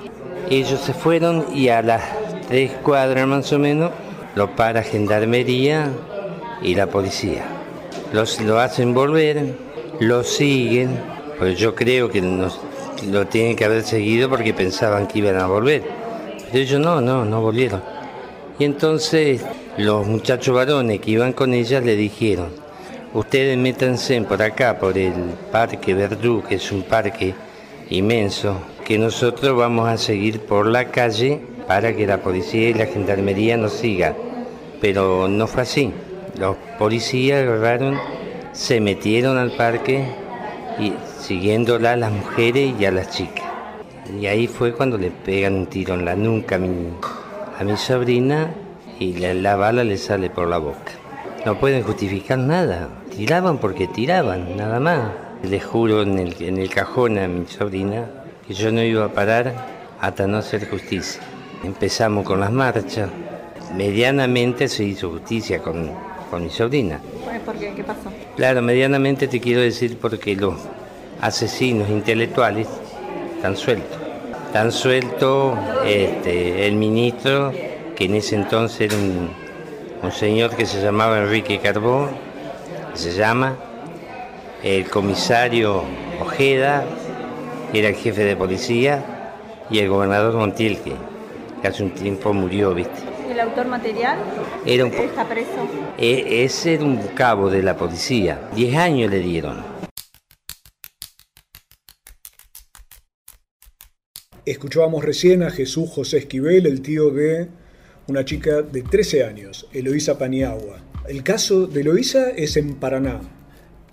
Ellos 0.50 0.80
se 0.80 0.94
fueron 0.94 1.48
y 1.54 1.68
a 1.68 1.82
las 1.82 2.04
tres 2.48 2.72
cuadras 2.84 3.28
más 3.28 3.52
o 3.52 3.60
menos 3.60 3.92
lo 4.36 4.56
para 4.56 4.84
gendarmería 4.84 5.90
y 6.62 6.76
la 6.76 6.88
policía. 6.88 7.46
Los, 8.14 8.40
lo 8.42 8.60
hacen 8.60 8.94
volver, 8.94 9.56
lo 10.00 10.24
siguen, 10.24 11.00
pues 11.38 11.58
yo 11.58 11.76
creo 11.76 12.10
que 12.10 12.22
lo 12.22 13.28
tienen 13.28 13.56
que 13.56 13.66
haber 13.66 13.84
seguido 13.84 14.30
porque 14.30 14.54
pensaban 14.54 15.08
que 15.08 15.20
iban 15.20 15.38
a 15.38 15.48
volver. 15.48 15.84
Pero 16.52 16.64
ellos 16.64 16.80
no, 16.80 17.02
no, 17.02 17.26
no 17.26 17.42
volvieron. 17.42 17.82
Y 18.60 18.66
entonces 18.66 19.42
los 19.78 20.06
muchachos 20.06 20.54
varones 20.54 21.00
que 21.00 21.12
iban 21.12 21.34
con 21.34 21.54
ellas 21.54 21.84
le 21.84 21.96
dijeron, 21.96 22.50
ustedes 23.14 23.58
métanse 23.58 24.22
por 24.22 24.42
acá, 24.42 24.78
por 24.78 24.98
el 24.98 25.14
Parque 25.52 25.94
Verdú, 25.94 26.44
que 26.48 26.56
es 26.56 26.72
un 26.72 26.84
parque 26.84 27.34
inmenso, 27.90 28.58
que 28.86 28.98
nosotros 28.98 29.58
vamos 29.58 29.90
a 29.90 29.98
seguir 29.98 30.42
por 30.42 30.68
la 30.68 30.92
calle 30.92 31.42
para 31.68 31.96
que 31.96 32.08
la 32.08 32.18
policía 32.18 32.70
y 32.70 32.74
la 32.74 32.86
gendarmería 32.86 33.58
nos 33.58 33.74
sigan. 33.74 34.16
Pero 34.80 35.28
no 35.28 35.48
fue 35.48 35.64
así. 35.64 35.94
Los 36.38 36.56
policías 36.80 37.44
agarraron, 37.44 38.00
se 38.54 38.80
metieron 38.80 39.38
al 39.38 39.52
parque 39.52 40.06
y 40.80 40.94
siguiéndola 41.20 41.94
a 41.94 41.98
las 41.98 42.12
mujeres 42.12 42.74
y 42.80 42.86
a 42.86 42.92
las 42.92 43.10
chicas. 43.10 43.46
Y 44.20 44.26
ahí 44.26 44.48
fue 44.48 44.74
cuando 44.74 44.98
le 44.98 45.12
pegan 45.12 45.56
un 45.56 45.68
tiro 45.68 45.94
en 45.94 46.06
la 46.06 46.16
nuca 46.16 46.56
a 46.56 47.64
mi, 47.64 47.78
sobrina 47.78 48.52
y 49.00 49.14
la, 49.14 49.56
bala 49.56 49.84
le 49.84 49.98
sale 49.98 50.30
por 50.30 50.48
la 50.48 50.58
boca. 50.58 50.92
No 51.46 51.60
pueden 51.60 51.84
justificar 51.84 52.38
nada. 52.38 52.90
Tiraban 53.16 53.58
porque 53.58 53.88
tiraban, 53.88 54.58
nada 54.58 54.80
más. 54.80 55.12
Le 55.44 55.60
juro 55.60 56.02
en 56.02 56.20
el 56.20 56.70
cajón 56.70 57.18
a 57.18 57.28
mi 57.28 57.46
sobrina 57.48 58.06
que 58.48 58.54
yo 58.54 58.72
no 58.72 58.82
iba 58.82 59.06
a 59.06 59.10
parar 59.10 59.54
hasta 60.00 60.28
no 60.28 60.38
hacer 60.38 60.70
justicia. 60.70 61.22
Empezamos 61.64 62.26
con 62.26 62.40
las 62.40 62.52
marchas. 62.52 63.10
Medianamente 63.76 64.68
se 64.68 64.84
hizo 64.84 65.10
justicia 65.12 65.60
con, 65.60 65.92
con 66.30 66.44
mi 66.44 66.50
sobrina. 66.50 67.00
¿Por 67.46 67.56
qué? 67.56 67.74
¿Qué 67.74 67.84
pasó? 67.84 68.12
Claro, 68.36 68.62
medianamente 68.62 69.28
te 69.28 69.40
quiero 69.40 69.62
decir 69.62 69.98
porque 70.00 70.36
los 70.36 70.56
asesinos 71.22 71.90
intelectuales 71.90 72.68
están 73.36 73.56
sueltos. 73.56 73.98
Están 74.48 74.72
sueltos 74.72 75.58
este, 75.86 76.68
el 76.68 76.76
ministro, 76.76 77.52
que 77.96 78.06
en 78.06 78.16
ese 78.16 78.36
entonces 78.36 78.92
era 78.92 78.96
un, 78.98 80.12
señor 80.12 80.56
que 80.56 80.66
se 80.66 80.82
llamaba 80.82 81.20
Enrique 81.20 81.60
Carbó, 81.60 82.10
se 82.94 83.14
llama, 83.14 83.56
el 84.64 84.90
comisario 84.90 85.84
Ojeda, 86.20 86.84
era 87.74 87.90
el 87.90 87.96
jefe 87.96 88.24
de 88.24 88.36
policía, 88.36 89.04
y 89.70 89.80
el 89.80 89.88
gobernador 89.88 90.34
Montiel, 90.34 90.80
que 91.62 91.68
hace 91.68 91.84
un 91.84 91.92
tiempo 91.92 92.34
murió, 92.34 92.74
¿viste? 92.74 93.00
¿El 93.30 93.40
autor 93.40 93.68
material 93.68 94.18
era 94.66 94.86
un, 94.86 94.92
está 94.92 95.28
preso? 95.28 95.68
E, 95.98 96.44
ese 96.44 96.74
era 96.74 96.84
un 96.84 96.98
cabo 97.16 97.50
de 97.50 97.62
la 97.62 97.78
policía. 97.78 98.50
Diez 98.56 98.76
años 98.76 99.10
le 99.10 99.20
dieron. 99.20 99.64
Escuchábamos 104.44 105.06
recién 105.06 105.44
a 105.44 105.52
Jesús 105.52 105.90
José 105.90 106.18
Esquivel, 106.18 106.66
el 106.66 106.82
tío 106.82 107.12
de 107.12 107.48
una 108.08 108.26
chica 108.26 108.64
de 108.64 108.82
13 108.82 109.24
años, 109.24 109.68
Eloísa 109.72 110.18
Paniagua. 110.18 110.80
El 111.08 111.24
caso 111.24 111.68
de 111.68 111.82
Eloísa 111.82 112.32
es 112.32 112.58
en 112.58 112.76
Paraná, 112.76 113.22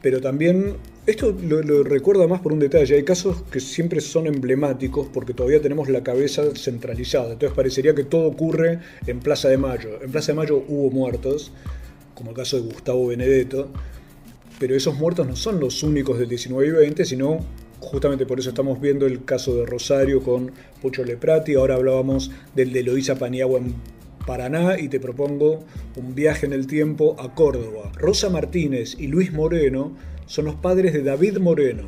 pero 0.00 0.20
también, 0.20 0.78
esto 1.08 1.34
lo, 1.42 1.82
recuerdo 1.84 2.28
más 2.28 2.42
por 2.42 2.52
un 2.52 2.58
detalle, 2.58 2.94
hay 2.94 3.02
casos 3.02 3.42
que 3.50 3.60
siempre 3.60 4.02
son 4.02 4.26
emblemáticos 4.26 5.08
porque 5.10 5.32
todavía 5.32 5.58
tenemos 5.58 5.88
la 5.88 6.02
cabeza 6.02 6.54
centralizada, 6.54 7.32
entonces 7.32 7.56
parecería 7.56 7.94
que 7.94 8.04
todo 8.04 8.26
ocurre 8.26 8.80
en 9.06 9.18
Plaza 9.20 9.48
de 9.48 9.56
Mayo. 9.56 10.02
En 10.02 10.12
Plaza 10.12 10.32
de 10.32 10.36
Mayo 10.36 10.62
hubo 10.68 10.90
muertos, 10.90 11.50
como 12.14 12.32
el 12.32 12.36
caso 12.36 12.58
de 12.58 12.70
Gustavo 12.70 13.06
Benedetto, 13.06 13.70
pero 14.58 14.74
esos 14.74 14.98
muertos 14.98 15.26
no 15.26 15.34
son 15.34 15.58
los 15.60 15.82
únicos 15.82 16.18
del 16.18 16.28
19 16.28 16.66
y 16.66 16.70
20, 16.72 17.04
sino 17.06 17.38
justamente 17.80 18.26
por 18.26 18.38
eso 18.38 18.50
estamos 18.50 18.78
viendo 18.78 19.06
el 19.06 19.24
caso 19.24 19.56
de 19.56 19.64
Rosario 19.64 20.22
con 20.22 20.52
Pucho 20.82 21.04
Leprati, 21.04 21.54
ahora 21.54 21.76
hablábamos 21.76 22.30
del 22.54 22.70
de 22.70 22.82
Loisa 22.82 23.14
Paniagua 23.14 23.60
en 23.60 23.76
Paraná 24.26 24.78
y 24.78 24.88
te 24.88 25.00
propongo 25.00 25.64
un 25.96 26.14
viaje 26.14 26.44
en 26.44 26.52
el 26.52 26.66
tiempo 26.66 27.16
a 27.18 27.34
Córdoba. 27.34 27.92
Rosa 27.96 28.28
Martínez 28.28 28.94
y 28.98 29.06
Luis 29.06 29.32
Moreno 29.32 29.96
son 30.28 30.44
los 30.44 30.56
padres 30.56 30.92
de 30.92 31.02
David 31.02 31.38
Moreno, 31.38 31.84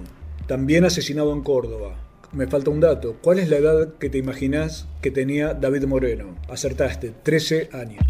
también 0.46 0.86
asesinado 0.86 1.34
en 1.34 1.42
Córdoba. 1.42 1.94
Me 2.32 2.46
falta 2.46 2.70
un 2.70 2.80
dato. 2.80 3.16
¿Cuál 3.20 3.38
es 3.38 3.50
la 3.50 3.58
edad 3.58 3.94
que 3.98 4.08
te 4.08 4.16
imaginas 4.16 4.86
que 5.02 5.10
tenía 5.10 5.52
David 5.52 5.84
Moreno? 5.84 6.36
Acertaste, 6.48 7.12
13 7.22 7.68
años. 7.74 8.02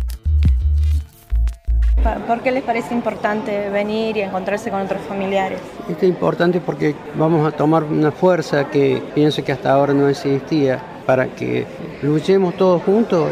¿Por 2.28 2.42
qué 2.42 2.52
les 2.52 2.62
parece 2.62 2.94
importante 2.94 3.70
venir 3.70 4.16
y 4.16 4.20
encontrarse 4.20 4.70
con 4.70 4.80
otros 4.80 5.02
familiares? 5.02 5.58
Esto 5.88 6.06
es 6.06 6.10
importante 6.10 6.60
porque 6.60 6.94
vamos 7.16 7.46
a 7.46 7.54
tomar 7.54 7.82
una 7.82 8.12
fuerza 8.12 8.70
que 8.70 9.02
pienso 9.14 9.44
que 9.44 9.50
hasta 9.50 9.72
ahora 9.72 9.92
no 9.92 10.08
existía 10.08 10.80
para 11.06 11.26
que 11.34 11.66
luchemos 12.02 12.56
todos 12.56 12.82
juntos 12.84 13.28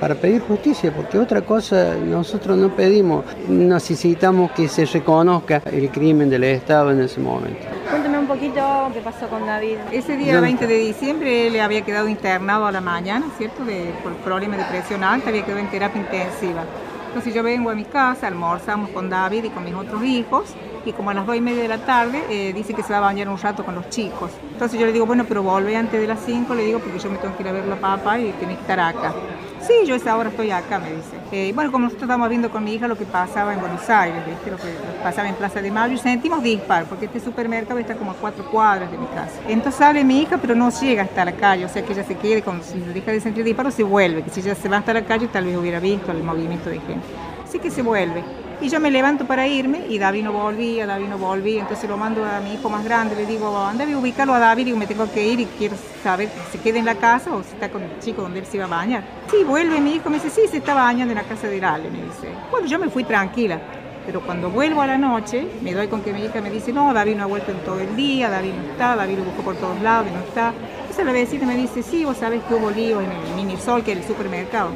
para 0.00 0.14
pedir 0.14 0.40
justicia, 0.40 0.92
porque 0.92 1.18
otra 1.18 1.42
cosa 1.42 1.94
nosotros 1.94 2.56
no 2.56 2.74
pedimos, 2.74 3.24
necesitamos 3.48 4.50
que 4.52 4.66
se 4.66 4.86
reconozca 4.86 5.62
el 5.66 5.90
crimen 5.90 6.30
del 6.30 6.44
Estado 6.44 6.90
en 6.90 7.02
ese 7.02 7.20
momento. 7.20 7.60
Cuéntame 7.90 8.18
un 8.18 8.26
poquito 8.26 8.60
qué 8.94 9.00
pasó 9.00 9.28
con 9.28 9.46
David. 9.46 9.76
Ese 9.92 10.16
día 10.16 10.40
20 10.40 10.66
de 10.66 10.78
diciembre 10.78 11.46
él 11.46 11.60
había 11.60 11.82
quedado 11.82 12.08
internado 12.08 12.66
a 12.66 12.72
la 12.72 12.80
mañana, 12.80 13.26
¿cierto? 13.36 13.64
De, 13.64 13.92
por 14.02 14.14
problemas 14.16 14.58
de 14.58 14.64
presión 14.64 15.04
alta, 15.04 15.28
había 15.28 15.44
quedado 15.44 15.60
en 15.60 15.70
terapia 15.70 16.00
intensiva. 16.00 16.64
Entonces 17.08 17.34
yo 17.34 17.42
vengo 17.42 17.70
a 17.70 17.74
mi 17.74 17.84
casa, 17.84 18.26
almorzamos 18.26 18.90
con 18.90 19.10
David 19.10 19.44
y 19.44 19.50
con 19.50 19.64
mis 19.64 19.74
otros 19.74 20.02
hijos 20.04 20.54
y 20.84 20.92
como 20.92 21.10
a 21.10 21.14
las 21.14 21.26
dos 21.26 21.36
y 21.36 21.40
media 21.40 21.62
de 21.62 21.68
la 21.68 21.78
tarde 21.78 22.22
eh, 22.30 22.52
dice 22.52 22.74
que 22.74 22.82
se 22.82 22.92
va 22.92 22.98
a 22.98 23.02
bañar 23.02 23.28
un 23.28 23.38
rato 23.38 23.64
con 23.64 23.74
los 23.74 23.88
chicos. 23.88 24.30
Entonces 24.52 24.78
yo 24.78 24.86
le 24.86 24.92
digo, 24.92 25.06
bueno, 25.06 25.24
pero 25.26 25.42
vuelve 25.42 25.76
antes 25.76 26.00
de 26.00 26.06
las 26.06 26.20
5, 26.24 26.54
le 26.54 26.64
digo, 26.64 26.78
porque 26.78 26.98
yo 26.98 27.10
me 27.10 27.18
tengo 27.18 27.36
que 27.36 27.42
ir 27.42 27.48
a 27.48 27.52
ver 27.52 27.66
la 27.66 27.76
papa 27.76 28.18
y 28.18 28.32
tiene 28.32 28.54
que 28.54 28.60
estar 28.60 28.80
acá. 28.80 29.12
Sí, 29.60 29.86
yo 29.86 29.94
esa 29.94 30.16
hora 30.16 30.30
estoy 30.30 30.50
acá, 30.50 30.78
me 30.78 30.90
dice. 30.90 31.16
Eh, 31.32 31.52
bueno, 31.54 31.70
como 31.70 31.84
nosotros 31.84 32.04
estábamos 32.04 32.30
viendo 32.30 32.50
con 32.50 32.64
mi 32.64 32.74
hija 32.74 32.88
lo 32.88 32.96
que 32.96 33.04
pasaba 33.04 33.52
en 33.52 33.60
Buenos 33.60 33.88
Aires, 33.90 34.22
lo 34.46 34.56
que 34.56 34.62
pasaba 35.02 35.28
en 35.28 35.34
Plaza 35.34 35.60
de 35.60 35.70
Mayo, 35.70 35.94
y 35.94 35.98
sentimos 35.98 36.42
dispar, 36.42 36.86
porque 36.86 37.04
este 37.04 37.20
supermercado 37.20 37.78
está 37.78 37.94
como 37.94 38.12
a 38.12 38.14
cuatro 38.14 38.44
cuadras 38.50 38.90
de 38.90 38.96
mi 38.96 39.06
casa. 39.06 39.38
Entonces 39.46 39.74
sale 39.74 40.02
mi 40.02 40.22
hija, 40.22 40.38
pero 40.38 40.54
no 40.54 40.70
llega 40.70 41.02
hasta 41.02 41.24
la 41.24 41.32
calle, 41.32 41.66
o 41.66 41.68
sea 41.68 41.84
que 41.84 41.92
ella 41.92 42.04
se 42.04 42.16
quede, 42.16 42.42
con 42.42 42.62
si 42.62 42.80
deja 42.80 43.12
de 43.12 43.20
sentir 43.20 43.44
disparo, 43.44 43.70
se 43.70 43.82
vuelve, 43.82 44.22
que 44.22 44.30
si 44.30 44.40
ella 44.40 44.54
se 44.54 44.68
va 44.68 44.78
hasta 44.78 44.94
la 44.94 45.04
calle 45.04 45.28
tal 45.28 45.44
vez 45.44 45.56
hubiera 45.56 45.78
visto 45.78 46.10
el 46.10 46.22
movimiento 46.22 46.70
de 46.70 46.80
gente. 46.80 47.06
Así 47.44 47.58
que 47.58 47.70
se 47.70 47.82
vuelve. 47.82 48.24
Y 48.62 48.68
yo 48.68 48.78
me 48.78 48.90
levanto 48.90 49.26
para 49.26 49.46
irme 49.46 49.86
y 49.88 49.98
David 49.98 50.24
no 50.24 50.32
volvía, 50.32 50.86
David 50.86 51.06
no 51.06 51.16
volvía, 51.16 51.62
entonces 51.62 51.88
lo 51.88 51.96
mando 51.96 52.26
a 52.26 52.40
mi 52.40 52.54
hijo 52.54 52.68
más 52.68 52.84
grande, 52.84 53.16
le 53.16 53.24
digo, 53.24 53.56
anda 53.56 53.84
a 53.84 53.96
ubicarlo 53.96 54.34
a 54.34 54.38
David, 54.38 54.66
y 54.66 54.72
me 54.74 54.86
tengo 54.86 55.10
que 55.10 55.26
ir 55.26 55.40
y 55.40 55.46
quiero 55.46 55.76
saber 56.02 56.28
si 56.28 56.58
se 56.58 56.62
queda 56.62 56.78
en 56.78 56.84
la 56.84 56.94
casa 56.96 57.34
o 57.34 57.42
si 57.42 57.54
está 57.54 57.70
con 57.70 57.82
el 57.82 57.98
chico 58.00 58.20
donde 58.20 58.40
él 58.40 58.46
se 58.46 58.58
iba 58.58 58.66
a 58.66 58.68
bañar. 58.68 59.02
Sí, 59.30 59.44
vuelve 59.44 59.80
mi 59.80 59.94
hijo, 59.94 60.10
me 60.10 60.18
dice, 60.18 60.28
sí, 60.28 60.42
se 60.50 60.58
está 60.58 60.74
bañando 60.74 61.12
en 61.12 61.18
la 61.18 61.24
casa 61.24 61.48
de 61.48 61.64
Ale, 61.64 61.90
me 61.90 62.02
dice. 62.02 62.28
Bueno, 62.50 62.66
yo 62.66 62.78
me 62.78 62.90
fui 62.90 63.02
tranquila, 63.04 63.58
pero 64.04 64.20
cuando 64.20 64.50
vuelvo 64.50 64.82
a 64.82 64.86
la 64.86 64.98
noche, 64.98 65.46
me 65.62 65.72
doy 65.72 65.88
con 65.88 66.02
que 66.02 66.12
mi 66.12 66.22
hija 66.22 66.42
me 66.42 66.50
dice, 66.50 66.70
no, 66.70 66.92
David 66.92 67.16
no 67.16 67.22
ha 67.22 67.26
vuelto 67.26 67.52
en 67.52 67.58
todo 67.60 67.80
el 67.80 67.96
día, 67.96 68.28
David 68.28 68.52
no 68.54 68.72
está, 68.72 68.94
David 68.94 69.18
lo 69.18 69.24
buscó 69.24 69.42
por 69.42 69.56
todos 69.56 69.80
lados 69.80 70.06
y 70.10 70.14
no 70.14 70.20
está. 70.20 70.52
Entonces 70.80 71.06
la 71.06 71.12
vecina 71.12 71.46
me 71.46 71.56
dice, 71.56 71.82
sí, 71.82 72.04
vos 72.04 72.18
sabés 72.18 72.42
que 72.44 72.54
hubo 72.54 72.70
lío 72.70 73.00
en 73.00 73.10
el 73.10 73.34
Minisol, 73.36 73.82
que 73.82 73.92
es 73.92 73.98
el 73.98 74.04
supermercado. 74.04 74.72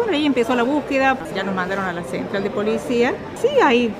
Bueno, 0.00 0.14
ahí 0.14 0.24
empezó 0.24 0.54
la 0.54 0.62
búsqueda, 0.62 1.14
ya 1.36 1.42
nos 1.42 1.54
mandaron 1.54 1.84
a 1.84 1.92
la 1.92 2.02
central 2.02 2.42
de 2.42 2.48
policía. 2.48 3.12
Sí, 3.38 3.48
ahí 3.62 3.92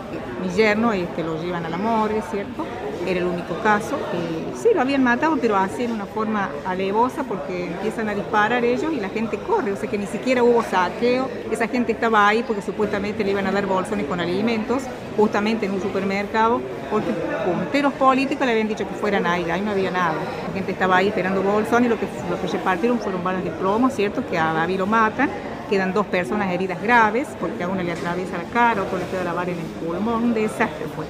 mi 0.43 0.49
yerno 0.55 0.95
este, 0.95 1.23
lo 1.23 1.39
llevan 1.43 1.67
a 1.67 1.69
la 1.69 1.77
morgue, 1.77 2.23
¿cierto? 2.31 2.65
Era 3.07 3.21
el 3.21 3.27
único 3.27 3.55
caso. 3.63 3.97
Eh, 4.15 4.47
sí, 4.57 4.71
lo 4.73 4.81
habían 4.81 5.05
matado, 5.05 5.37
pero 5.39 5.57
así 5.57 5.85
en 5.85 5.93
una 5.93 6.07
forma 6.07 6.49
alevosa 6.67 7.23
porque 7.25 7.67
empiezan 7.67 8.09
a 8.09 8.15
disparar 8.15 8.65
ellos 8.65 8.91
y 8.95 8.99
la 8.99 9.11
gente 9.11 9.37
corre. 9.47 9.73
O 9.73 9.77
sea 9.77 9.91
que 9.91 9.99
ni 9.99 10.07
siquiera 10.07 10.43
hubo 10.43 10.63
saqueo. 10.63 11.29
Esa 11.51 11.69
gente 11.69 11.93
estaba 11.93 12.27
ahí 12.27 12.43
porque 12.45 12.63
supuestamente 12.63 13.23
le 13.23 13.33
iban 13.33 13.47
a 13.47 13.53
dar 13.53 13.67
bolsones 13.67 14.07
con 14.07 14.21
alimentos, 14.21 14.85
justamente 15.19 15.67
en 15.67 15.73
un 15.73 15.83
supermercado, 15.83 16.63
porque 16.91 17.11
punteros 17.45 17.93
políticos 17.93 18.47
le 18.47 18.53
habían 18.53 18.69
dicho 18.69 18.89
que 18.89 18.95
fueran 18.95 19.27
ahí, 19.27 19.51
ahí 19.51 19.61
no 19.61 19.73
había 19.73 19.91
nada. 19.91 20.15
La 20.49 20.55
gente 20.55 20.73
estaba 20.73 20.97
ahí 20.97 21.09
esperando 21.09 21.43
bolsones 21.43 21.89
y 21.89 21.91
lo 21.91 22.01
que, 22.01 22.07
lo 22.31 22.41
que 22.41 22.47
repartieron 22.47 22.99
fueron 22.99 23.23
balas 23.23 23.45
de 23.45 23.51
plomo, 23.51 23.91
¿cierto? 23.91 24.27
Que 24.31 24.39
a 24.39 24.55
David 24.55 24.79
lo 24.79 24.87
matan 24.87 25.29
quedan 25.71 25.95
dos 25.95 26.07
personas 26.07 26.53
heridas 26.53 26.83
graves, 26.83 27.29
porque 27.39 27.63
a 27.63 27.69
una 27.69 27.85
le 27.85 27.93
atraviesa 27.93 28.37
la 28.37 28.45
cara, 28.51 28.83
otro 28.83 28.99
le 28.99 29.05
queda 29.05 29.23
la 29.23 29.33
vara 29.33 29.53
en 29.53 29.59
el 29.59 29.67
pulmón, 29.67 30.25
un 30.25 30.35
desastre 30.35 30.85
fue. 30.97 31.07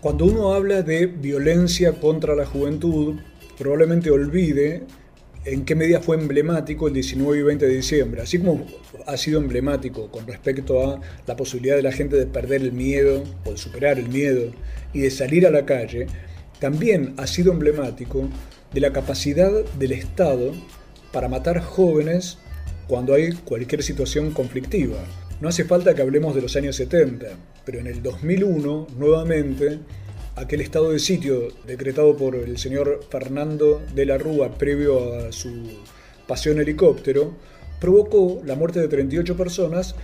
Cuando 0.00 0.24
uno 0.24 0.54
habla 0.54 0.80
de 0.82 1.06
violencia 1.06 1.92
contra 2.00 2.34
la 2.34 2.46
juventud, 2.46 3.16
probablemente 3.58 4.10
olvide 4.10 4.84
en 5.44 5.66
qué 5.66 5.74
medida 5.74 6.00
fue 6.00 6.16
emblemático 6.16 6.88
el 6.88 6.94
19 6.94 7.38
y 7.38 7.42
20 7.42 7.66
de 7.66 7.74
diciembre. 7.74 8.22
Así 8.22 8.38
como 8.38 8.66
ha 9.06 9.16
sido 9.18 9.38
emblemático 9.40 10.10
con 10.10 10.26
respecto 10.26 10.88
a 10.88 11.00
la 11.26 11.36
posibilidad 11.36 11.76
de 11.76 11.82
la 11.82 11.92
gente 11.92 12.16
de 12.16 12.24
perder 12.24 12.62
el 12.62 12.72
miedo 12.72 13.22
o 13.44 13.50
de 13.50 13.58
superar 13.58 13.98
el 13.98 14.08
miedo 14.08 14.52
y 14.94 15.00
de 15.00 15.10
salir 15.10 15.46
a 15.46 15.50
la 15.50 15.66
calle, 15.66 16.06
también 16.60 17.12
ha 17.18 17.26
sido 17.26 17.52
emblemático 17.52 18.28
de 18.74 18.80
la 18.80 18.92
capacidad 18.92 19.52
del 19.78 19.92
Estado 19.92 20.52
para 21.12 21.28
matar 21.28 21.60
jóvenes 21.60 22.38
cuando 22.88 23.14
hay 23.14 23.32
cualquier 23.32 23.84
situación 23.84 24.32
conflictiva. 24.32 24.98
No 25.40 25.48
hace 25.48 25.64
falta 25.64 25.94
que 25.94 26.02
hablemos 26.02 26.34
de 26.34 26.42
los 26.42 26.56
años 26.56 26.74
70, 26.76 27.26
pero 27.64 27.78
en 27.78 27.86
el 27.86 28.02
2001, 28.02 28.88
nuevamente, 28.98 29.78
aquel 30.34 30.60
estado 30.60 30.90
de 30.90 30.98
sitio 30.98 31.48
decretado 31.66 32.16
por 32.16 32.34
el 32.34 32.58
señor 32.58 33.00
Fernando 33.10 33.80
de 33.94 34.06
la 34.06 34.18
Rúa 34.18 34.58
previo 34.58 35.14
a 35.20 35.30
su 35.30 35.52
pasión 36.26 36.58
helicóptero, 36.58 37.32
provocó 37.80 38.42
la 38.44 38.56
muerte 38.56 38.80
de 38.80 38.88
38 38.88 39.36
personas 39.36 39.94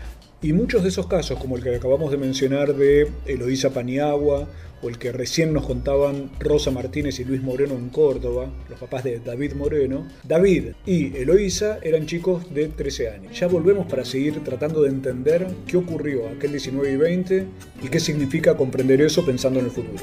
y 0.42 0.52
muchos 0.52 0.82
de 0.82 0.88
esos 0.88 1.06
casos, 1.06 1.38
como 1.38 1.56
el 1.56 1.62
que 1.62 1.74
acabamos 1.74 2.10
de 2.10 2.16
mencionar 2.16 2.74
de 2.74 3.10
Eloísa 3.26 3.70
Paniagua 3.70 4.48
o 4.82 4.88
el 4.88 4.96
que 4.96 5.12
recién 5.12 5.52
nos 5.52 5.66
contaban 5.66 6.30
Rosa 6.38 6.70
Martínez 6.70 7.20
y 7.20 7.24
Luis 7.24 7.42
Moreno 7.42 7.74
en 7.74 7.90
Córdoba, 7.90 8.50
los 8.70 8.80
papás 8.80 9.04
de 9.04 9.20
David 9.20 9.52
Moreno, 9.52 10.08
David 10.24 10.68
y 10.86 11.14
Eloísa 11.14 11.78
eran 11.82 12.06
chicos 12.06 12.54
de 12.54 12.68
13 12.68 13.10
años. 13.10 13.38
Ya 13.38 13.48
volvemos 13.48 13.86
para 13.86 14.06
seguir 14.06 14.42
tratando 14.42 14.80
de 14.80 14.88
entender 14.88 15.46
qué 15.66 15.76
ocurrió 15.76 16.26
aquel 16.28 16.52
19 16.52 16.90
y 16.90 16.96
20 16.96 17.46
y 17.82 17.88
qué 17.88 18.00
significa 18.00 18.56
comprender 18.56 19.02
eso 19.02 19.24
pensando 19.26 19.58
en 19.58 19.66
el 19.66 19.70
futuro. 19.70 20.02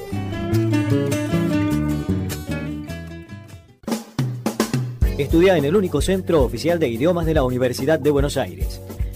Estudia 5.17 5.57
en 5.57 5.65
el 5.65 5.75
único 5.75 5.99
centro 5.99 6.43
oficial 6.43 6.77
de 6.77 6.89
idiomas 6.89 7.25
de 7.25 7.33
la 7.33 7.43
Universidad 7.43 7.99
de 7.99 8.11
Buenos 8.11 8.37
Aires. 8.37 8.79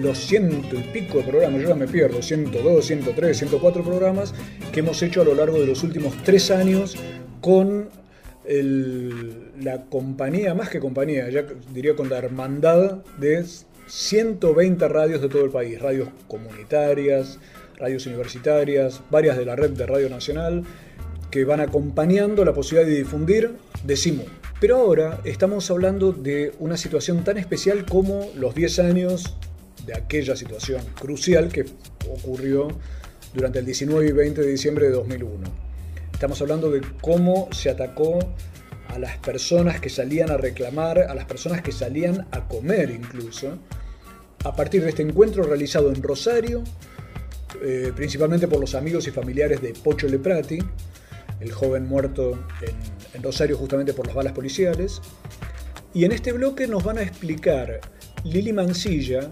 los 0.00 0.18
ciento 0.18 0.78
y 0.78 0.82
pico 0.82 1.18
de 1.18 1.24
programas, 1.24 1.60
yo 1.60 1.70
ya 1.70 1.74
me 1.74 1.88
pierdo, 1.88 2.22
102, 2.22 2.86
103, 2.86 3.38
104 3.38 3.82
programas 3.82 4.32
que 4.72 4.78
hemos 4.78 5.02
hecho 5.02 5.22
a 5.22 5.24
lo 5.24 5.34
largo 5.34 5.58
de 5.58 5.66
los 5.66 5.82
últimos 5.82 6.14
tres 6.22 6.52
años 6.52 6.94
con 7.40 7.88
la 9.58 9.82
compañía, 9.86 10.54
más 10.54 10.68
que 10.68 10.78
compañía, 10.78 11.28
ya 11.28 11.44
diría 11.74 11.96
con 11.96 12.08
la 12.08 12.18
hermandad 12.18 13.02
de 13.18 13.44
120 13.88 14.88
radios 14.88 15.20
de 15.20 15.28
todo 15.28 15.44
el 15.44 15.50
país, 15.50 15.80
radios 15.80 16.08
comunitarias, 16.28 17.40
radios 17.78 18.06
universitarias, 18.06 19.02
varias 19.10 19.36
de 19.36 19.44
la 19.44 19.56
red 19.56 19.70
de 19.70 19.86
Radio 19.86 20.08
Nacional, 20.08 20.64
que 21.30 21.44
van 21.44 21.60
acompañando 21.60 22.44
la 22.44 22.54
posibilidad 22.54 22.88
de 22.88 22.98
difundir 22.98 23.56
Decimu. 23.84 24.24
Pero 24.60 24.76
ahora 24.76 25.20
estamos 25.24 25.70
hablando 25.70 26.12
de 26.12 26.52
una 26.60 26.76
situación 26.76 27.24
tan 27.24 27.36
especial 27.36 27.84
como 27.84 28.30
los 28.36 28.54
10 28.54 28.78
años 28.78 29.36
de 29.84 29.94
aquella 29.94 30.34
situación 30.34 30.82
crucial 30.98 31.48
que 31.48 31.66
ocurrió 32.10 32.68
durante 33.34 33.58
el 33.58 33.66
19 33.66 34.08
y 34.08 34.12
20 34.12 34.40
de 34.40 34.50
diciembre 34.50 34.86
de 34.86 34.92
2001. 34.92 35.66
Estamos 36.12 36.40
hablando 36.40 36.70
de 36.70 36.80
cómo 37.02 37.48
se 37.52 37.68
atacó 37.68 38.18
a 38.88 38.98
las 38.98 39.18
personas 39.18 39.80
que 39.80 39.90
salían 39.90 40.30
a 40.30 40.38
reclamar, 40.38 41.00
a 41.00 41.14
las 41.14 41.26
personas 41.26 41.60
que 41.60 41.72
salían 41.72 42.26
a 42.30 42.48
comer 42.48 42.90
incluso, 42.90 43.58
a 44.42 44.56
partir 44.56 44.82
de 44.82 44.90
este 44.90 45.02
encuentro 45.02 45.42
realizado 45.42 45.90
en 45.92 46.02
Rosario, 46.02 46.64
eh, 47.62 47.92
principalmente 47.94 48.48
por 48.48 48.60
los 48.60 48.74
amigos 48.74 49.06
y 49.06 49.10
familiares 49.10 49.60
de 49.62 49.72
Pocho 49.72 50.08
Leprati, 50.08 50.58
el 51.40 51.52
joven 51.52 51.86
muerto 51.86 52.38
en, 52.62 53.22
Rosario 53.22 53.56
justamente 53.56 53.94
por 53.94 54.06
las 54.06 54.14
balas 54.14 54.32
policiales. 54.32 55.00
Y 55.94 56.04
en 56.04 56.12
este 56.12 56.32
bloque 56.32 56.66
nos 56.66 56.84
van 56.84 56.98
a 56.98 57.02
explicar 57.02 57.80
Lili 58.24 58.52
Mancilla, 58.52 59.30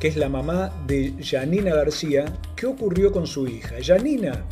que 0.00 0.08
es 0.08 0.16
la 0.16 0.28
mamá 0.28 0.72
de 0.86 1.14
Janina 1.22 1.74
García, 1.74 2.24
qué 2.56 2.66
ocurrió 2.66 3.12
con 3.12 3.26
su 3.26 3.46
hija. 3.46 3.76
Janina, 3.82 4.44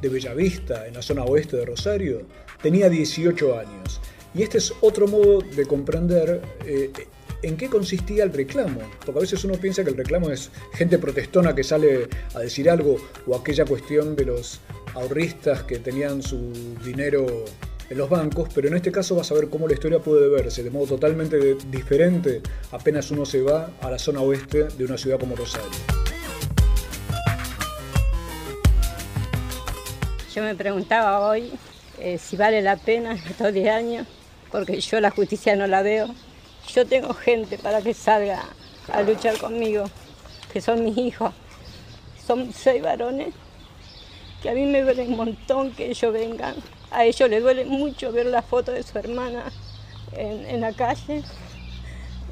de 0.00 0.08
Bellavista, 0.08 0.86
en 0.86 0.94
la 0.94 1.02
zona 1.02 1.24
oeste 1.24 1.56
de 1.56 1.66
Rosario, 1.66 2.22
tenía 2.62 2.88
18 2.88 3.58
años. 3.58 4.00
Y 4.34 4.42
este 4.42 4.58
es 4.58 4.72
otro 4.80 5.06
modo 5.08 5.40
de 5.40 5.66
comprender 5.66 6.40
eh, 6.64 6.90
en 7.42 7.56
qué 7.56 7.68
consistía 7.68 8.24
el 8.24 8.32
reclamo. 8.32 8.80
Porque 9.04 9.18
a 9.18 9.22
veces 9.22 9.44
uno 9.44 9.54
piensa 9.54 9.84
que 9.84 9.90
el 9.90 9.96
reclamo 9.96 10.30
es 10.30 10.50
gente 10.74 10.98
protestona 10.98 11.54
que 11.54 11.64
sale 11.64 12.08
a 12.34 12.40
decir 12.40 12.70
algo 12.70 12.96
o 13.26 13.36
aquella 13.36 13.64
cuestión 13.64 14.16
de 14.16 14.26
los 14.26 14.60
ahorristas 14.94 15.62
que 15.64 15.78
tenían 15.78 16.22
su 16.22 16.52
dinero 16.84 17.44
en 17.90 17.98
los 17.98 18.08
bancos, 18.08 18.48
pero 18.54 18.68
en 18.68 18.76
este 18.76 18.90
caso 18.90 19.16
vas 19.16 19.30
a 19.30 19.34
ver 19.34 19.48
cómo 19.50 19.66
la 19.68 19.74
historia 19.74 19.98
puede 19.98 20.28
verse 20.28 20.62
de 20.62 20.70
modo 20.70 20.86
totalmente 20.86 21.56
diferente 21.70 22.40
apenas 22.70 23.10
uno 23.10 23.26
se 23.26 23.42
va 23.42 23.70
a 23.82 23.90
la 23.90 23.98
zona 23.98 24.22
oeste 24.22 24.64
de 24.64 24.84
una 24.84 24.96
ciudad 24.96 25.18
como 25.18 25.36
Rosario. 25.36 25.68
Yo 30.34 30.42
me 30.42 30.54
preguntaba 30.54 31.28
hoy 31.28 31.52
eh, 31.98 32.16
si 32.16 32.36
vale 32.36 32.62
la 32.62 32.76
pena 32.76 33.12
estos 33.12 33.52
10 33.52 33.68
años, 33.68 34.06
porque 34.50 34.80
yo 34.80 34.98
la 34.98 35.10
justicia 35.10 35.54
no 35.56 35.66
la 35.66 35.82
veo. 35.82 36.14
Yo 36.68 36.86
tengo 36.86 37.12
gente 37.12 37.58
para 37.58 37.82
que 37.82 37.92
salga 37.92 38.44
a 38.90 39.02
luchar 39.02 39.38
conmigo, 39.38 39.84
que 40.52 40.60
son 40.60 40.84
mis 40.84 40.96
hijos. 40.96 41.32
Son 42.26 42.52
seis 42.52 42.82
varones, 42.82 43.34
que 44.42 44.50
a 44.50 44.54
mí 44.54 44.64
me 44.64 44.82
duele 44.82 45.02
un 45.02 45.16
montón 45.16 45.72
que 45.72 45.90
ellos 45.90 46.12
vengan. 46.12 46.54
A 46.90 47.04
ellos 47.04 47.28
les 47.28 47.42
duele 47.42 47.64
mucho 47.64 48.12
ver 48.12 48.26
la 48.26 48.42
foto 48.42 48.72
de 48.72 48.82
su 48.82 48.98
hermana 48.98 49.52
en, 50.16 50.60
la 50.60 50.72
calle. 50.72 51.22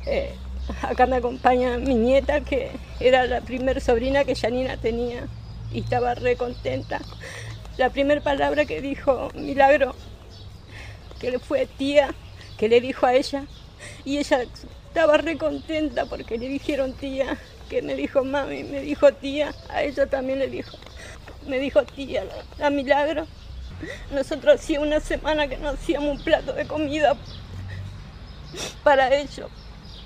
Eh, 0.06 0.34
acá 0.82 1.06
me 1.06 1.16
acompaña 1.16 1.78
mi 1.78 1.94
nieta, 1.94 2.40
que 2.42 2.70
era 3.00 3.26
la 3.26 3.40
primer 3.40 3.80
sobrina 3.80 4.24
que 4.24 4.34
Janina 4.34 4.76
tenía 4.76 5.26
y 5.72 5.80
estaba 5.80 6.14
re 6.14 6.36
contenta. 6.36 7.00
La 7.76 7.90
primera 7.90 8.20
palabra 8.20 8.64
que 8.64 8.80
dijo 8.80 9.30
Milagro, 9.34 9.94
que 11.18 11.30
le 11.30 11.38
fue 11.38 11.66
tía, 11.66 12.14
que 12.58 12.68
le 12.68 12.80
dijo 12.80 13.06
a 13.06 13.14
ella, 13.14 13.46
y 14.04 14.18
ella 14.18 14.42
estaba 14.88 15.16
re 15.16 15.38
contenta 15.38 16.06
porque 16.06 16.38
le 16.38 16.48
dijeron 16.48 16.92
tía, 16.94 17.38
que 17.68 17.82
me 17.82 17.94
dijo 17.94 18.24
mami, 18.24 18.64
me 18.64 18.80
dijo 18.80 19.12
tía, 19.12 19.54
a 19.68 19.82
ella 19.82 20.06
también 20.06 20.40
le 20.40 20.48
dijo, 20.48 20.76
me 21.46 21.58
dijo 21.58 21.84
tía, 21.84 22.24
a 22.60 22.70
Milagro. 22.70 23.26
Nosotros 24.12 24.56
hacía 24.56 24.80
una 24.80 25.00
semana 25.00 25.48
que 25.48 25.56
no 25.56 25.70
hacíamos 25.70 26.18
un 26.18 26.24
plato 26.24 26.52
de 26.52 26.66
comida 26.66 27.16
para 28.82 29.14
ellos, 29.14 29.50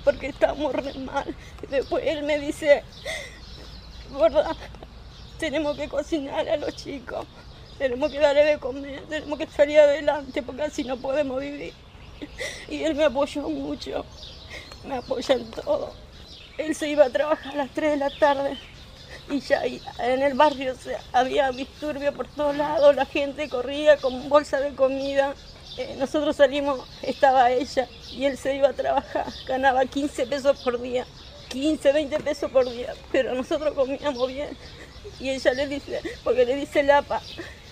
porque 0.03 0.27
estábamos 0.27 0.73
re 0.73 0.93
mal. 0.93 1.35
Y 1.63 1.67
después 1.67 2.03
él 2.05 2.23
me 2.23 2.39
dice, 2.39 2.83
gorda, 4.11 4.55
tenemos 5.39 5.75
que 5.75 5.89
cocinar 5.89 6.47
a 6.47 6.57
los 6.57 6.75
chicos, 6.75 7.25
tenemos 7.77 8.11
que 8.11 8.19
darle 8.19 8.45
de 8.45 8.59
comer, 8.59 9.01
tenemos 9.09 9.37
que 9.37 9.47
salir 9.47 9.79
adelante, 9.79 10.41
porque 10.41 10.61
así 10.63 10.83
no 10.83 10.97
podemos 10.97 11.41
vivir. 11.41 11.73
Y 12.69 12.83
él 12.83 12.95
me 12.95 13.05
apoyó 13.05 13.49
mucho, 13.49 14.05
me 14.87 14.95
apoya 14.95 15.35
en 15.35 15.49
todo. 15.51 15.93
Él 16.57 16.73
se 16.75 16.89
iba 16.89 17.05
a 17.05 17.09
trabajar 17.09 17.53
a 17.53 17.57
las 17.57 17.69
3 17.71 17.91
de 17.91 17.97
la 17.97 18.09
tarde 18.09 18.57
y 19.29 19.39
ya 19.39 19.63
en 19.65 20.21
el 20.21 20.35
barrio 20.35 20.73
había 21.11 21.51
disturbio 21.51 22.13
por 22.13 22.27
todos 22.27 22.55
lados, 22.55 22.95
la 22.95 23.05
gente 23.05 23.49
corría 23.49 23.97
con 23.97 24.29
bolsa 24.29 24.59
de 24.59 24.73
comida. 24.75 25.33
Eh, 25.77 25.95
nosotros 25.97 26.35
salimos, 26.35 26.79
estaba 27.01 27.51
ella 27.51 27.87
y 28.11 28.25
él 28.25 28.37
se 28.37 28.55
iba 28.55 28.69
a 28.69 28.73
trabajar, 28.73 29.25
ganaba 29.45 29.85
15 29.85 30.27
pesos 30.27 30.57
por 30.63 30.79
día, 30.79 31.05
15, 31.49 31.91
20 31.91 32.19
pesos 32.21 32.51
por 32.51 32.69
día, 32.69 32.93
pero 33.11 33.33
nosotros 33.33 33.73
comíamos 33.73 34.27
bien. 34.27 34.55
Y 35.19 35.29
ella 35.29 35.53
le 35.53 35.67
dice, 35.67 36.01
porque 36.23 36.45
le 36.45 36.55
dice 36.55 36.83
Lapa, 36.83 37.21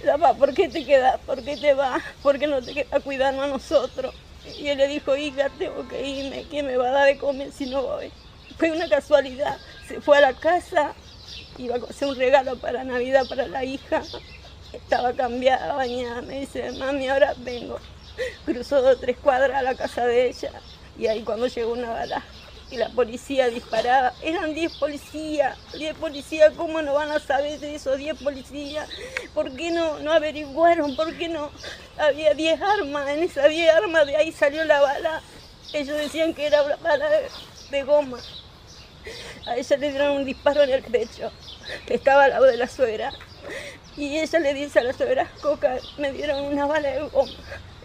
Lapa, 0.03 0.33
¿por 0.33 0.53
qué 0.53 0.67
te 0.69 0.85
quedas? 0.85 1.19
¿Por 1.25 1.43
qué 1.43 1.55
te 1.55 1.73
vas? 1.73 2.01
¿Por 2.21 2.39
qué 2.39 2.47
no 2.47 2.61
te 2.61 2.73
quedas 2.73 3.03
cuidando 3.03 3.43
a 3.43 3.47
nosotros? 3.47 4.13
Y 4.45 4.67
él 4.67 4.77
le 4.77 4.87
dijo, 4.87 5.15
hija, 5.15 5.49
tengo 5.57 5.87
que 5.87 6.05
irme, 6.05 6.45
¿quién 6.49 6.65
me 6.65 6.77
va 6.77 6.89
a 6.89 6.91
dar 6.91 7.05
de 7.07 7.17
comer 7.17 7.51
si 7.51 7.65
no 7.67 7.81
voy? 7.81 8.11
Fue 8.57 8.71
una 8.71 8.89
casualidad, 8.89 9.57
se 9.87 10.01
fue 10.01 10.17
a 10.17 10.21
la 10.21 10.33
casa, 10.33 10.93
iba 11.57 11.75
a 11.75 11.89
hacer 11.89 12.07
un 12.07 12.15
regalo 12.15 12.57
para 12.57 12.83
Navidad 12.83 13.25
para 13.27 13.47
la 13.47 13.63
hija, 13.63 14.03
estaba 14.73 15.13
cambiada, 15.13 15.73
bañada, 15.73 16.21
me 16.21 16.41
dice, 16.41 16.71
mami, 16.73 17.07
ahora 17.07 17.33
vengo. 17.37 17.79
Cruzó 18.45 18.81
dos 18.81 18.99
tres 18.99 19.17
cuadras 19.17 19.57
a 19.57 19.63
la 19.63 19.75
casa 19.75 20.05
de 20.05 20.27
ella. 20.27 20.51
Y 20.97 21.07
ahí 21.07 21.23
cuando 21.23 21.47
llegó 21.47 21.73
una 21.73 21.89
bala 21.89 22.23
y 22.73 22.77
la 22.77 22.89
policía 22.89 23.49
disparaba, 23.49 24.13
eran 24.23 24.55
10 24.55 24.77
policías, 24.77 25.55
10 25.73 25.95
policías, 25.95 26.53
¿cómo 26.57 26.81
no 26.81 26.95
van 26.95 27.11
a 27.11 27.19
saber 27.19 27.59
de 27.59 27.75
esos 27.75 27.97
10 27.99 28.23
policías? 28.23 28.89
¿Por 29.35 29.55
qué 29.55 29.69
no, 29.69 29.99
no 29.99 30.11
averiguaron? 30.11 30.95
¿Por 30.95 31.15
qué 31.15 31.29
no? 31.29 31.51
Había 31.99 32.33
10 32.33 32.59
armas, 32.61 33.07
en 33.09 33.21
esas 33.21 33.47
10 33.47 33.75
armas 33.75 34.07
de 34.07 34.15
ahí 34.15 34.31
salió 34.31 34.65
la 34.65 34.81
bala. 34.81 35.21
Ellos 35.71 35.95
decían 35.97 36.33
que 36.33 36.47
era 36.47 36.63
una 36.63 36.77
bala 36.77 37.07
de, 37.69 37.83
goma. 37.83 38.17
A 39.45 39.55
ella 39.55 39.77
le 39.77 39.89
dieron 39.91 40.17
un 40.17 40.25
disparo 40.25 40.63
en 40.63 40.71
el 40.71 40.83
pecho, 40.83 41.31
que 41.85 41.93
estaba 41.93 42.23
al 42.23 42.31
lado 42.31 42.45
de 42.45 42.57
la 42.57 42.67
suegra. 42.67 43.13
Y 43.95 44.17
ella 44.17 44.39
le 44.39 44.55
dice 44.55 44.79
a 44.79 44.83
la 44.83 44.93
suegra, 44.93 45.29
Coca, 45.41 45.77
me 45.99 46.11
dieron 46.11 46.43
una 46.45 46.65
bala 46.65 46.89
de 46.89 47.01
goma. 47.01 47.33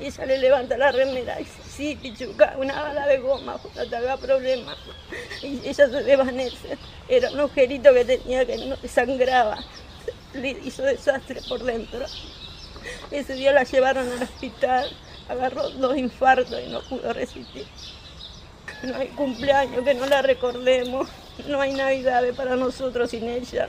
Y 0.00 0.06
ella 0.06 0.26
le 0.26 0.38
levanta 0.38 0.76
la 0.76 0.92
remera 0.92 1.40
y 1.40 1.44
dice, 1.44 1.62
sí, 1.68 1.98
Pichuca, 2.00 2.54
una 2.56 2.80
bala 2.80 3.06
de 3.06 3.18
goma, 3.18 3.58
no 3.74 3.88
te 3.88 3.96
haga 3.96 4.16
problema. 4.16 4.76
Y 5.42 5.60
ella 5.64 5.88
se 5.88 6.02
desvanece. 6.02 6.78
Era 7.08 7.30
un 7.30 7.40
agujerito 7.40 7.92
que 7.92 8.04
tenía 8.04 8.46
que 8.46 8.56
no 8.58 8.76
sangraba. 8.88 9.58
Le 10.34 10.50
hizo 10.50 10.82
desastre 10.82 11.40
por 11.48 11.64
dentro. 11.64 12.06
Ese 13.10 13.34
día 13.34 13.52
la 13.52 13.64
llevaron 13.64 14.10
al 14.10 14.22
hospital, 14.22 14.88
agarró 15.28 15.70
dos 15.70 15.96
infartos 15.96 16.60
y 16.64 16.70
no 16.70 16.80
pudo 16.82 17.12
resistir. 17.12 17.66
No 18.82 18.96
hay 18.96 19.08
cumpleaños 19.08 19.84
que 19.84 19.94
no 19.94 20.06
la 20.06 20.22
recordemos. 20.22 21.08
no 21.46 21.60
hay 21.60 21.72
navidades 21.72 22.36
para 22.36 22.54
nosotros 22.54 23.10
sin 23.10 23.28
ella. 23.28 23.68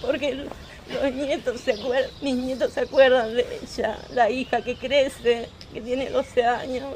Porque 0.00 0.46
mis 2.22 2.36
nietos 2.36 2.72
se 2.72 2.80
acuerdan 2.80 3.34
de 3.34 3.46
ella, 3.62 3.98
la 4.14 4.30
hija 4.30 4.62
que 4.62 4.76
crece, 4.76 5.48
que 5.72 5.80
tiene 5.80 6.10
12 6.10 6.44
años. 6.44 6.94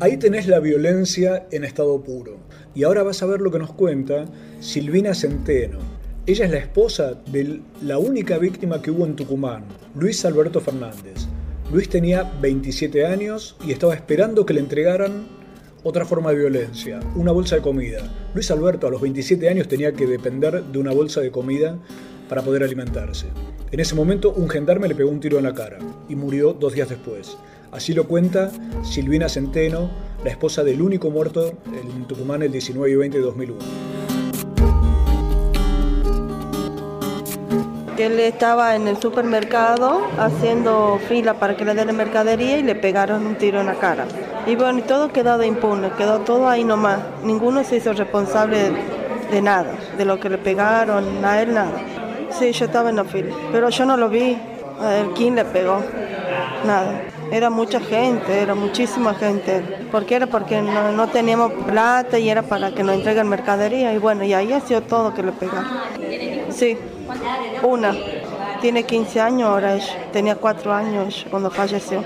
Ahí 0.00 0.16
tenés 0.16 0.48
la 0.48 0.58
violencia 0.58 1.46
en 1.52 1.64
estado 1.64 2.02
puro. 2.02 2.38
Y 2.74 2.84
ahora 2.84 3.02
vas 3.02 3.22
a 3.22 3.26
ver 3.26 3.40
lo 3.40 3.50
que 3.50 3.58
nos 3.58 3.72
cuenta 3.72 4.24
Silvina 4.60 5.14
Centeno. 5.14 5.78
Ella 6.26 6.46
es 6.46 6.50
la 6.50 6.58
esposa 6.58 7.14
de 7.26 7.60
la 7.82 7.98
única 7.98 8.38
víctima 8.38 8.80
que 8.80 8.90
hubo 8.90 9.04
en 9.04 9.16
Tucumán, 9.16 9.64
Luis 9.94 10.24
Alberto 10.24 10.60
Fernández. 10.60 11.26
Luis 11.72 11.88
tenía 11.88 12.30
27 12.40 13.06
años 13.06 13.56
y 13.66 13.72
estaba 13.72 13.94
esperando 13.94 14.44
que 14.44 14.54
le 14.54 14.60
entregaran 14.60 15.41
otra 15.84 16.04
forma 16.04 16.30
de 16.30 16.38
violencia, 16.38 17.00
una 17.16 17.32
bolsa 17.32 17.56
de 17.56 17.62
comida. 17.62 17.98
Luis 18.34 18.50
Alberto 18.50 18.86
a 18.86 18.90
los 18.90 19.00
27 19.00 19.48
años 19.48 19.68
tenía 19.68 19.92
que 19.92 20.06
depender 20.06 20.62
de 20.62 20.78
una 20.78 20.92
bolsa 20.92 21.20
de 21.20 21.30
comida 21.30 21.78
para 22.28 22.42
poder 22.42 22.62
alimentarse. 22.62 23.26
En 23.70 23.80
ese 23.80 23.94
momento 23.94 24.32
un 24.32 24.48
gendarme 24.48 24.88
le 24.88 24.94
pegó 24.94 25.10
un 25.10 25.20
tiro 25.20 25.38
en 25.38 25.44
la 25.44 25.54
cara 25.54 25.78
y 26.08 26.14
murió 26.14 26.52
dos 26.52 26.74
días 26.74 26.88
después. 26.88 27.36
Así 27.72 27.94
lo 27.94 28.06
cuenta 28.06 28.52
Silvina 28.84 29.28
Centeno, 29.28 29.90
la 30.24 30.30
esposa 30.30 30.62
del 30.62 30.82
único 30.82 31.10
muerto 31.10 31.52
en 31.66 32.06
Tucumán 32.06 32.42
el 32.42 32.52
19 32.52 32.90
y 32.90 32.96
20 32.96 33.18
de 33.18 33.24
2001. 33.24 34.21
Que 37.96 38.06
él 38.06 38.18
estaba 38.20 38.74
en 38.74 38.88
el 38.88 38.96
supermercado 38.96 40.02
haciendo 40.18 40.98
fila 41.08 41.34
para 41.34 41.56
que 41.56 41.64
le 41.64 41.74
den 41.74 41.94
mercadería 41.94 42.58
y 42.58 42.62
le 42.62 42.74
pegaron 42.74 43.26
un 43.26 43.34
tiro 43.36 43.60
en 43.60 43.66
la 43.66 43.74
cara. 43.74 44.06
Y 44.46 44.56
bueno, 44.56 44.78
y 44.78 44.82
todo 44.82 45.12
quedó 45.12 45.38
de 45.38 45.46
impune, 45.46 45.90
quedó 45.98 46.20
todo 46.20 46.48
ahí 46.48 46.64
nomás. 46.64 46.98
Ninguno 47.22 47.62
se 47.64 47.76
hizo 47.76 47.92
responsable 47.92 48.72
de 49.30 49.42
nada, 49.42 49.72
de 49.96 50.04
lo 50.04 50.18
que 50.18 50.28
le 50.28 50.38
pegaron, 50.38 51.24
a 51.24 51.42
él 51.42 51.54
nada. 51.54 51.72
Sí, 52.30 52.52
yo 52.52 52.64
estaba 52.64 52.90
en 52.90 52.96
la 52.96 53.04
fila, 53.04 53.34
pero 53.52 53.68
yo 53.68 53.84
no 53.84 53.96
lo 53.96 54.08
vi. 54.08 54.38
A 54.80 55.14
quién 55.14 55.36
le 55.36 55.44
pegó, 55.44 55.80
nada. 56.66 57.02
Era 57.30 57.50
mucha 57.50 57.78
gente, 57.78 58.40
era 58.40 58.54
muchísima 58.54 59.14
gente. 59.14 59.62
porque 59.92 60.16
era? 60.16 60.26
Porque 60.26 60.60
no, 60.60 60.90
no 60.92 61.08
teníamos 61.08 61.52
plata 61.66 62.18
y 62.18 62.28
era 62.28 62.42
para 62.42 62.72
que 62.72 62.82
nos 62.82 62.96
entreguen 62.96 63.28
mercadería. 63.28 63.94
Y 63.94 63.98
bueno, 63.98 64.24
y 64.24 64.34
ahí 64.34 64.52
ha 64.52 64.60
sido 64.60 64.80
todo 64.82 65.14
que 65.14 65.22
le 65.22 65.32
pegaron. 65.32 65.70
Sí, 66.50 66.76
una. 67.62 67.94
Tiene 68.60 68.84
15 68.84 69.20
años 69.20 69.48
ahora 69.48 69.74
ella. 69.74 70.10
Tenía 70.12 70.36
4 70.36 70.72
años 70.72 71.26
cuando 71.30 71.50
falleció. 71.50 72.02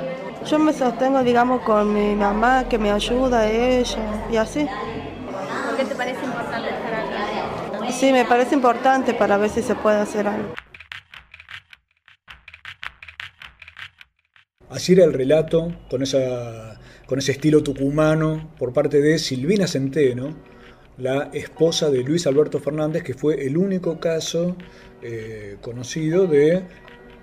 Yo 0.47 0.59
me 0.59 0.73
sostengo, 0.73 1.23
digamos, 1.25 1.63
con 1.63 1.93
mi 1.93 2.15
mamá 2.15 2.69
que 2.69 2.79
me 2.79 2.93
ayuda, 2.93 3.51
ella, 3.51 4.27
y 4.31 4.37
así. 4.37 4.69
¿Por 5.67 5.77
qué 5.77 5.85
te 5.85 5.95
parece 5.97 6.25
importante 6.25 6.69
estar 6.71 6.95
acá? 6.95 7.93
Sí, 7.93 8.13
me 8.13 8.25
parece 8.25 8.55
importante 8.55 9.13
para 9.13 9.39
ver 9.39 9.51
si 9.51 9.63
se 9.63 9.75
puede 9.75 9.99
hacer 9.99 10.29
algo. 10.29 10.55
Así 14.71 14.93
era 14.93 15.05
el 15.05 15.13
relato, 15.13 15.73
con, 15.91 16.03
esa, 16.03 16.79
con 17.07 17.19
ese 17.19 17.33
estilo 17.33 17.63
tucumano, 17.63 18.53
por 18.59 18.73
parte 18.73 19.01
de 19.01 19.19
Silvina 19.19 19.67
Centeno, 19.67 20.37
la 20.99 21.31
esposa 21.33 21.91
de 21.91 22.03
Luis 22.05 22.27
Alberto 22.27 22.61
Fernández, 22.61 23.03
que 23.03 23.15
fue 23.15 23.47
el 23.47 23.57
único 23.57 23.99
caso 23.99 24.57
eh, 25.03 25.57
conocido 25.61 26.27
de 26.27 26.63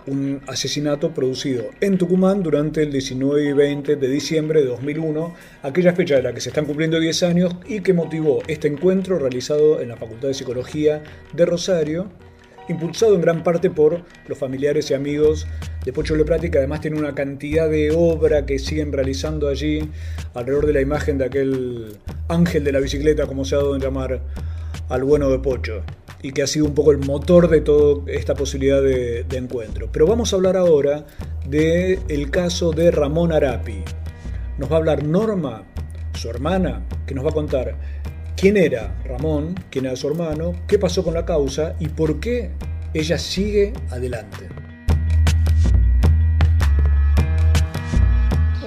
un 0.05 0.41
asesinato 0.47 1.13
producido 1.13 1.65
en 1.80 1.97
Tucumán 1.97 2.43
durante 2.43 2.84
el 2.84 2.91
19 2.91 3.45
y 3.45 3.53
20 3.53 3.95
de 3.95 4.07
diciembre 4.07 4.61
de 4.61 4.67
2001, 4.67 5.34
aquella 5.63 5.93
fecha 5.93 6.15
de 6.15 6.24
la 6.24 6.34
que 6.34 6.41
se 6.41 6.49
están 6.49 6.65
cumpliendo 6.65 6.99
10 6.99 7.24
años 7.24 7.55
y 7.65 7.82
que 7.82 7.93
motivó 7.93 8.41
este 8.47 8.67
encuentro 8.67 9.17
realizado 9.17 9.82
en 9.82 9.89
la 9.89 9.97
Facultad 9.97 10.28
de 10.28 10.34
Psicología 10.34 11.03
de 11.34 11.45
Rosario, 11.45 12.09
impulsado 12.69 13.15
en 13.15 13.21
gran 13.21 13.43
parte 13.43 13.69
por 13.69 14.01
los 14.28 14.38
familiares 14.38 14.89
y 14.91 14.93
amigos 14.93 15.47
de 15.84 15.91
Pocho 15.91 16.15
Leprati, 16.15 16.49
que 16.49 16.59
además 16.59 16.82
tiene 16.82 16.97
una 16.97 17.13
cantidad 17.13 17.69
de 17.69 17.91
obra 17.91 18.45
que 18.45 18.59
siguen 18.59 18.91
realizando 18.91 19.49
allí 19.49 19.89
alrededor 20.34 20.67
de 20.67 20.74
la 20.74 20.82
imagen 20.82 21.17
de 21.17 21.26
aquel 21.26 21.97
ángel 22.30 22.63
de 22.63 22.71
la 22.71 22.80
bicicleta, 22.80 23.28
como 23.28 23.43
se 23.45 23.55
ha 23.55 23.57
dado 23.59 23.76
en 23.76 23.82
llamar 23.82 24.21
al 24.93 25.03
bueno 25.03 25.27
de 25.29 25.39
Pocho, 25.39 25.81
y 26.21 26.33
que 26.33 26.43
ha 26.43 26.47
sido 26.47 26.67
un 26.67 26.75
poco 26.75 26.91
el 26.91 26.99
motor 26.99 27.49
de 27.49 27.61
toda 27.61 28.03
esta 28.11 28.35
posibilidad 28.35 28.79
de, 28.79 29.25
encuentro. 29.31 29.89
Pero 29.91 30.05
vamos 30.05 30.31
a 30.31 30.35
hablar 30.35 30.55
ahora 30.55 31.07
del 31.47 31.99
el 32.09 32.29
caso 32.29 32.71
de 32.71 32.91
Ramón 32.91 33.33
Arapi. 33.33 33.83
Nos 34.59 34.71
va 34.71 34.75
a 34.75 34.77
hablar 34.77 35.03
Norma, 35.03 35.63
su 36.13 36.29
hermana, 36.29 36.83
que 37.07 37.15
nos 37.15 37.25
va 37.25 37.31
a 37.31 37.33
contar 37.33 37.75
quién 38.37 38.55
era 38.55 38.95
Ramón, 39.03 39.55
quién 39.71 39.87
era 39.87 39.95
su 39.95 40.07
hermano, 40.09 40.53
qué 40.67 40.77
pasó 40.77 41.03
con 41.03 41.15
la 41.15 41.25
causa 41.25 41.75
y 41.79 41.87
por 41.87 42.19
qué 42.19 42.51
ella 42.93 43.17
sigue 43.17 43.73
adelante. 43.89 44.47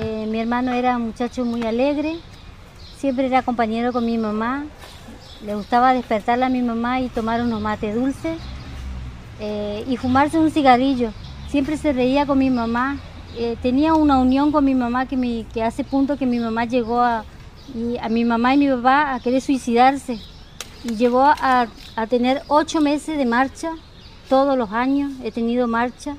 Eh, 0.00 0.26
mi 0.28 0.40
hermano 0.40 0.72
era 0.72 0.96
un 0.96 1.04
muchacho 1.04 1.44
muy 1.44 1.62
alegre, 1.62 2.16
siempre 2.98 3.26
era 3.26 3.42
compañero 3.42 3.92
con 3.92 4.04
mi 4.04 4.18
mamá, 4.18 4.66
le 5.44 5.54
gustaba 5.54 5.92
despertarle 5.92 6.44
a 6.44 6.48
mi 6.48 6.62
mamá 6.62 7.00
y 7.00 7.08
tomar 7.08 7.42
unos 7.42 7.60
mates 7.60 7.94
dulces 7.94 8.38
eh, 9.40 9.84
y 9.88 9.96
fumarse 9.96 10.38
un 10.38 10.50
cigarrillo. 10.50 11.10
Siempre 11.48 11.76
se 11.76 11.92
reía 11.92 12.26
con 12.26 12.38
mi 12.38 12.50
mamá. 12.50 12.98
Eh, 13.36 13.56
tenía 13.60 13.94
una 13.94 14.18
unión 14.18 14.50
con 14.50 14.64
mi 14.64 14.74
mamá 14.74 15.06
que, 15.06 15.62
hace 15.62 15.84
punto 15.84 16.16
que 16.16 16.26
mi 16.26 16.38
mamá 16.38 16.64
llegó 16.64 17.02
a, 17.02 17.24
mi 18.08 18.24
mamá 18.24 18.54
y 18.54 18.58
mi 18.58 18.68
papá 18.68 19.14
a 19.14 19.20
querer 19.20 19.42
suicidarse. 19.42 20.18
Y 20.84 20.96
llegó 20.96 21.22
a, 21.22 21.66
a 21.96 22.06
tener 22.06 22.42
ocho 22.48 22.80
meses 22.80 23.18
de 23.18 23.26
marcha, 23.26 23.72
todos 24.28 24.56
los 24.56 24.72
años 24.72 25.12
he 25.22 25.32
tenido 25.32 25.66
marcha. 25.68 26.16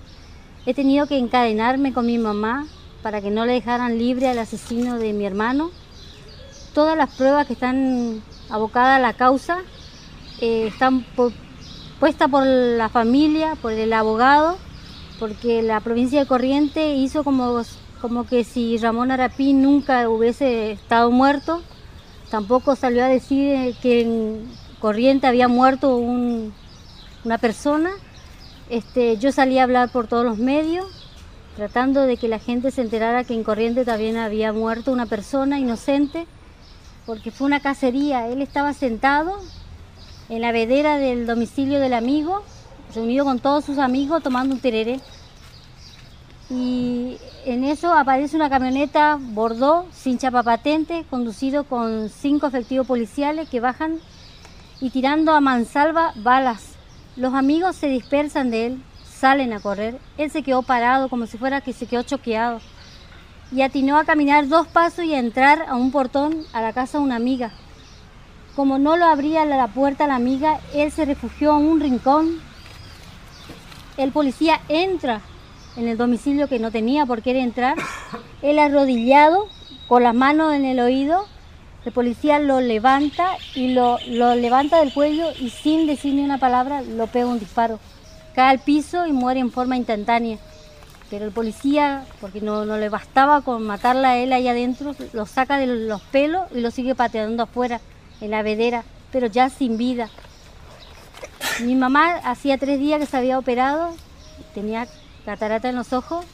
He 0.65 0.73
tenido 0.73 1.07
que 1.07 1.17
encadenarme 1.17 1.93
con 1.93 2.05
mi 2.05 2.17
mamá 2.17 2.67
para 3.01 3.21
que 3.21 3.31
no 3.31 3.45
le 3.45 3.53
dejaran 3.53 3.97
libre 3.97 4.27
al 4.27 4.37
asesino 4.39 4.97
de 4.97 5.13
mi 5.13 5.25
hermano. 5.25 5.71
Todas 6.73 6.97
las 6.97 7.15
pruebas 7.15 7.47
que 7.47 7.53
están 7.53 8.21
abocadas 8.49 8.97
a 8.97 8.99
la 8.99 9.13
causa 9.13 9.59
eh, 10.39 10.67
están 10.67 11.03
por, 11.15 11.31
puestas 11.99 12.29
por 12.29 12.45
la 12.45 12.89
familia, 12.89 13.55
por 13.61 13.73
el 13.73 13.93
abogado, 13.93 14.57
porque 15.19 15.61
la 15.61 15.79
provincia 15.79 16.19
de 16.19 16.27
Corriente 16.27 16.95
hizo 16.95 17.23
como 17.23 17.63
como 18.01 18.27
que 18.27 18.43
si 18.43 18.77
Ramón 18.77 19.11
Arapí 19.11 19.53
nunca 19.53 20.07
hubiese 20.07 20.71
estado 20.71 21.09
muerto, 21.11 21.61
tampoco 22.29 22.75
salió 22.75 23.03
a 23.03 23.07
decir 23.07 23.75
que 23.81 24.01
en 24.01 24.47
Corriente 24.79 25.27
había 25.27 25.47
muerto 25.47 25.97
un, 25.97 26.53
una 27.23 27.37
persona. 27.37 27.89
Este, 28.69 29.17
yo 29.17 29.31
salí 29.31 29.57
a 29.57 29.63
hablar 29.63 29.89
por 29.89 30.07
todos 30.07 30.25
los 30.25 30.37
medios, 30.37 30.85
tratando 31.55 32.01
de 32.01 32.17
que 32.17 32.27
la 32.27 32.39
gente 32.39 32.69
se 32.69 32.81
enterara 32.81 33.23
que 33.23 33.33
en 33.33 33.43
Corriente 33.43 33.85
también 33.85 34.17
había 34.17 34.53
muerto 34.53 34.91
una 34.91 35.05
persona 35.05 35.59
inocente, 35.59 36.27
porque 37.07 37.31
fue 37.31 37.47
una 37.47 37.61
cacería. 37.61 38.27
Él 38.27 38.43
estaba 38.43 38.73
sentado 38.73 39.39
en 40.29 40.41
la 40.41 40.51
vedera 40.51 40.99
del 40.99 41.25
domicilio 41.25 41.79
del 41.79 41.93
amigo, 41.93 42.43
reunido 42.93 43.25
con 43.25 43.39
todos 43.39 43.65
sus 43.65 43.79
amigos 43.79 44.21
tomando 44.21 44.53
un 44.53 44.61
tereré 44.61 44.99
y 46.49 47.17
en 47.45 47.65
eso 47.65 47.93
aparece 47.93 48.35
una 48.35 48.49
camioneta 48.49 49.17
Bordeaux 49.19 49.87
sin 49.93 50.17
chapa 50.17 50.43
patente, 50.43 51.05
conducido 51.09 51.65
con 51.65 52.09
cinco 52.09 52.47
efectivos 52.47 52.87
policiales 52.87 53.49
que 53.49 53.59
bajan 53.59 53.99
y 54.79 54.89
tirando 54.91 55.33
a 55.33 55.41
mansalva 55.41 56.13
balas. 56.15 56.75
Los 57.17 57.33
amigos 57.33 57.75
se 57.75 57.87
dispersan 57.87 58.49
de 58.51 58.67
él, 58.67 58.83
salen 59.03 59.51
a 59.51 59.59
correr. 59.59 59.99
Él 60.17 60.31
se 60.31 60.43
quedó 60.43 60.61
parado 60.61 61.09
como 61.09 61.25
si 61.25 61.37
fuera 61.37 61.61
que 61.61 61.73
se 61.73 61.85
quedó 61.85 62.03
choqueado 62.03 62.61
y 63.51 63.61
atinó 63.61 63.97
a 63.97 64.05
caminar 64.05 64.47
dos 64.47 64.67
pasos 64.67 65.05
y 65.05 65.13
a 65.13 65.19
entrar 65.19 65.65
a 65.67 65.75
un 65.75 65.91
portón 65.91 66.45
a 66.53 66.61
la 66.61 66.73
casa 66.73 66.97
de 66.97 67.03
una 67.03 67.15
amiga. 67.15 67.51
Como 68.55 68.79
no 68.79 68.97
lo 68.97 69.05
abría 69.05 69.45
la 69.45 69.67
puerta 69.67 70.05
a 70.05 70.07
la 70.07 70.15
amiga, 70.15 70.59
él 70.73 70.91
se 70.91 71.05
refugió 71.05 71.57
en 71.57 71.65
un 71.65 71.79
rincón. 71.79 72.39
El 73.97 74.11
policía 74.11 74.59
entra 74.67 75.21
en 75.75 75.87
el 75.87 75.97
domicilio 75.97 76.47
que 76.47 76.59
no 76.59 76.71
tenía 76.71 77.05
por 77.05 77.21
qué 77.21 77.39
entrar. 77.39 77.77
Él 78.41 78.59
arrodillado, 78.59 79.47
con 79.87 80.03
las 80.03 80.15
manos 80.15 80.53
en 80.53 80.65
el 80.65 80.79
oído, 80.79 81.25
el 81.85 81.93
policía 81.93 82.39
lo 82.39 82.59
levanta 82.59 83.37
y 83.55 83.69
lo, 83.69 83.97
lo 84.07 84.35
levanta 84.35 84.79
del 84.79 84.93
cuello 84.93 85.27
y 85.39 85.51
sin 85.51 85.87
decir 85.87 86.15
ni 86.15 86.21
una 86.23 86.37
palabra 86.37 86.81
lo 86.81 87.07
pega 87.07 87.27
un 87.27 87.39
disparo. 87.39 87.79
Cae 88.35 88.49
al 88.49 88.59
piso 88.59 89.07
y 89.07 89.13
muere 89.13 89.39
en 89.39 89.51
forma 89.51 89.77
instantánea. 89.77 90.37
Pero 91.09 91.25
el 91.25 91.31
policía, 91.31 92.05
porque 92.19 92.41
no, 92.41 92.65
no 92.65 92.77
le 92.77 92.89
bastaba 92.89 93.41
con 93.41 93.63
matarla 93.63 94.11
a 94.11 94.17
él 94.17 94.33
ahí 94.33 94.47
adentro, 94.47 94.93
lo 95.13 95.25
saca 95.25 95.57
de 95.57 95.67
los 95.67 96.01
pelos 96.01 96.43
y 96.53 96.61
lo 96.61 96.71
sigue 96.71 96.95
pateando 96.95 97.43
afuera, 97.43 97.79
en 98.19 98.31
la 98.31 98.41
vedera, 98.41 98.83
pero 99.11 99.27
ya 99.27 99.49
sin 99.49 99.77
vida. 99.77 100.09
Mi 101.63 101.75
mamá 101.75 102.17
hacía 102.23 102.57
tres 102.57 102.79
días 102.79 102.99
que 102.99 103.05
se 103.05 103.17
había 103.17 103.39
operado, 103.39 103.95
tenía 104.53 104.87
catarata 105.25 105.69
en 105.69 105.75
los 105.75 105.93
ojos 105.93 106.25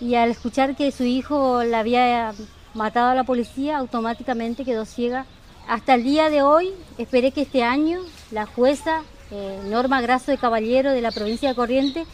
y 0.00 0.14
al 0.16 0.30
escuchar 0.30 0.76
que 0.76 0.90
su 0.92 1.04
hijo 1.04 1.62
la 1.62 1.80
había 1.80 2.32
matado 2.74 3.10
a 3.10 3.14
la 3.14 3.24
policía, 3.24 3.78
automáticamente 3.78 4.64
quedó 4.64 4.84
ciega 4.84 5.26
hasta 5.70 5.94
el 5.94 6.02
día 6.02 6.30
de 6.30 6.42
hoy 6.42 6.72
esperé 6.98 7.30
que 7.30 7.42
este 7.42 7.62
año 7.62 8.00
la 8.32 8.44
jueza 8.44 9.02
eh, 9.30 9.60
Norma 9.66 10.00
Grasso 10.00 10.32
de 10.32 10.36
Caballero 10.36 10.90
de 10.90 11.00
la 11.00 11.12
provincia 11.12 11.48
de 11.48 11.54
Corrientes 11.54 12.08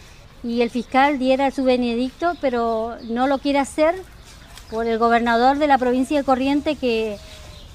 y 0.46 0.62
el 0.62 0.70
fiscal 0.70 1.18
diera 1.18 1.50
su 1.50 1.64
benedicto, 1.64 2.34
pero 2.40 2.96
no 3.08 3.26
lo 3.26 3.38
quiere 3.38 3.58
hacer 3.58 3.94
por 4.70 4.86
el 4.86 4.98
gobernador 4.98 5.58
de 5.58 5.66
la 5.66 5.76
provincia 5.76 6.16
de 6.16 6.24
Corrientes 6.24 6.78
que, 6.78 7.18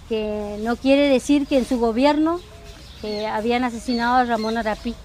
que 0.07 0.57
no 0.61 0.77
quiere 0.77 1.09
decir 1.09 1.47
que 1.47 1.57
en 1.57 1.65
su 1.65 1.79
gobierno 1.79 2.39
habían 3.31 3.63
asesinado 3.63 4.15
a 4.15 4.23
Ramón 4.25 4.57
Arapí. 4.57 4.95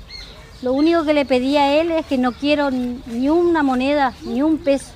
Lo 0.62 0.72
único 0.72 1.04
que 1.04 1.14
le 1.14 1.24
pedí 1.24 1.56
a 1.56 1.80
él 1.80 1.90
es 1.90 2.06
que 2.06 2.18
no 2.18 2.32
quiero 2.32 2.70
ni 2.70 3.28
una 3.28 3.62
moneda, 3.62 4.14
ni 4.22 4.42
un 4.42 4.58
peso. 4.58 4.92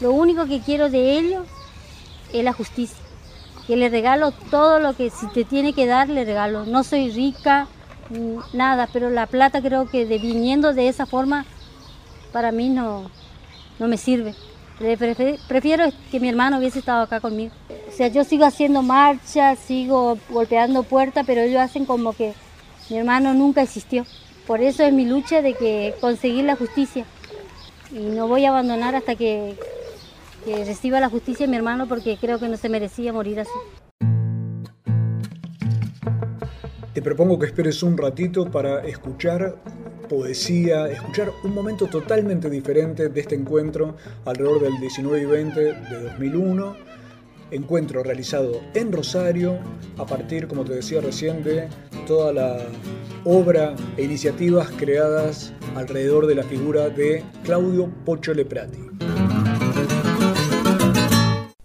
Lo 0.00 0.12
único 0.12 0.46
que 0.46 0.60
quiero 0.60 0.90
de 0.90 1.18
ellos 1.18 1.46
es 2.32 2.44
la 2.44 2.52
justicia. 2.52 2.98
Que 3.66 3.76
le 3.76 3.88
regalo 3.88 4.32
todo 4.50 4.80
lo 4.80 4.94
que 4.94 5.10
si 5.10 5.26
te 5.28 5.44
tiene 5.44 5.72
que 5.72 5.86
dar, 5.86 6.08
le 6.08 6.24
regalo. 6.24 6.64
No 6.64 6.84
soy 6.84 7.10
rica, 7.10 7.68
nada, 8.52 8.88
pero 8.92 9.10
la 9.10 9.26
plata 9.26 9.60
creo 9.60 9.88
que 9.88 10.04
de, 10.06 10.18
viniendo 10.18 10.72
de 10.72 10.88
esa 10.88 11.06
forma 11.06 11.46
para 12.32 12.52
mí 12.52 12.68
no, 12.68 13.10
no 13.78 13.88
me 13.88 13.96
sirve. 13.96 14.34
Prefiero 14.78 15.86
que 16.10 16.20
mi 16.20 16.28
hermano 16.28 16.58
hubiese 16.58 16.78
estado 16.78 17.02
acá 17.02 17.20
conmigo. 17.20 17.52
O 17.88 17.92
sea, 17.92 18.08
yo 18.08 18.22
sigo 18.22 18.44
haciendo 18.44 18.82
marchas, 18.82 19.58
sigo 19.58 20.18
golpeando 20.30 20.84
puertas, 20.84 21.26
pero 21.26 21.40
ellos 21.40 21.60
hacen 21.60 21.84
como 21.84 22.12
que 22.12 22.34
mi 22.88 22.96
hermano 22.96 23.34
nunca 23.34 23.62
existió. 23.62 24.06
Por 24.46 24.60
eso 24.60 24.84
es 24.84 24.92
mi 24.92 25.04
lucha 25.04 25.42
de 25.42 25.54
que 25.54 25.94
conseguir 26.00 26.44
la 26.44 26.54
justicia. 26.54 27.04
Y 27.90 27.98
no 27.98 28.28
voy 28.28 28.44
a 28.44 28.50
abandonar 28.50 28.94
hasta 28.94 29.16
que, 29.16 29.58
que 30.44 30.64
reciba 30.64 31.00
la 31.00 31.08
justicia 31.08 31.48
mi 31.48 31.56
hermano 31.56 31.88
porque 31.88 32.16
creo 32.16 32.38
que 32.38 32.48
no 32.48 32.56
se 32.56 32.68
merecía 32.68 33.12
morir 33.12 33.40
así. 33.40 33.87
Te 36.98 37.02
propongo 37.02 37.38
que 37.38 37.46
esperes 37.46 37.84
un 37.84 37.96
ratito 37.96 38.50
para 38.50 38.84
escuchar 38.84 39.54
poesía, 40.08 40.88
escuchar 40.88 41.30
un 41.44 41.54
momento 41.54 41.86
totalmente 41.86 42.50
diferente 42.50 43.08
de 43.08 43.20
este 43.20 43.36
encuentro 43.36 43.94
alrededor 44.24 44.62
del 44.62 44.80
19 44.80 45.20
y 45.20 45.24
20 45.24 45.60
de 45.60 46.02
2001. 46.02 46.76
Encuentro 47.52 48.02
realizado 48.02 48.60
en 48.74 48.90
Rosario 48.90 49.60
a 49.96 50.06
partir, 50.06 50.48
como 50.48 50.64
te 50.64 50.74
decía 50.74 51.00
recién, 51.00 51.44
de 51.44 51.68
toda 52.08 52.32
la 52.32 52.66
obra 53.24 53.76
e 53.96 54.02
iniciativas 54.02 54.68
creadas 54.76 55.52
alrededor 55.76 56.26
de 56.26 56.34
la 56.34 56.42
figura 56.42 56.88
de 56.88 57.22
Claudio 57.44 57.92
Pocho 58.04 58.34
Leprati. 58.34 58.90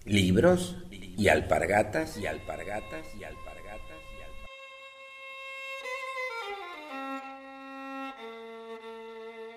Libros 0.06 0.78
y 0.92 1.28
alpargatas 1.28 2.20
y 2.20 2.28
alpargatas 2.28 3.08
y 3.20 3.24
alpargatas. 3.24 3.53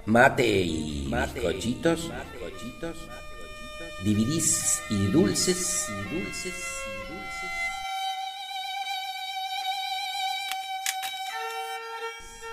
Mate 0.06 0.62
y 0.62 1.10
cochitos, 1.42 2.10
dividís 4.04 4.82
y 4.88 5.06
dulces, 5.06 5.88
y 5.88 6.14
dulces, 6.14 6.14
y 6.14 6.14
dulces. 6.14 6.85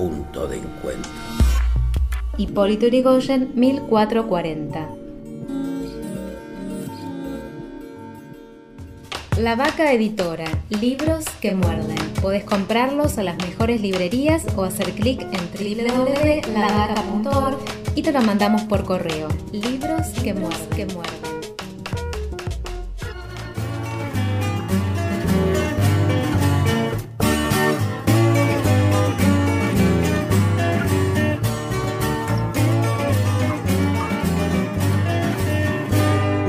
Punto 0.00 0.48
de 0.48 0.56
encuentro. 0.56 1.12
Hipólito 2.38 2.86
Yrigoyen, 2.86 3.52
1440. 3.54 4.88
La 9.38 9.56
Vaca 9.56 9.92
Editora, 9.92 10.46
libros 10.70 11.26
que 11.42 11.54
muerden. 11.54 11.98
Podés 12.22 12.44
comprarlos 12.44 13.18
a 13.18 13.24
las 13.24 13.36
mejores 13.36 13.82
librerías 13.82 14.46
o 14.56 14.64
hacer 14.64 14.92
clic 14.92 15.20
en 15.20 15.50
www.lavaca.org 15.76 17.58
y 17.94 18.00
te 18.00 18.12
lo 18.12 18.22
mandamos 18.22 18.62
por 18.62 18.84
correo. 18.84 19.28
Libros 19.52 20.06
que 20.24 20.32
muerden. 20.32 21.39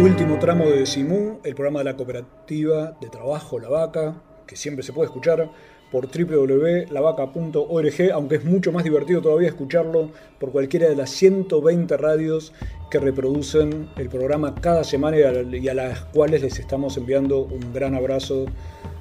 Último 0.02 0.39
tramo 0.39 0.66
de 0.66 0.88
Simú, 0.88 1.39
el 1.43 1.54
programa 1.54 1.82
de 1.82 1.86
la 1.86 1.95
cooperativa 1.95 2.97
de 2.99 3.08
trabajo 3.10 3.60
La 3.60 3.70
Vaca, 3.70 4.20
que 4.47 4.56
siempre 4.56 4.84
se 4.84 4.93
puede 4.93 5.06
escuchar 5.06 5.52
por 5.91 6.08
www.lavaca.org, 6.08 8.12
aunque 8.12 8.38
es 8.38 8.43
mucho 8.43 8.72
más 8.72 8.84
divertido 8.84 9.22
todavía 9.22 9.49
escucharlo 9.49 10.10
por 10.39 10.52
cualquiera 10.52 10.89
de 10.89 10.95
las 10.95 11.12
120 11.12 11.97
radios 11.97 12.52
que 12.89 12.97
reproducen 12.97 13.89
el 13.95 14.10
programa 14.10 14.56
cada 14.56 14.84
semana 14.84 15.18
y 15.18 15.68
a 15.68 15.74
las 15.76 16.02
cuales 16.06 16.41
les 16.41 16.58
estamos 16.58 16.97
enviando 16.97 17.41
un 17.41 17.72
gran 17.72 17.93
abrazo 17.93 18.45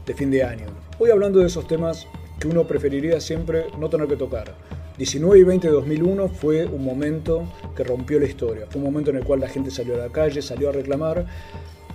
de 0.04 0.12
fin 0.12 0.30
de 0.30 0.44
año. 0.44 0.66
Hoy 0.98 1.08
hablando 1.08 1.38
de 1.38 1.46
esos 1.46 1.66
temas 1.66 2.06
que 2.38 2.46
uno 2.46 2.66
preferiría 2.66 3.22
siempre 3.22 3.68
no 3.78 3.88
tener 3.88 4.06
que 4.06 4.16
tocar 4.16 4.54
19 5.00 5.38
y 5.38 5.44
20 5.44 5.66
de 5.66 5.72
2001 5.72 6.28
fue 6.28 6.66
un 6.66 6.84
momento 6.84 7.50
que 7.74 7.84
rompió 7.84 8.20
la 8.20 8.26
historia, 8.26 8.66
fue 8.68 8.82
un 8.82 8.84
momento 8.92 9.08
en 9.08 9.16
el 9.16 9.24
cual 9.24 9.40
la 9.40 9.48
gente 9.48 9.70
salió 9.70 9.94
a 9.94 9.96
la 9.96 10.12
calle, 10.12 10.42
salió 10.42 10.68
a 10.68 10.72
reclamar 10.72 11.24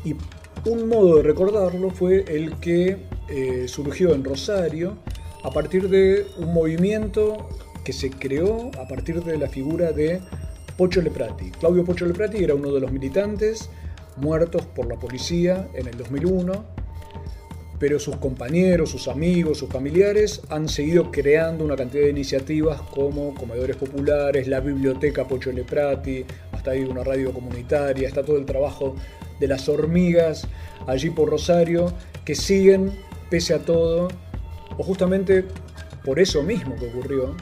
y 0.04 0.16
un 0.68 0.90
modo 0.90 1.18
de 1.18 1.22
recordarlo 1.22 1.92
fue 1.92 2.26
el 2.28 2.56
que 2.56 2.98
eh, 3.30 3.68
surgió 3.68 4.16
en 4.16 4.24
Rosario 4.24 4.98
a 5.44 5.52
partir 5.52 5.88
de 5.88 6.26
un 6.40 6.52
movimiento 6.52 7.48
que 7.84 7.94
se 7.94 8.10
creó 8.10 8.72
a 8.82 8.88
partir 8.88 9.24
de 9.24 9.38
la 9.38 9.50
figura 9.50 9.92
de 9.92 10.20
Pocho 10.76 11.00
Leprati. 11.00 11.52
Claudio 11.52 11.86
Pocho 11.86 12.08
Leprati 12.08 12.44
era 12.44 12.56
uno 12.56 12.72
de 12.72 12.80
los 12.80 12.92
militantes 12.92 13.70
muertos 14.18 14.66
por 14.66 14.88
la 14.88 14.96
policía 14.96 15.68
en 15.76 15.88
el 15.88 15.96
2001 15.96 16.75
pero 17.80 18.00
sus 18.00 18.16
compañeros, 18.18 18.90
sus 18.90 19.08
amigos, 19.08 19.58
sus 19.58 19.70
familiares 19.70 20.42
han 20.50 20.70
seguido 20.70 21.12
creando 21.12 21.66
una 21.66 21.76
cantidad 21.76 22.04
de 22.04 22.10
iniciativas 22.10 22.82
como 22.82 23.34
comedores 23.36 23.76
populares, 23.76 24.48
la 24.48 24.62
biblioteca 24.62 25.28
Pocho 25.28 25.52
Leprati, 25.52 26.26
hasta 26.52 26.72
ahí 26.72 26.84
una 26.84 27.04
radio 27.04 27.34
comunitaria, 27.34 28.08
está 28.08 28.24
todo 28.24 28.38
el 28.38 28.46
trabajo 28.46 28.96
de 29.40 29.48
las 29.48 29.68
hormigas 29.68 30.48
allí 30.88 31.10
por 31.10 31.30
Rosario, 31.30 31.94
que 32.24 32.36
siguen, 32.36 32.92
pese 33.30 33.54
a 33.54 33.60
todo, 33.60 34.08
o 34.78 34.84
justamente 34.84 35.46
por 36.06 36.20
eso 36.20 36.44
mismo 36.44 36.76
que 36.76 36.88
ocurrió, 36.88 37.36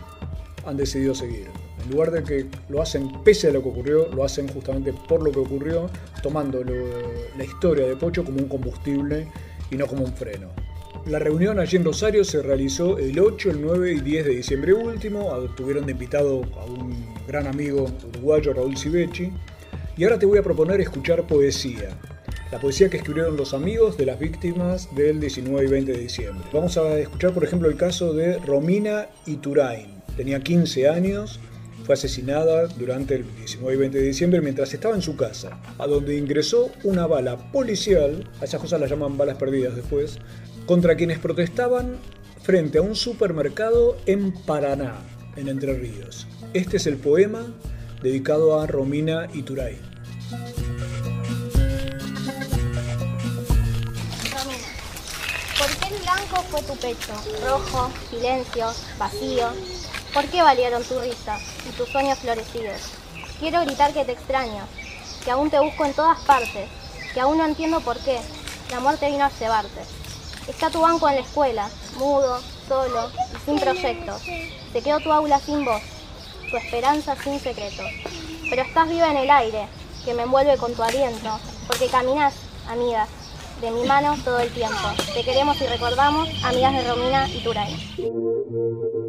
han 0.65 0.77
decidido 0.77 1.13
seguir. 1.13 1.47
En 1.83 1.91
lugar 1.91 2.11
de 2.11 2.23
que 2.23 2.45
lo 2.69 2.81
hacen 2.81 3.11
pese 3.23 3.49
a 3.49 3.51
lo 3.51 3.61
que 3.61 3.69
ocurrió, 3.69 4.07
lo 4.13 4.23
hacen 4.23 4.47
justamente 4.47 4.93
por 4.93 5.21
lo 5.21 5.31
que 5.31 5.39
ocurrió, 5.39 5.89
tomando 6.21 6.63
la 6.63 7.43
historia 7.43 7.85
de 7.85 7.97
Pocho 7.97 8.23
como 8.23 8.37
un 8.37 8.47
combustible 8.47 9.27
y 9.73 9.77
no 9.77 9.87
como 9.87 10.05
un 10.05 10.13
freno. 10.13 10.49
La 11.05 11.19
reunión 11.19 11.59
allí 11.59 11.75
en 11.75 11.83
Rosario 11.83 12.23
se 12.23 12.41
realizó 12.41 12.97
el 12.97 13.19
8, 13.19 13.51
el 13.51 13.61
9 13.61 13.93
y 13.93 13.99
10 13.99 14.25
de 14.25 14.35
diciembre 14.35 14.73
último. 14.73 15.31
Tuvieron 15.55 15.85
de 15.85 15.91
invitado 15.91 16.43
a 16.57 16.63
un 16.63 17.13
gran 17.27 17.45
amigo 17.47 17.87
uruguayo, 18.09 18.53
Raúl 18.53 18.77
Civechi. 18.77 19.29
Y 19.97 20.03
ahora 20.05 20.17
te 20.17 20.25
voy 20.25 20.37
a 20.37 20.43
proponer 20.43 20.79
escuchar 20.79 21.27
poesía. 21.27 21.89
La 22.51 22.59
poesía 22.59 22.89
que 22.89 22.97
escribieron 22.97 23.35
los 23.35 23.53
amigos 23.53 23.97
de 23.97 24.05
las 24.05 24.17
víctimas 24.17 24.95
del 24.95 25.19
19 25.19 25.65
y 25.65 25.69
20 25.69 25.91
de 25.91 25.97
diciembre. 25.97 26.47
Vamos 26.53 26.77
a 26.77 26.97
escuchar, 26.99 27.33
por 27.33 27.43
ejemplo, 27.43 27.67
el 27.67 27.75
caso 27.75 28.13
de 28.13 28.37
Romina 28.37 29.07
Iturain. 29.25 29.87
Tenía 30.15 30.39
15 30.39 30.87
años, 30.87 31.39
fue 31.83 31.95
asesinada 31.95 32.67
durante 32.67 33.15
el 33.15 33.35
19 33.35 33.73
y 33.73 33.77
20 33.77 33.97
de 33.97 34.03
diciembre 34.05 34.41
mientras 34.41 34.73
estaba 34.73 34.95
en 34.95 35.01
su 35.01 35.15
casa, 35.15 35.59
a 35.77 35.87
donde 35.87 36.17
ingresó 36.17 36.71
una 36.83 37.07
bala 37.07 37.51
policial, 37.51 38.29
a 38.41 38.45
esas 38.45 38.61
cosas 38.61 38.79
las 38.79 38.89
llaman 38.89 39.17
balas 39.17 39.37
perdidas 39.37 39.75
después, 39.75 40.19
contra 40.65 40.95
quienes 40.95 41.19
protestaban 41.19 41.97
frente 42.41 42.77
a 42.77 42.81
un 42.81 42.95
supermercado 42.95 43.97
en 44.05 44.33
Paraná, 44.33 44.95
en 45.35 45.47
Entre 45.47 45.73
Ríos. 45.73 46.27
Este 46.53 46.77
es 46.77 46.87
el 46.87 46.97
poema 46.97 47.45
dedicado 48.01 48.59
a 48.59 48.67
Romina 48.67 49.27
Ituray. 49.33 49.93
fue 56.53 56.61
tu 56.61 56.75
pecho, 56.75 57.13
rojo, 57.43 57.91
silencio, 58.11 58.67
vacío. 58.99 59.49
¿Por 60.13 60.27
qué 60.27 60.43
valieron 60.43 60.83
tu 60.83 60.99
risa 60.99 61.39
y 61.67 61.71
tus 61.71 61.89
sueños 61.89 62.19
florecidos? 62.19 62.81
Quiero 63.39 63.61
gritar 63.61 63.93
que 63.93 64.05
te 64.05 64.11
extraño, 64.11 64.63
que 65.25 65.31
aún 65.31 65.49
te 65.49 65.59
busco 65.59 65.85
en 65.85 65.93
todas 65.93 66.19
partes, 66.19 66.69
que 67.15 67.19
aún 67.19 67.39
no 67.39 67.45
entiendo 67.45 67.81
por 67.81 67.97
qué. 67.97 68.19
La 68.69 68.79
muerte 68.79 69.09
vino 69.09 69.25
a 69.25 69.31
llevarte. 69.31 69.81
Está 70.47 70.69
tu 70.69 70.81
banco 70.81 71.09
en 71.09 71.15
la 71.15 71.21
escuela, 71.21 71.67
mudo, 71.97 72.39
solo 72.67 73.09
y 73.09 73.45
sin 73.45 73.59
proyectos. 73.59 74.21
Se 74.71 74.81
quedó 74.83 74.99
tu 74.99 75.11
aula 75.11 75.39
sin 75.39 75.65
voz, 75.65 75.81
tu 76.51 76.57
esperanza 76.57 77.15
sin 77.23 77.39
secreto. 77.39 77.81
Pero 78.51 78.61
estás 78.61 78.87
viva 78.87 79.09
en 79.09 79.17
el 79.17 79.31
aire, 79.31 79.67
que 80.05 80.13
me 80.13 80.23
envuelve 80.23 80.57
con 80.57 80.75
tu 80.75 80.83
aliento, 80.83 81.39
porque 81.65 81.87
caminas, 81.87 82.35
amiga, 82.69 83.07
de 83.61 83.71
mi 83.71 83.83
mano 83.85 84.15
todo 84.23 84.39
el 84.39 84.53
tiempo. 84.53 84.89
Te 85.15 85.23
queremos 85.23 85.59
y 85.59 85.65
recordamos, 85.65 86.29
amigas 86.43 86.73
de 86.73 86.87
Romina 86.87 87.27
y 87.29 87.43
Turay. 87.43 89.02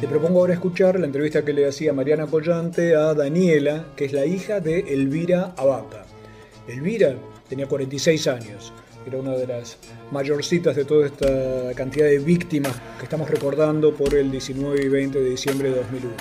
Te 0.00 0.08
propongo 0.08 0.40
ahora 0.40 0.54
escuchar 0.54 0.98
la 0.98 1.04
entrevista 1.04 1.44
que 1.44 1.52
le 1.52 1.68
hacía 1.68 1.92
Mariana 1.92 2.26
Collante 2.26 2.96
a 2.96 3.12
Daniela, 3.12 3.84
que 3.96 4.06
es 4.06 4.14
la 4.14 4.24
hija 4.24 4.58
de 4.58 4.80
Elvira 4.80 5.52
Abaca. 5.58 6.06
Elvira 6.66 7.16
tenía 7.50 7.66
46 7.66 8.26
años, 8.28 8.72
era 9.06 9.18
una 9.18 9.32
de 9.32 9.46
las 9.46 9.76
mayorcitas 10.10 10.74
de 10.74 10.86
toda 10.86 11.04
esta 11.04 11.74
cantidad 11.74 12.06
de 12.06 12.18
víctimas 12.18 12.72
que 12.96 13.04
estamos 13.04 13.28
recordando 13.28 13.94
por 13.94 14.14
el 14.14 14.30
19 14.30 14.82
y 14.82 14.88
20 14.88 15.20
de 15.20 15.30
diciembre 15.30 15.68
de 15.68 15.76
2001. 15.76 16.14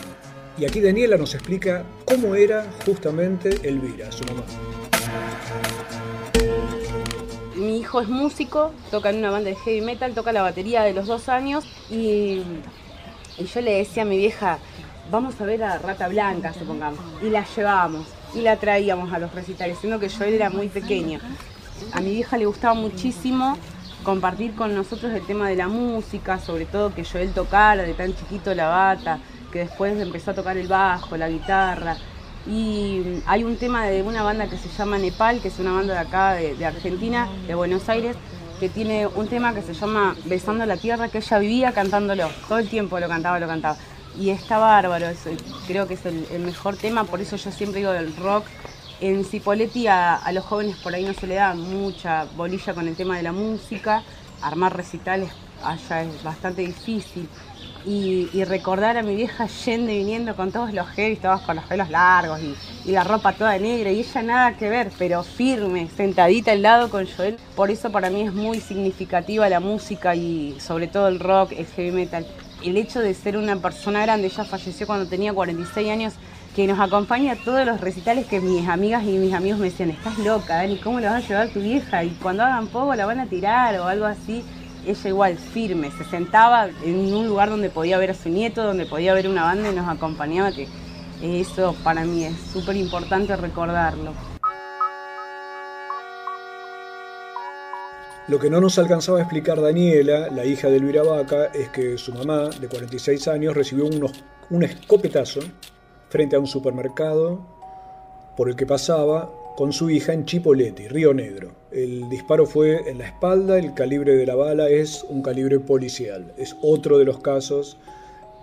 Y 0.58 0.66
aquí 0.66 0.82
Daniela 0.82 1.16
nos 1.16 1.34
explica 1.34 1.86
cómo 2.04 2.36
era 2.36 2.66
justamente 2.86 3.62
Elvira, 3.64 4.12
su 4.12 4.26
mamá. 4.26 4.44
Mi 7.56 7.80
hijo 7.80 8.02
es 8.02 8.10
músico, 8.10 8.74
toca 8.92 9.10
en 9.10 9.20
una 9.20 9.32
banda 9.32 9.52
de 9.52 9.56
heavy 9.56 9.80
metal, 9.80 10.14
toca 10.14 10.34
la 10.34 10.42
batería 10.42 10.84
de 10.84 10.94
los 10.94 11.08
dos 11.08 11.30
años 11.30 11.66
y 11.90 12.42
y 13.40 13.46
yo 13.46 13.62
le 13.62 13.78
decía 13.78 14.04
a 14.04 14.06
mi 14.06 14.18
vieja, 14.18 14.60
vamos 15.10 15.40
a 15.40 15.46
ver 15.46 15.64
a 15.64 15.78
Rata 15.78 16.08
Blanca, 16.08 16.54
supongamos. 16.54 17.00
Y 17.22 17.30
la 17.30 17.46
llevábamos 17.46 18.08
y 18.34 18.42
la 18.42 18.58
traíamos 18.58 19.12
a 19.14 19.20
los 19.20 19.34
recitales, 19.34 19.78
siendo 19.80 20.00
que 20.00 20.10
yo 20.10 20.26
era 20.26 20.50
muy 20.50 20.68
pequeño. 20.68 21.20
A 21.94 22.02
mi 22.02 22.12
vieja 22.12 22.38
le 22.38 22.46
gustaba 22.46 22.74
muchísimo 22.74 23.58
compartir 24.04 24.56
con 24.56 24.76
nosotros 24.76 25.14
el 25.14 25.26
tema 25.26 25.50
de 25.50 25.56
la 25.56 25.68
música, 25.68 26.40
sobre 26.40 26.66
todo 26.66 26.94
que 26.94 27.06
Joel 27.06 27.32
tocara 27.32 27.84
de 27.84 27.94
tan 27.94 28.16
chiquito 28.16 28.54
la 28.54 28.68
bata, 28.68 29.20
que 29.52 29.60
después 29.60 30.00
empezó 30.00 30.32
a 30.32 30.36
tocar 30.36 30.58
el 30.58 30.68
bajo, 30.68 31.18
la 31.18 31.30
guitarra. 31.30 31.98
Y 32.48 33.22
hay 33.26 33.44
un 33.44 33.58
tema 33.58 33.86
de 33.86 34.02
una 34.02 34.24
banda 34.24 34.48
que 34.48 34.58
se 34.58 34.70
llama 34.70 34.98
Nepal, 34.98 35.42
que 35.42 35.50
es 35.50 35.60
una 35.60 35.74
banda 35.74 35.94
de 35.94 36.00
acá, 36.00 36.34
de 36.34 36.66
Argentina, 36.66 37.28
de 37.48 37.56
Buenos 37.56 37.90
Aires, 37.90 38.16
que 38.60 38.70
tiene 38.70 39.08
un 39.08 39.28
tema 39.28 39.54
que 39.54 39.62
se 39.62 39.74
llama 39.74 40.16
Besando 40.26 40.66
la 40.66 40.78
Tierra, 40.78 41.08
que 41.08 41.20
ella 41.20 41.40
vivía 41.40 41.72
cantándolo, 41.72 42.30
todo 42.48 42.60
el 42.60 42.70
tiempo 42.70 43.00
lo 43.00 43.08
cantaba, 43.08 43.40
lo 43.40 43.48
cantaba. 43.48 43.78
Y 44.20 44.32
está 44.32 44.58
bárbaro, 44.58 45.08
creo 45.68 45.88
que 45.88 45.94
es 45.94 46.06
el, 46.06 46.40
mejor 46.40 46.76
tema, 46.76 47.06
por 47.06 47.22
eso 47.22 47.38
yo 47.38 47.52
siempre 47.52 47.80
digo 47.80 47.92
del 47.92 48.16
rock. 48.18 48.46
En 49.00 49.24
Cipoletti 49.24 49.88
a, 49.88 50.22
los 50.34 50.44
jóvenes 50.44 50.76
por 50.78 50.94
ahí 50.94 51.06
no 51.06 51.14
se 51.14 51.26
le 51.26 51.36
da 51.36 51.54
mucha 51.54 52.26
bolilla 52.36 52.74
con 52.74 52.88
el 52.88 52.96
tema 52.96 53.16
de 53.16 53.24
la 53.24 53.32
música, 53.32 54.04
armar 54.42 54.76
recitales 54.76 55.32
allá 55.64 56.04
es 56.04 56.24
bastante 56.24 56.62
difícil. 56.62 57.28
Y, 57.86 58.44
recordar 58.44 58.98
a 58.98 59.04
mi 59.04 59.16
vieja 59.16 59.48
yendo 59.48 59.92
y 59.92 60.00
viniendo 60.00 60.36
con 60.36 60.52
todos 60.52 60.74
los 60.74 60.88
heavy, 60.90 61.16
todos 61.16 61.42
con 61.42 61.56
los 61.56 61.66
pelos 61.66 61.90
largos 61.90 62.40
y, 62.42 62.92
la 62.92 63.04
ropa 63.04 63.34
toda 63.34 63.58
negra 63.58 63.92
y 63.92 64.00
ella 64.00 64.22
nada 64.24 64.58
que 64.58 64.70
ver, 64.70 64.92
pero 64.98 65.24
firme, 65.24 65.88
sentadita 65.96 66.52
al 66.52 66.62
lado 66.62 66.90
con 66.90 67.08
Joel. 67.08 67.38
Por 67.56 67.72
eso 67.72 67.92
para 67.92 68.10
mí 68.10 68.22
es 68.22 68.34
muy 68.34 68.60
significativa 68.60 69.48
la 69.50 69.60
música 69.60 70.16
y 70.16 70.60
sobre 70.60 70.88
todo 70.88 71.08
el 71.08 71.20
rock, 71.20 71.54
el 71.54 71.66
heavy 71.68 71.92
metal. 71.92 72.26
El 72.64 72.78
hecho 72.78 73.00
de 73.00 73.14
ser 73.14 73.38
una 73.38 73.56
persona 73.58 74.02
grande, 74.02 74.28
ella 74.28 74.44
falleció 74.44 74.86
cuando 74.86 75.08
tenía 75.08 75.34
46 75.34 75.90
años, 75.90 76.14
que 76.56 76.68
nos 76.68 76.80
acompaña 76.80 77.34
a 77.34 77.36
todos 77.36 77.66
los 77.66 77.80
recitales 77.80 78.26
que 78.26 78.42
mis 78.42 78.68
amigas 78.68 79.04
y 79.04 79.12
mis 79.18 79.34
amigos 79.34 79.60
me 79.60 79.70
decían, 79.70 79.92
estás 79.92 80.18
loca, 80.18 80.58
Dani, 80.58 80.78
¿cómo 80.78 81.00
la 81.00 81.12
vas 81.12 81.24
a 81.24 81.28
llevar 81.28 81.50
tu 81.50 81.62
vieja? 81.62 82.04
Y 82.04 82.10
cuando 82.22 82.44
hagan 82.44 82.68
poco 82.68 82.96
la 82.96 83.06
van 83.06 83.20
a 83.20 83.28
tirar 83.28 83.80
o 83.80 83.86
algo 83.86 84.06
así 84.06 84.44
ella 84.86 85.10
igual 85.10 85.38
firme, 85.38 85.92
se 85.92 86.04
sentaba 86.06 86.70
en 86.84 87.14
un 87.14 87.28
lugar 87.28 87.50
donde 87.50 87.70
podía 87.70 87.98
ver 87.98 88.12
a 88.12 88.14
su 88.14 88.30
nieto, 88.30 88.64
donde 88.64 88.86
podía 88.86 89.14
ver 89.14 89.28
una 89.28 89.44
banda 89.44 89.72
y 89.72 89.76
nos 89.76 89.88
acompañaba, 89.88 90.52
que 90.52 90.68
eso 91.22 91.76
para 91.84 92.06
mí 92.06 92.24
es 92.24 92.38
súper 92.54 92.76
importante 92.76 93.36
recordarlo. 93.36 94.14
Lo 98.28 98.38
que 98.38 98.50
no 98.50 98.62
nos 98.62 98.78
alcanzaba 98.78 99.18
a 99.18 99.22
explicar 99.22 99.60
Daniela, 99.60 100.30
la 100.30 100.46
hija 100.46 100.70
de 100.70 100.78
Elvira 100.78 101.02
Vaca, 101.02 101.46
es 101.48 101.70
que 101.70 101.98
su 101.98 102.14
mamá, 102.14 102.50
de 102.50 102.68
46 102.68 103.28
años, 103.28 103.56
recibió 103.56 103.86
un 104.50 104.64
escopetazo 104.64 105.40
frente 106.10 106.36
a 106.36 106.40
un 106.40 106.46
supermercado 106.48 107.40
por 108.38 108.50
el 108.50 108.56
que 108.56 108.68
pasaba 108.68 109.32
con 109.58 109.74
su 109.74 109.90
hija 109.90 110.14
en 110.14 110.26
Chipoleti, 110.26 110.88
Río 110.88 111.14
Negro. 111.14 111.59
El 111.72 112.10
disparo 112.10 112.48
fue 112.48 112.90
en 112.90 112.98
la 112.98 113.06
espalda, 113.06 113.60
el 113.60 113.76
calibre 113.76 114.16
de 114.16 114.26
la 114.26 114.34
bala 114.34 114.70
es 114.70 115.06
un 115.08 115.22
calibre 115.22 115.60
policial. 115.60 116.34
Es 116.38 116.56
otro 116.64 116.98
de 116.98 117.06
los 117.06 117.20
casos 117.20 117.78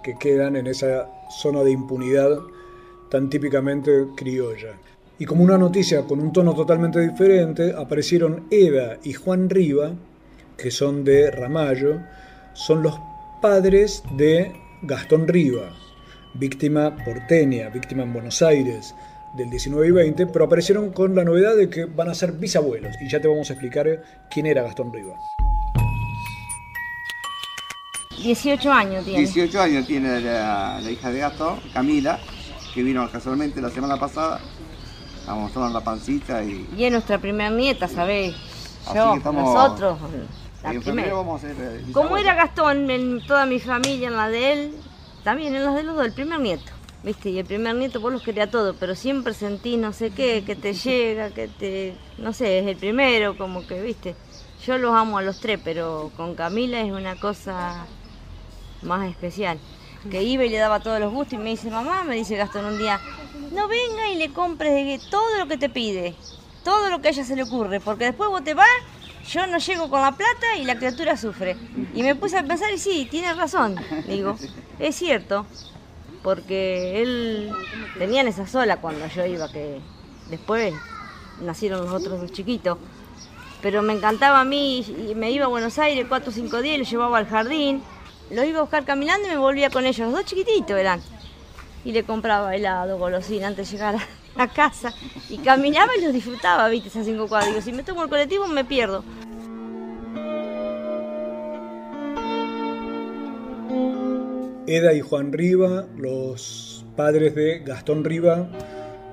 que 0.04 0.16
quedan 0.16 0.54
en 0.54 0.68
esa 0.68 1.10
zona 1.28 1.64
de 1.64 1.72
impunidad 1.72 2.38
tan 3.10 3.28
típicamente 3.28 4.06
criolla. 4.16 4.78
Y 5.18 5.24
como 5.24 5.42
una 5.42 5.58
noticia 5.58 6.02
con 6.02 6.20
un 6.20 6.32
tono 6.32 6.54
totalmente 6.54 7.00
diferente, 7.00 7.74
aparecieron 7.76 8.46
Eda 8.50 8.98
y 9.02 9.14
Juan 9.14 9.50
Riva, 9.50 9.92
que 10.56 10.70
son 10.70 11.02
de 11.02 11.30
Ramallo, 11.32 12.00
son 12.52 12.82
los 12.84 12.94
padres 13.42 14.04
de 14.16 14.52
Gastón 14.82 15.26
Riva, 15.26 15.72
víctima 16.34 16.96
porteña, 17.04 17.70
víctima 17.70 18.04
en 18.04 18.12
Buenos 18.12 18.40
Aires, 18.42 18.94
del 19.36 19.50
19 19.50 19.86
y 19.86 19.90
20, 19.90 20.26
pero 20.28 20.46
aparecieron 20.46 20.90
con 20.90 21.14
la 21.14 21.22
novedad 21.22 21.54
de 21.54 21.68
que 21.68 21.84
van 21.84 22.08
a 22.08 22.14
ser 22.14 22.32
bisabuelos 22.32 22.96
y 23.00 23.08
ya 23.08 23.20
te 23.20 23.28
vamos 23.28 23.50
a 23.50 23.52
explicar 23.52 23.86
eh, 23.86 24.00
quién 24.30 24.46
era 24.46 24.62
Gastón 24.62 24.92
Riva. 24.92 25.14
18 28.16 28.72
años 28.72 29.04
tiene. 29.04 29.18
18 29.20 29.60
años 29.60 29.86
tiene 29.86 30.20
la, 30.20 30.80
hija 30.90 31.10
de 31.10 31.18
Gastón, 31.18 31.60
Camila, 31.72 32.18
que 32.74 32.82
vino 32.82 33.08
casualmente 33.10 33.60
la 33.60 33.70
semana 33.70 34.00
pasada 34.00 34.40
a 35.28 35.34
mostrar 35.34 35.70
la 35.70 35.82
pancita 35.82 36.42
y... 36.42 36.66
Y 36.76 36.84
es 36.84 36.92
nuestra 36.92 37.18
primera 37.18 37.50
nieta, 37.50 37.88
¿sabéis? 37.88 38.34
Yo, 38.94 39.16
nosotros, 39.16 39.98
la 40.62 40.80
primera. 40.80 41.12
Vamos 41.12 41.42
a 41.42 41.46
hacer, 41.46 41.56
eh, 41.60 41.84
¿Cómo 41.92 42.16
era 42.16 42.34
Gastón 42.34 42.90
en 42.90 43.24
toda 43.26 43.44
mi 43.44 43.60
familia, 43.60 44.08
en 44.08 44.16
la 44.16 44.28
de 44.28 44.52
él? 44.52 44.74
También 45.24 45.54
en 45.54 45.64
los 45.64 45.74
de 45.74 45.82
los 45.82 45.96
dos, 45.96 46.06
el 46.06 46.12
primer 46.12 46.40
nieto. 46.40 46.75
¿Viste? 47.06 47.30
Y 47.30 47.38
el 47.38 47.46
primer 47.46 47.76
nieto 47.76 48.00
vos 48.00 48.12
los 48.12 48.20
quería 48.20 48.50
todo, 48.50 48.74
pero 48.74 48.96
siempre 48.96 49.32
sentí 49.32 49.76
no 49.76 49.92
sé 49.92 50.10
qué, 50.10 50.42
que 50.44 50.56
te 50.56 50.74
llega, 50.74 51.30
que 51.30 51.46
te, 51.46 51.94
no 52.18 52.32
sé, 52.32 52.58
es 52.58 52.66
el 52.66 52.76
primero, 52.76 53.38
como 53.38 53.64
que, 53.64 53.80
¿viste? 53.80 54.16
Yo 54.66 54.76
los 54.76 54.92
amo 54.92 55.16
a 55.16 55.22
los 55.22 55.38
tres, 55.38 55.60
pero 55.62 56.10
con 56.16 56.34
Camila 56.34 56.80
es 56.80 56.90
una 56.90 57.14
cosa 57.14 57.86
más 58.82 59.08
especial. 59.08 59.60
Que 60.10 60.24
iba 60.24 60.44
y 60.44 60.48
le 60.48 60.58
daba 60.58 60.80
todos 60.80 60.98
los 60.98 61.12
gustos 61.12 61.34
y 61.34 61.38
me 61.38 61.50
dice, 61.50 61.70
mamá, 61.70 62.02
me 62.02 62.16
dice 62.16 62.36
Gastón 62.36 62.64
un 62.64 62.78
día, 62.78 63.00
no 63.52 63.68
venga 63.68 64.10
y 64.10 64.16
le 64.16 64.32
compres 64.32 65.00
todo 65.08 65.38
lo 65.38 65.46
que 65.46 65.58
te 65.58 65.68
pide, 65.68 66.16
todo 66.64 66.90
lo 66.90 67.00
que 67.00 67.08
a 67.08 67.10
ella 67.12 67.24
se 67.24 67.36
le 67.36 67.44
ocurre, 67.44 67.78
porque 67.78 68.06
después 68.06 68.28
vos 68.30 68.42
te 68.42 68.54
vas, 68.54 68.66
yo 69.28 69.46
no 69.46 69.58
llego 69.58 69.88
con 69.88 70.02
la 70.02 70.10
plata 70.10 70.56
y 70.58 70.64
la 70.64 70.76
criatura 70.76 71.16
sufre. 71.16 71.56
Y 71.94 72.02
me 72.02 72.16
puse 72.16 72.36
a 72.36 72.42
pensar 72.42 72.72
y 72.72 72.78
sí, 72.78 73.06
tiene 73.08 73.32
razón, 73.34 73.76
digo, 74.08 74.36
es 74.80 74.96
cierto, 74.96 75.46
porque 76.26 77.02
él 77.02 77.52
tenía 78.00 78.20
en 78.20 78.26
esa 78.26 78.48
sola 78.48 78.78
cuando 78.78 79.06
yo 79.06 79.24
iba, 79.24 79.48
que 79.48 79.78
después 80.28 80.74
nacieron 81.40 81.84
los 81.84 81.94
otros 81.94 82.20
dos 82.20 82.32
chiquitos. 82.32 82.78
Pero 83.62 83.80
me 83.80 83.92
encantaba 83.92 84.40
a 84.40 84.44
mí, 84.44 84.84
y 85.08 85.14
me 85.14 85.30
iba 85.30 85.44
a 85.44 85.48
Buenos 85.48 85.78
Aires 85.78 86.04
cuatro 86.08 86.30
o 86.30 86.34
cinco 86.34 86.62
días, 86.62 86.80
los 86.80 86.90
llevaba 86.90 87.18
al 87.18 87.28
jardín, 87.28 87.80
los 88.32 88.44
iba 88.44 88.58
a 88.58 88.62
buscar 88.62 88.84
caminando 88.84 89.28
y 89.28 89.30
me 89.30 89.36
volvía 89.36 89.70
con 89.70 89.86
ellos, 89.86 90.00
los 90.00 90.12
dos 90.16 90.24
chiquititos 90.24 90.76
eran. 90.76 91.00
Y 91.84 91.92
le 91.92 92.02
compraba 92.02 92.56
helado, 92.56 92.98
golosina 92.98 93.46
antes 93.46 93.70
de 93.70 93.76
llegar 93.76 93.94
a 94.36 94.48
casa. 94.48 94.92
Y 95.28 95.38
caminaba 95.38 95.96
y 95.96 96.02
los 96.02 96.12
disfrutaba, 96.12 96.68
viste, 96.68 96.88
esas 96.88 97.06
cinco 97.06 97.28
cuadros. 97.28 97.62
si 97.62 97.72
me 97.72 97.84
tomo 97.84 98.02
el 98.02 98.08
colectivo 98.08 98.48
me 98.48 98.64
pierdo. 98.64 99.04
Eda 104.66 104.92
y 104.94 105.00
Juan 105.00 105.32
Riva, 105.32 105.86
los 105.96 106.84
padres 106.96 107.36
de 107.36 107.60
Gastón 107.60 108.04
Riva, 108.04 108.48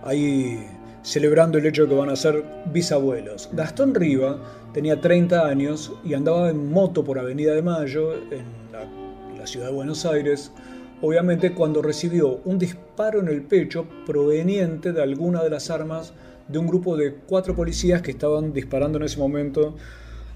ahí 0.04 0.66
celebrando 1.04 1.60
el 1.60 1.66
hecho 1.68 1.84
de 1.84 1.90
que 1.90 1.96
van 1.96 2.10
a 2.10 2.16
ser 2.16 2.44
bisabuelos. 2.72 3.50
Gastón 3.54 3.94
Riva 3.94 4.40
tenía 4.74 5.00
30 5.00 5.46
años 5.46 5.94
y 6.04 6.16
andaba 6.16 6.50
en 6.50 6.72
moto 6.72 7.04
por 7.04 7.20
Avenida 7.20 7.54
de 7.54 7.62
Mayo, 7.62 8.14
en 8.16 8.64
la, 8.72 9.46
ciudad 9.46 9.68
de 9.68 9.74
Buenos 9.74 10.06
Aires, 10.06 10.54
obviamente 11.02 11.54
cuando 11.54 11.82
recibió 11.82 12.40
un 12.46 12.58
disparo 12.58 13.20
en 13.20 13.28
el 13.28 13.42
pecho 13.42 13.86
proveniente 14.06 14.94
de 14.94 15.04
alguna 15.04 15.44
de 15.44 15.50
las 15.50 15.70
armas 15.70 16.14
de 16.48 16.60
un 16.60 16.66
grupo 16.66 16.96
de 16.96 17.16
cuatro 17.28 17.54
policías 17.54 18.02
que 18.02 18.12
estaban 18.12 18.54
disparando 18.54 19.00
en 19.00 19.04
ese 19.04 19.20
momento 19.20 19.76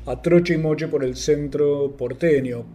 a 0.05 0.22
troche 0.22 0.55
y 0.55 0.57
moche 0.57 0.89
por 0.89 1.05
el 1.05 1.15
centro 1.15 1.95
porteño, 1.95 2.65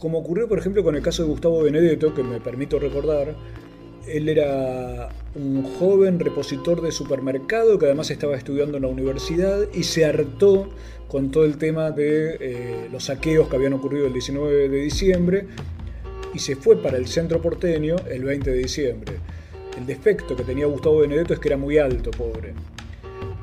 como 0.00 0.18
ocurrió 0.18 0.48
por 0.48 0.58
ejemplo 0.58 0.82
con 0.82 0.96
el 0.96 1.02
caso 1.02 1.22
de 1.22 1.28
Gustavo 1.28 1.62
Benedetto, 1.62 2.14
que 2.14 2.22
me 2.22 2.40
permito 2.40 2.78
recordar, 2.78 3.36
él 4.08 4.28
era 4.28 5.10
un 5.34 5.62
joven 5.78 6.18
repositor 6.18 6.80
de 6.80 6.90
supermercado 6.90 7.78
que 7.78 7.86
además 7.86 8.10
estaba 8.10 8.34
estudiando 8.34 8.78
en 8.78 8.82
la 8.82 8.88
universidad 8.88 9.68
y 9.72 9.84
se 9.84 10.04
hartó 10.04 10.70
con 11.06 11.30
todo 11.30 11.44
el 11.44 11.58
tema 11.58 11.90
de 11.90 12.36
eh, 12.40 12.88
los 12.90 13.04
saqueos 13.04 13.48
que 13.48 13.56
habían 13.56 13.74
ocurrido 13.74 14.06
el 14.06 14.12
19 14.12 14.68
de 14.68 14.82
diciembre 14.82 15.46
y 16.32 16.38
se 16.38 16.56
fue 16.56 16.76
para 16.76 16.96
el 16.96 17.06
centro 17.06 17.42
porteño 17.42 17.96
el 18.08 18.24
20 18.24 18.50
de 18.50 18.56
diciembre. 18.56 19.14
El 19.76 19.86
defecto 19.86 20.34
que 20.34 20.44
tenía 20.44 20.66
Gustavo 20.66 21.00
Benedetto 21.00 21.34
es 21.34 21.40
que 21.40 21.48
era 21.48 21.56
muy 21.56 21.78
alto, 21.78 22.10
pobre. 22.10 22.54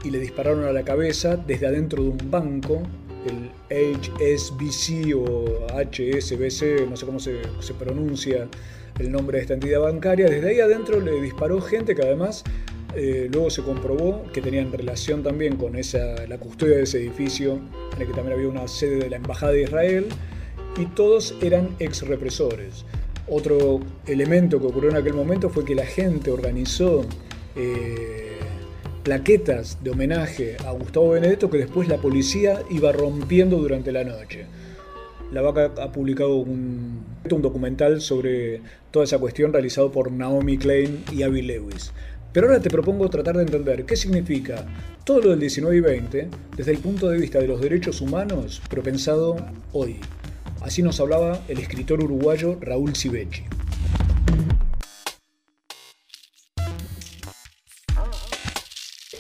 Y 0.04 0.12
le 0.12 0.20
dispararon 0.20 0.64
a 0.66 0.72
la 0.72 0.84
cabeza 0.84 1.36
desde 1.36 1.68
adentro 1.68 2.04
de 2.04 2.10
un 2.10 2.32
banco, 2.32 2.84
el 3.26 3.52
HSBC 3.70 5.16
o 5.16 5.68
HSBC, 5.74 6.88
no 6.90 6.96
sé 6.96 7.06
cómo 7.06 7.20
se, 7.20 7.74
pronuncia 7.78 8.48
el 9.00 9.12
nombre 9.12 9.38
de 9.38 9.42
esta 9.44 9.54
entidad 9.54 9.82
bancaria. 9.82 10.28
Desde 10.28 10.50
ahí 10.50 10.60
adentro 10.60 11.00
le 11.00 11.22
disparó 11.22 11.62
gente 11.62 11.96
que 11.96 12.02
además 12.02 12.44
eh, 12.96 13.30
luego 13.32 13.50
se 13.50 13.64
comprobó 13.64 14.24
que 14.34 14.42
tenían 14.42 14.72
relación 14.72 15.24
también 15.24 15.58
con 15.58 15.76
esa, 15.76 16.26
la 16.28 16.38
custodia 16.38 16.78
de 16.78 16.84
ese 16.84 17.00
edificio, 17.00 17.60
en 17.96 18.02
el 18.02 18.08
que 18.08 18.14
también 18.14 18.38
había 18.38 18.50
una 18.50 18.68
sede 18.68 18.98
de 18.98 19.10
la 19.10 19.18
Embajada 19.18 19.52
de 19.52 19.64
Israel, 19.64 20.08
y 20.78 20.86
todos 20.88 21.36
eran 21.42 21.76
ex 21.80 22.08
represores. 22.08 22.86
Otro 23.28 23.82
elemento 24.06 24.60
que 24.60 24.68
ocurrió 24.68 24.90
en 24.92 24.98
aquel 24.98 25.14
momento 25.14 25.50
fue 25.50 25.66
que 25.66 25.76
la 25.76 25.86
gente 25.86 26.32
organizó 26.32 27.06
eh, 27.56 28.27
plaquetas 29.08 29.82
de 29.82 29.92
homenaje 29.92 30.58
a 30.66 30.72
Gustavo 30.72 31.12
Benedetto 31.12 31.50
que 31.50 31.60
después 31.60 31.88
la 31.88 31.96
policía 31.96 32.62
iba 32.70 32.92
rompiendo 32.92 33.56
durante 33.56 33.94
la 33.94 34.04
noche. 34.04 34.44
La 35.32 35.42
Vaca 35.42 35.72
ha 35.82 35.94
publicado 35.94 36.36
un, 36.36 37.06
documental 37.24 38.02
sobre 38.02 38.60
toda 38.92 39.06
esa 39.06 39.18
cuestión 39.18 39.54
realizado 39.54 39.94
por 39.94 40.12
Naomi 40.12 40.58
Klein 40.58 41.06
y 41.14 41.24
Abby 41.24 41.42
Lewis. 41.42 41.94
Pero 42.34 42.48
ahora 42.48 42.60
te 42.60 42.70
propongo 42.70 43.10
tratar 43.10 43.38
de 43.38 43.44
entender 43.44 43.86
qué 43.86 43.96
significa 43.96 44.66
todo 45.06 45.22
lo 45.22 45.30
del 45.30 45.40
19 45.40 45.78
y 45.78 45.80
20 45.80 46.28
desde 46.58 46.72
el 46.74 46.80
punto 46.80 47.08
de 47.08 47.18
vista 47.18 47.40
de 47.40 47.48
los 47.48 47.62
derechos 47.62 48.02
humanos, 48.02 48.62
pero 48.70 48.84
pensado 48.84 49.38
hoy. 49.72 50.02
Así 50.60 50.84
nos 50.84 51.00
hablaba 51.00 51.40
el 51.48 51.60
escritor 51.60 52.04
uruguayo 52.04 52.58
Raúl 52.60 52.94
Civechi. 52.94 53.44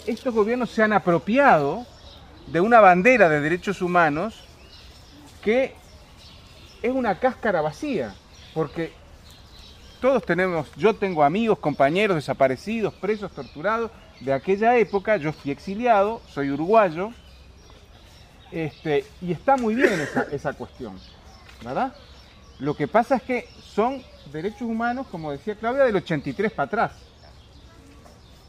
Estos 0.07 0.33
gobiernos 0.33 0.69
se 0.69 0.81
han 0.81 0.93
apropiado 0.93 1.85
de 2.47 2.61
una 2.61 2.79
bandera 2.79 3.27
de 3.27 3.41
derechos 3.41 3.81
humanos 3.81 4.41
que 5.41 5.75
es 6.81 6.91
una 6.91 7.19
cáscara 7.19 7.59
vacía, 7.59 8.15
porque 8.53 8.93
todos 9.99 10.23
tenemos, 10.23 10.73
yo 10.77 10.95
tengo 10.95 11.25
amigos, 11.25 11.59
compañeros 11.59 12.15
desaparecidos, 12.15 12.93
presos, 12.93 13.33
torturados 13.33 13.91
de 14.21 14.31
aquella 14.31 14.77
época, 14.77 15.17
yo 15.17 15.33
fui 15.33 15.51
exiliado, 15.51 16.21
soy 16.29 16.51
uruguayo, 16.51 17.11
este, 18.51 19.05
y 19.21 19.33
está 19.33 19.57
muy 19.57 19.75
bien 19.75 19.99
esa, 19.99 20.23
esa 20.31 20.53
cuestión, 20.53 20.97
¿verdad? 21.65 21.93
Lo 22.59 22.77
que 22.77 22.87
pasa 22.87 23.17
es 23.17 23.23
que 23.23 23.49
son 23.61 24.01
derechos 24.31 24.61
humanos, 24.61 25.07
como 25.11 25.33
decía 25.33 25.55
Claudia, 25.55 25.83
del 25.83 25.97
83 25.97 26.51
para 26.53 26.65
atrás. 26.67 26.91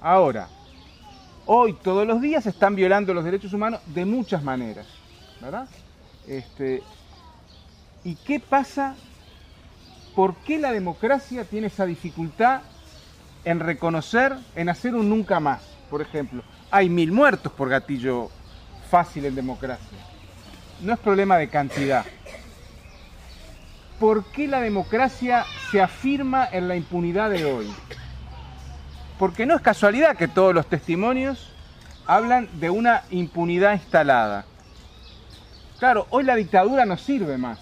Ahora, 0.00 0.48
hoy 1.50 1.72
todos 1.72 2.06
los 2.06 2.20
días 2.20 2.44
están 2.46 2.76
violando 2.76 3.14
los 3.14 3.24
derechos 3.24 3.54
humanos 3.54 3.80
de 3.86 4.04
muchas 4.04 4.42
maneras, 4.42 4.86
¿verdad? 5.40 5.66
Este, 6.26 6.82
¿Y 8.04 8.16
qué 8.16 8.38
pasa? 8.38 8.94
¿Por 10.14 10.36
qué 10.36 10.58
la 10.58 10.72
democracia 10.72 11.44
tiene 11.44 11.68
esa 11.68 11.86
dificultad 11.86 12.60
en 13.44 13.60
reconocer, 13.60 14.36
en 14.56 14.68
hacer 14.68 14.94
un 14.94 15.08
nunca 15.08 15.40
más? 15.40 15.62
Por 15.88 16.02
ejemplo, 16.02 16.42
hay 16.70 16.90
mil 16.90 17.12
muertos 17.12 17.50
por 17.50 17.70
gatillo 17.70 18.28
fácil 18.90 19.24
en 19.24 19.34
democracia. 19.34 19.98
No 20.82 20.92
es 20.92 20.98
problema 20.98 21.38
de 21.38 21.48
cantidad. 21.48 22.04
¿Por 23.98 24.24
qué 24.26 24.46
la 24.46 24.60
democracia 24.60 25.46
se 25.70 25.80
afirma 25.80 26.46
en 26.52 26.68
la 26.68 26.76
impunidad 26.76 27.30
de 27.30 27.46
hoy? 27.46 27.66
Porque 29.18 29.46
no 29.46 29.56
es 29.56 29.60
casualidad 29.60 30.16
que 30.16 30.28
todos 30.28 30.54
los 30.54 30.66
testimonios 30.66 31.50
hablan 32.06 32.48
de 32.60 32.70
una 32.70 33.02
impunidad 33.10 33.74
instalada. 33.74 34.44
Claro, 35.78 36.06
hoy 36.10 36.24
la 36.24 36.36
dictadura 36.36 36.86
no 36.86 36.96
sirve 36.96 37.36
más. 37.36 37.58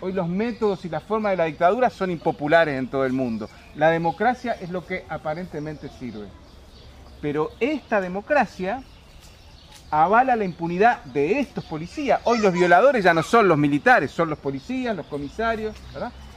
Hoy 0.00 0.12
los 0.12 0.28
métodos 0.28 0.84
y 0.84 0.88
las 0.88 1.02
formas 1.04 1.32
de 1.32 1.36
la 1.36 1.44
dictadura 1.44 1.88
son 1.88 2.10
impopulares 2.10 2.76
en 2.76 2.88
todo 2.88 3.04
el 3.06 3.12
mundo. 3.12 3.48
La 3.76 3.90
democracia 3.90 4.56
es 4.60 4.70
lo 4.70 4.84
que 4.84 5.04
aparentemente 5.08 5.88
sirve. 5.88 6.26
Pero 7.20 7.52
esta 7.60 8.00
democracia 8.00 8.82
avala 9.92 10.34
la 10.34 10.44
impunidad 10.44 11.04
de 11.04 11.38
estos 11.38 11.64
policías. 11.64 12.20
Hoy 12.24 12.38
los 12.38 12.52
violadores 12.52 13.04
ya 13.04 13.14
no 13.14 13.22
son 13.22 13.46
los 13.46 13.56
militares, 13.56 14.10
son 14.10 14.28
los 14.30 14.38
policías, 14.38 14.96
los 14.96 15.06
comisarios. 15.06 15.76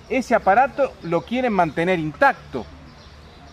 Ese 0.08 0.36
aparato 0.36 0.94
lo 1.04 1.22
quieren 1.22 1.54
mantener 1.54 1.98
intacto. 1.98 2.66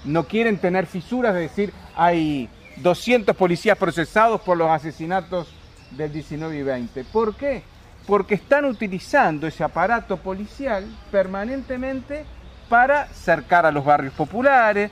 No 0.04 0.24
quieren 0.24 0.58
tener 0.58 0.86
fisuras 0.86 1.34
de 1.34 1.40
decir 1.40 1.72
hay 1.94 2.48
200 2.76 3.36
policías 3.36 3.78
procesados 3.78 4.40
por 4.40 4.56
los 4.56 4.70
asesinatos 4.70 5.48
del 5.92 6.12
19 6.12 6.56
y 6.56 6.62
20. 6.62 7.04
¿Por 7.04 7.36
qué? 7.36 7.62
porque 8.06 8.34
están 8.34 8.64
utilizando 8.64 9.46
ese 9.46 9.64
aparato 9.64 10.16
policial 10.16 10.84
permanentemente 11.10 12.24
para 12.68 13.06
cercar 13.08 13.66
a 13.66 13.72
los 13.72 13.84
barrios 13.84 14.14
populares. 14.14 14.90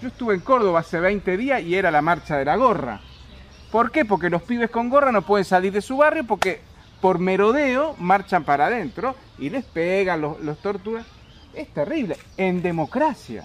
Yo 0.00 0.08
estuve 0.08 0.34
en 0.34 0.40
Córdoba 0.40 0.80
hace 0.80 1.00
20 1.00 1.36
días 1.36 1.62
y 1.62 1.74
era 1.74 1.90
la 1.90 2.02
marcha 2.02 2.36
de 2.36 2.44
la 2.44 2.56
gorra. 2.56 3.00
¿Por 3.70 3.90
qué? 3.90 4.04
Porque 4.04 4.30
los 4.30 4.42
pibes 4.42 4.70
con 4.70 4.90
gorra 4.90 5.12
no 5.12 5.22
pueden 5.22 5.44
salir 5.44 5.72
de 5.72 5.80
su 5.80 5.96
barrio 5.96 6.24
porque 6.24 6.60
por 7.00 7.18
merodeo 7.18 7.96
marchan 7.98 8.44
para 8.44 8.66
adentro 8.66 9.16
y 9.38 9.50
les 9.50 9.64
pegan, 9.64 10.20
los, 10.20 10.40
los 10.40 10.58
torturan. 10.58 11.04
Es 11.54 11.68
terrible. 11.68 12.16
En 12.36 12.62
democracia. 12.62 13.44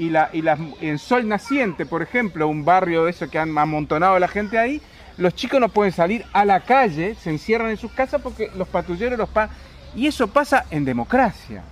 Y, 0.00 0.08
la, 0.08 0.30
y 0.32 0.42
en 0.80 0.98
Sol 0.98 1.28
Naciente, 1.28 1.84
por 1.84 2.00
ejemplo, 2.00 2.48
un 2.48 2.64
barrio 2.64 3.04
de 3.04 3.10
eso 3.10 3.28
que 3.28 3.38
han 3.38 3.56
amontonado 3.58 4.14
a 4.14 4.18
la 4.18 4.28
gente 4.28 4.58
ahí, 4.58 4.80
los 5.18 5.34
chicos 5.34 5.60
no 5.60 5.68
pueden 5.68 5.92
salir 5.92 6.24
a 6.32 6.46
la 6.46 6.60
calle, 6.60 7.14
se 7.16 7.28
encierran 7.28 7.68
en 7.68 7.76
sus 7.76 7.92
casas 7.92 8.22
porque 8.22 8.50
los 8.56 8.66
patrulleros 8.66 9.18
los 9.18 9.28
pagan. 9.28 9.54
Y 9.94 10.06
eso 10.06 10.26
pasa 10.28 10.64
en 10.70 10.86
democracia. 10.86 11.62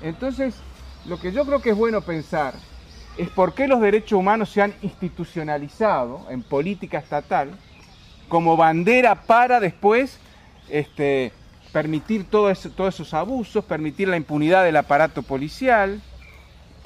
Entonces, 0.00 0.54
lo 1.04 1.20
que 1.20 1.30
yo 1.30 1.44
creo 1.44 1.60
que 1.60 1.68
es 1.70 1.76
bueno 1.76 2.00
pensar 2.00 2.54
es 3.18 3.28
por 3.28 3.52
qué 3.52 3.68
los 3.68 3.82
derechos 3.82 4.18
humanos 4.18 4.48
se 4.48 4.62
han 4.62 4.72
institucionalizado 4.80 6.24
en 6.30 6.42
política 6.42 6.96
estatal 6.98 7.50
como 8.28 8.56
bandera 8.56 9.14
para 9.26 9.60
después 9.60 10.18
este, 10.70 11.32
permitir 11.72 12.24
todos 12.30 12.64
esos 12.64 13.12
abusos, 13.12 13.62
permitir 13.62 14.08
la 14.08 14.16
impunidad 14.16 14.64
del 14.64 14.76
aparato 14.76 15.22
policial, 15.22 16.00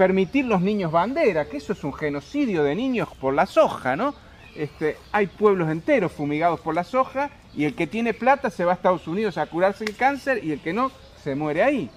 permitir 0.02 0.46
los 0.46 0.60
niños 0.60 0.90
bandera, 0.90 1.44
que 1.44 1.58
eso 1.58 1.74
es 1.74 1.84
un 1.84 1.92
genocidio 1.92 2.64
de 2.64 2.74
niños 2.74 3.08
por 3.20 3.34
la 3.34 3.46
soja, 3.46 3.94
¿no? 3.94 4.16
Este, 4.56 4.96
hay 5.12 5.28
pueblos 5.28 5.70
enteros 5.70 6.10
fumigados 6.10 6.58
por 6.58 6.74
la 6.74 6.82
soja 6.82 7.30
y 7.54 7.66
el 7.66 7.76
que 7.76 7.86
tiene 7.86 8.12
plata 8.12 8.50
se 8.50 8.64
va 8.64 8.72
a 8.72 8.74
Estados 8.74 9.06
Unidos 9.06 9.38
a 9.38 9.46
curarse 9.46 9.84
el 9.84 9.94
cáncer 9.94 10.44
y 10.44 10.50
el 10.50 10.58
que 10.58 10.72
no 10.72 10.90
se 11.22 11.36
muere 11.36 11.62
ahí. 11.62 11.88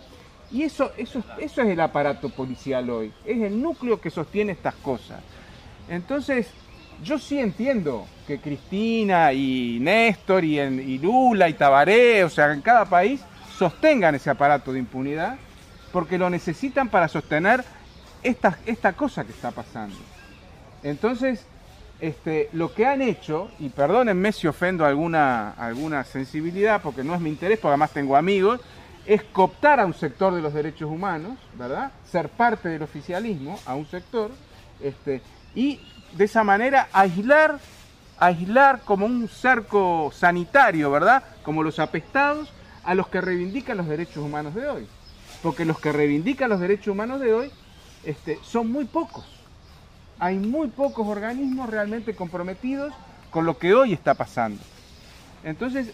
Y 0.51 0.61
eso, 0.61 0.91
eso, 0.97 1.23
eso 1.39 1.61
es 1.63 1.67
el 1.67 1.79
aparato 1.79 2.29
policial 2.29 2.87
hoy, 2.91 3.11
es 3.25 3.41
el 3.41 3.59
núcleo 3.59 3.99
que 3.99 4.11
sostiene 4.11 4.51
estas 4.51 4.75
cosas. 4.75 5.21
Entonces, 5.89 6.51
yo 7.03 7.17
sí 7.17 7.39
entiendo 7.39 8.05
que 8.27 8.37
Cristina 8.37 9.33
y 9.33 9.79
Néstor 9.81 10.43
y, 10.43 10.59
y 10.59 10.99
Lula 10.99 11.49
y 11.49 11.53
Tabaré, 11.53 12.23
o 12.23 12.29
sea, 12.29 12.53
en 12.53 12.61
cada 12.61 12.85
país 12.85 13.21
sostengan 13.57 14.13
ese 14.13 14.29
aparato 14.29 14.71
de 14.71 14.77
impunidad 14.77 15.37
porque 15.91 16.19
lo 16.19 16.29
necesitan 16.29 16.89
para 16.89 17.07
sostener 17.07 17.63
esta, 18.26 18.57
esta 18.65 18.93
cosa 18.93 19.23
que 19.23 19.32
está 19.32 19.51
pasando. 19.51 19.95
Entonces, 20.84 21.45
este, 21.99 22.49
lo 22.53 22.73
que 22.73 22.86
han 22.86 23.01
hecho, 23.01 23.51
y 23.59 23.69
perdónenme 23.69 24.32
si 24.32 24.47
ofendo 24.47 24.84
alguna, 24.84 25.51
alguna 25.51 26.03
sensibilidad, 26.03 26.82
porque 26.82 27.03
no 27.03 27.13
es 27.13 27.21
mi 27.21 27.30
interés, 27.30 27.59
porque 27.59 27.69
además 27.69 27.91
tengo 27.91 28.15
amigos, 28.15 28.61
es 29.05 29.23
cooptar 29.23 29.80
a 29.80 29.86
un 29.86 29.93
sector 29.93 30.34
de 30.34 30.41
los 30.41 30.53
derechos 30.53 30.89
humanos, 30.89 31.38
¿verdad? 31.53 31.91
Ser 32.09 32.30
parte 32.30 32.67
del 32.69 32.82
oficialismo 32.82 33.59
a 33.65 33.76
un 33.76 33.86
sector, 33.86 34.32
este, 34.82 35.21
y 35.53 35.80
de 36.13 36.26
esa 36.26 36.43
manera 36.43 36.88
aislar, 36.93 37.59
aislar 38.17 38.82
como 38.82 39.05
un 39.05 39.28
cerco 39.28 40.11
sanitario, 40.11 40.89
¿verdad? 40.89 41.23
Como 41.43 41.61
los 41.61 41.78
apestados 41.78 42.51
a 42.84 42.95
los 42.95 43.07
que 43.07 43.21
reivindican 43.21 43.78
los 43.78 43.88
derechos 43.88 44.17
humanos 44.17 44.55
de 44.55 44.67
hoy. 44.67 44.88
Porque 45.43 45.65
los 45.65 45.80
que 45.80 45.91
reivindican 45.91 46.49
los 46.49 46.59
derechos 46.59 46.88
humanos 46.88 47.19
de 47.19 47.32
hoy 47.32 47.51
este, 48.05 48.39
son 48.43 48.71
muy 48.71 48.85
pocos 48.85 49.25
hay 50.19 50.37
muy 50.37 50.67
pocos 50.67 51.07
organismos 51.07 51.69
realmente 51.69 52.15
comprometidos 52.15 52.93
con 53.29 53.45
lo 53.45 53.57
que 53.57 53.73
hoy 53.73 53.93
está 53.93 54.13
pasando. 54.13 54.61
Entonces, 55.43 55.91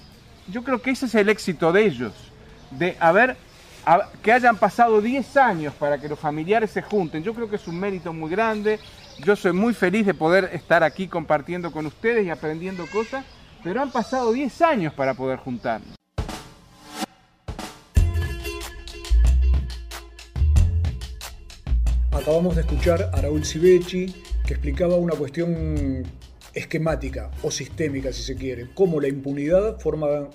yo 0.48 0.64
creo 0.64 0.82
que 0.82 0.92
ese 0.92 1.08
es 1.08 1.16
el 1.16 1.30
éxito 1.30 1.72
de 1.72 1.86
ellos, 1.86 2.14
de 2.72 2.96
haber, 3.00 3.36
que 4.22 4.32
hayan 4.32 4.58
pasado 4.58 5.02
10 5.02 5.38
años 5.38 5.74
para 5.74 6.00
que 6.00 6.08
los 6.08 6.20
familiares 6.20 6.72
se 6.72 6.82
junten. 6.82 7.24
Yo 7.24 7.34
creo 7.34 7.50
que 7.50 7.56
es 7.56 7.68
un 7.68 7.80
mérito 7.80 8.14
muy 8.14 8.30
grande. 8.30 8.80
Yo 9.26 9.36
soy 9.36 9.54
muy 9.54 9.74
feliz 9.74 10.06
de 10.06 10.14
poder 10.14 10.52
estar 10.54 10.84
aquí 10.84 11.08
compartiendo 11.08 11.72
con 11.72 11.86
ustedes 11.86 12.26
y 12.26 12.30
aprendiendo 12.30 12.86
cosas, 12.88 13.26
pero 13.64 13.82
han 13.82 13.92
pasado 13.92 14.32
10 14.32 14.62
años 14.62 14.94
para 14.94 15.16
poder 15.16 15.40
juntarnos. 15.40 16.01
Acabamos 22.12 22.56
de 22.56 22.62
escuchar 22.62 23.10
a 23.14 23.22
Raúl 23.22 23.46
Civechi 23.46 24.14
que 24.46 24.54
explicaba 24.54 24.98
una 24.98 25.16
cuestión 25.16 26.04
esquemática 26.54 27.32
o 27.42 27.50
sistémica, 27.50 28.12
si 28.12 28.22
se 28.22 28.36
quiere, 28.36 28.68
cómo 28.74 29.00
la 29.00 29.08
impunidad 29.08 29.80
forma 29.80 30.30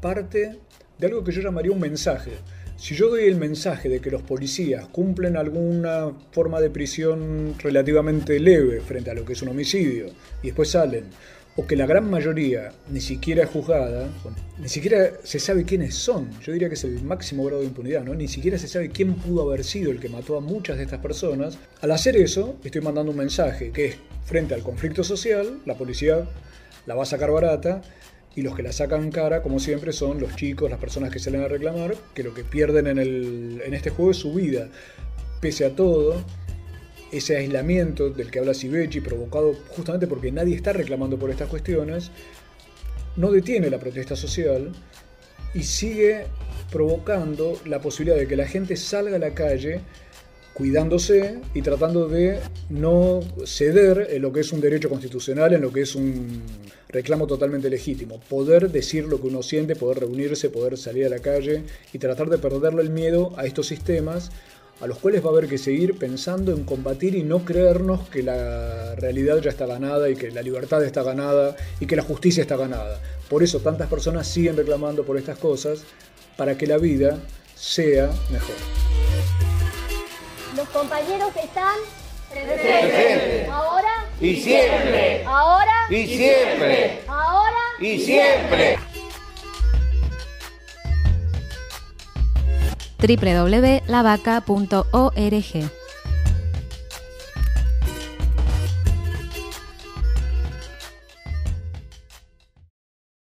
parte 0.00 0.58
de 0.98 1.06
algo 1.06 1.22
que 1.22 1.32
yo 1.32 1.42
llamaría 1.42 1.72
un 1.72 1.78
mensaje. 1.78 2.32
Si 2.78 2.94
yo 2.94 3.10
doy 3.10 3.24
el 3.24 3.36
mensaje 3.36 3.90
de 3.90 4.00
que 4.00 4.10
los 4.10 4.22
policías 4.22 4.86
cumplen 4.86 5.36
alguna 5.36 6.10
forma 6.32 6.58
de 6.58 6.70
prisión 6.70 7.54
relativamente 7.58 8.40
leve 8.40 8.80
frente 8.80 9.10
a 9.10 9.14
lo 9.14 9.26
que 9.26 9.34
es 9.34 9.42
un 9.42 9.48
homicidio 9.48 10.06
y 10.42 10.46
después 10.46 10.70
salen, 10.70 11.04
o 11.60 11.66
que 11.66 11.76
la 11.76 11.84
gran 11.84 12.08
mayoría 12.08 12.72
ni 12.88 13.02
siquiera 13.02 13.42
es 13.42 13.50
juzgada, 13.50 14.08
ni 14.58 14.68
siquiera 14.70 15.10
se 15.22 15.38
sabe 15.38 15.66
quiénes 15.66 15.94
son, 15.94 16.30
yo 16.40 16.54
diría 16.54 16.68
que 16.68 16.74
es 16.74 16.84
el 16.84 17.02
máximo 17.02 17.44
grado 17.44 17.60
de 17.60 17.66
impunidad, 17.66 18.02
¿no? 18.02 18.14
ni 18.14 18.28
siquiera 18.28 18.56
se 18.56 18.66
sabe 18.66 18.88
quién 18.88 19.12
pudo 19.14 19.42
haber 19.42 19.62
sido 19.62 19.90
el 19.90 20.00
que 20.00 20.08
mató 20.08 20.38
a 20.38 20.40
muchas 20.40 20.78
de 20.78 20.84
estas 20.84 21.00
personas, 21.00 21.58
al 21.82 21.90
hacer 21.90 22.16
eso 22.16 22.56
estoy 22.64 22.80
mandando 22.80 23.12
un 23.12 23.18
mensaje 23.18 23.72
que 23.72 23.86
es 23.88 23.96
frente 24.24 24.54
al 24.54 24.62
conflicto 24.62 25.04
social, 25.04 25.60
la 25.66 25.74
policía 25.74 26.26
la 26.86 26.94
va 26.94 27.02
a 27.02 27.06
sacar 27.06 27.30
barata 27.30 27.82
y 28.34 28.40
los 28.40 28.56
que 28.56 28.62
la 28.62 28.72
sacan 28.72 29.10
cara, 29.10 29.42
como 29.42 29.58
siempre, 29.58 29.92
son 29.92 30.18
los 30.18 30.36
chicos, 30.36 30.70
las 30.70 30.80
personas 30.80 31.10
que 31.10 31.18
salen 31.18 31.42
a 31.42 31.48
reclamar, 31.48 31.94
que 32.14 32.22
lo 32.22 32.32
que 32.32 32.42
pierden 32.42 32.86
en, 32.86 32.98
el, 32.98 33.60
en 33.66 33.74
este 33.74 33.90
juego 33.90 34.12
es 34.12 34.16
su 34.16 34.32
vida. 34.32 34.68
Pese 35.42 35.66
a 35.66 35.74
todo, 35.74 36.24
ese 37.12 37.36
aislamiento 37.36 38.10
del 38.10 38.30
que 38.30 38.38
habla 38.38 38.54
Sivechi, 38.54 39.00
provocado 39.00 39.54
justamente 39.68 40.06
porque 40.06 40.30
nadie 40.30 40.54
está 40.54 40.72
reclamando 40.72 41.18
por 41.18 41.30
estas 41.30 41.48
cuestiones, 41.48 42.10
no 43.16 43.30
detiene 43.30 43.70
la 43.70 43.78
protesta 43.78 44.16
social 44.16 44.72
y 45.54 45.62
sigue 45.62 46.26
provocando 46.70 47.60
la 47.64 47.80
posibilidad 47.80 48.16
de 48.16 48.28
que 48.28 48.36
la 48.36 48.46
gente 48.46 48.76
salga 48.76 49.16
a 49.16 49.18
la 49.18 49.34
calle 49.34 49.80
cuidándose 50.54 51.38
y 51.54 51.62
tratando 51.62 52.08
de 52.08 52.38
no 52.68 53.20
ceder 53.46 54.08
en 54.10 54.22
lo 54.22 54.32
que 54.32 54.40
es 54.40 54.52
un 54.52 54.60
derecho 54.60 54.88
constitucional, 54.88 55.54
en 55.54 55.62
lo 55.62 55.72
que 55.72 55.82
es 55.82 55.94
un 55.94 56.42
reclamo 56.88 57.26
totalmente 57.26 57.70
legítimo. 57.70 58.20
Poder 58.20 58.70
decir 58.70 59.06
lo 59.06 59.20
que 59.20 59.28
uno 59.28 59.42
siente, 59.42 59.76
poder 59.76 60.00
reunirse, 60.00 60.50
poder 60.50 60.76
salir 60.76 61.06
a 61.06 61.08
la 61.08 61.20
calle 61.20 61.62
y 61.92 61.98
tratar 61.98 62.28
de 62.28 62.38
perderle 62.38 62.82
el 62.82 62.90
miedo 62.90 63.32
a 63.36 63.46
estos 63.46 63.68
sistemas 63.68 64.30
a 64.80 64.86
los 64.86 64.98
cuales 64.98 65.22
va 65.22 65.28
a 65.28 65.32
haber 65.32 65.48
que 65.48 65.58
seguir 65.58 65.98
pensando 65.98 66.52
en 66.52 66.64
combatir 66.64 67.14
y 67.14 67.22
no 67.22 67.44
creernos 67.44 68.08
que 68.08 68.22
la 68.22 68.94
realidad 68.96 69.38
ya 69.38 69.50
está 69.50 69.66
ganada 69.66 70.08
y 70.08 70.16
que 70.16 70.30
la 70.30 70.42
libertad 70.42 70.82
está 70.84 71.02
ganada 71.02 71.54
y 71.80 71.86
que 71.86 71.96
la 71.96 72.02
justicia 72.02 72.40
está 72.40 72.56
ganada. 72.56 73.00
Por 73.28 73.42
eso 73.42 73.60
tantas 73.60 73.88
personas 73.88 74.26
siguen 74.26 74.56
reclamando 74.56 75.04
por 75.04 75.18
estas 75.18 75.38
cosas 75.38 75.84
para 76.36 76.56
que 76.56 76.66
la 76.66 76.78
vida 76.78 77.18
sea 77.54 78.10
mejor. 78.30 78.56
Los 80.56 80.68
compañeros 80.70 81.30
están 81.36 81.76
presentes. 82.30 83.48
Ahora 83.48 84.06
y 84.20 84.36
siempre. 84.36 85.24
Ahora 85.26 85.72
y 85.90 86.06
siempre. 86.06 87.02
Ahora 87.06 87.58
y 87.80 87.98
siempre. 87.98 88.89
www.lavaca.org 93.00 95.79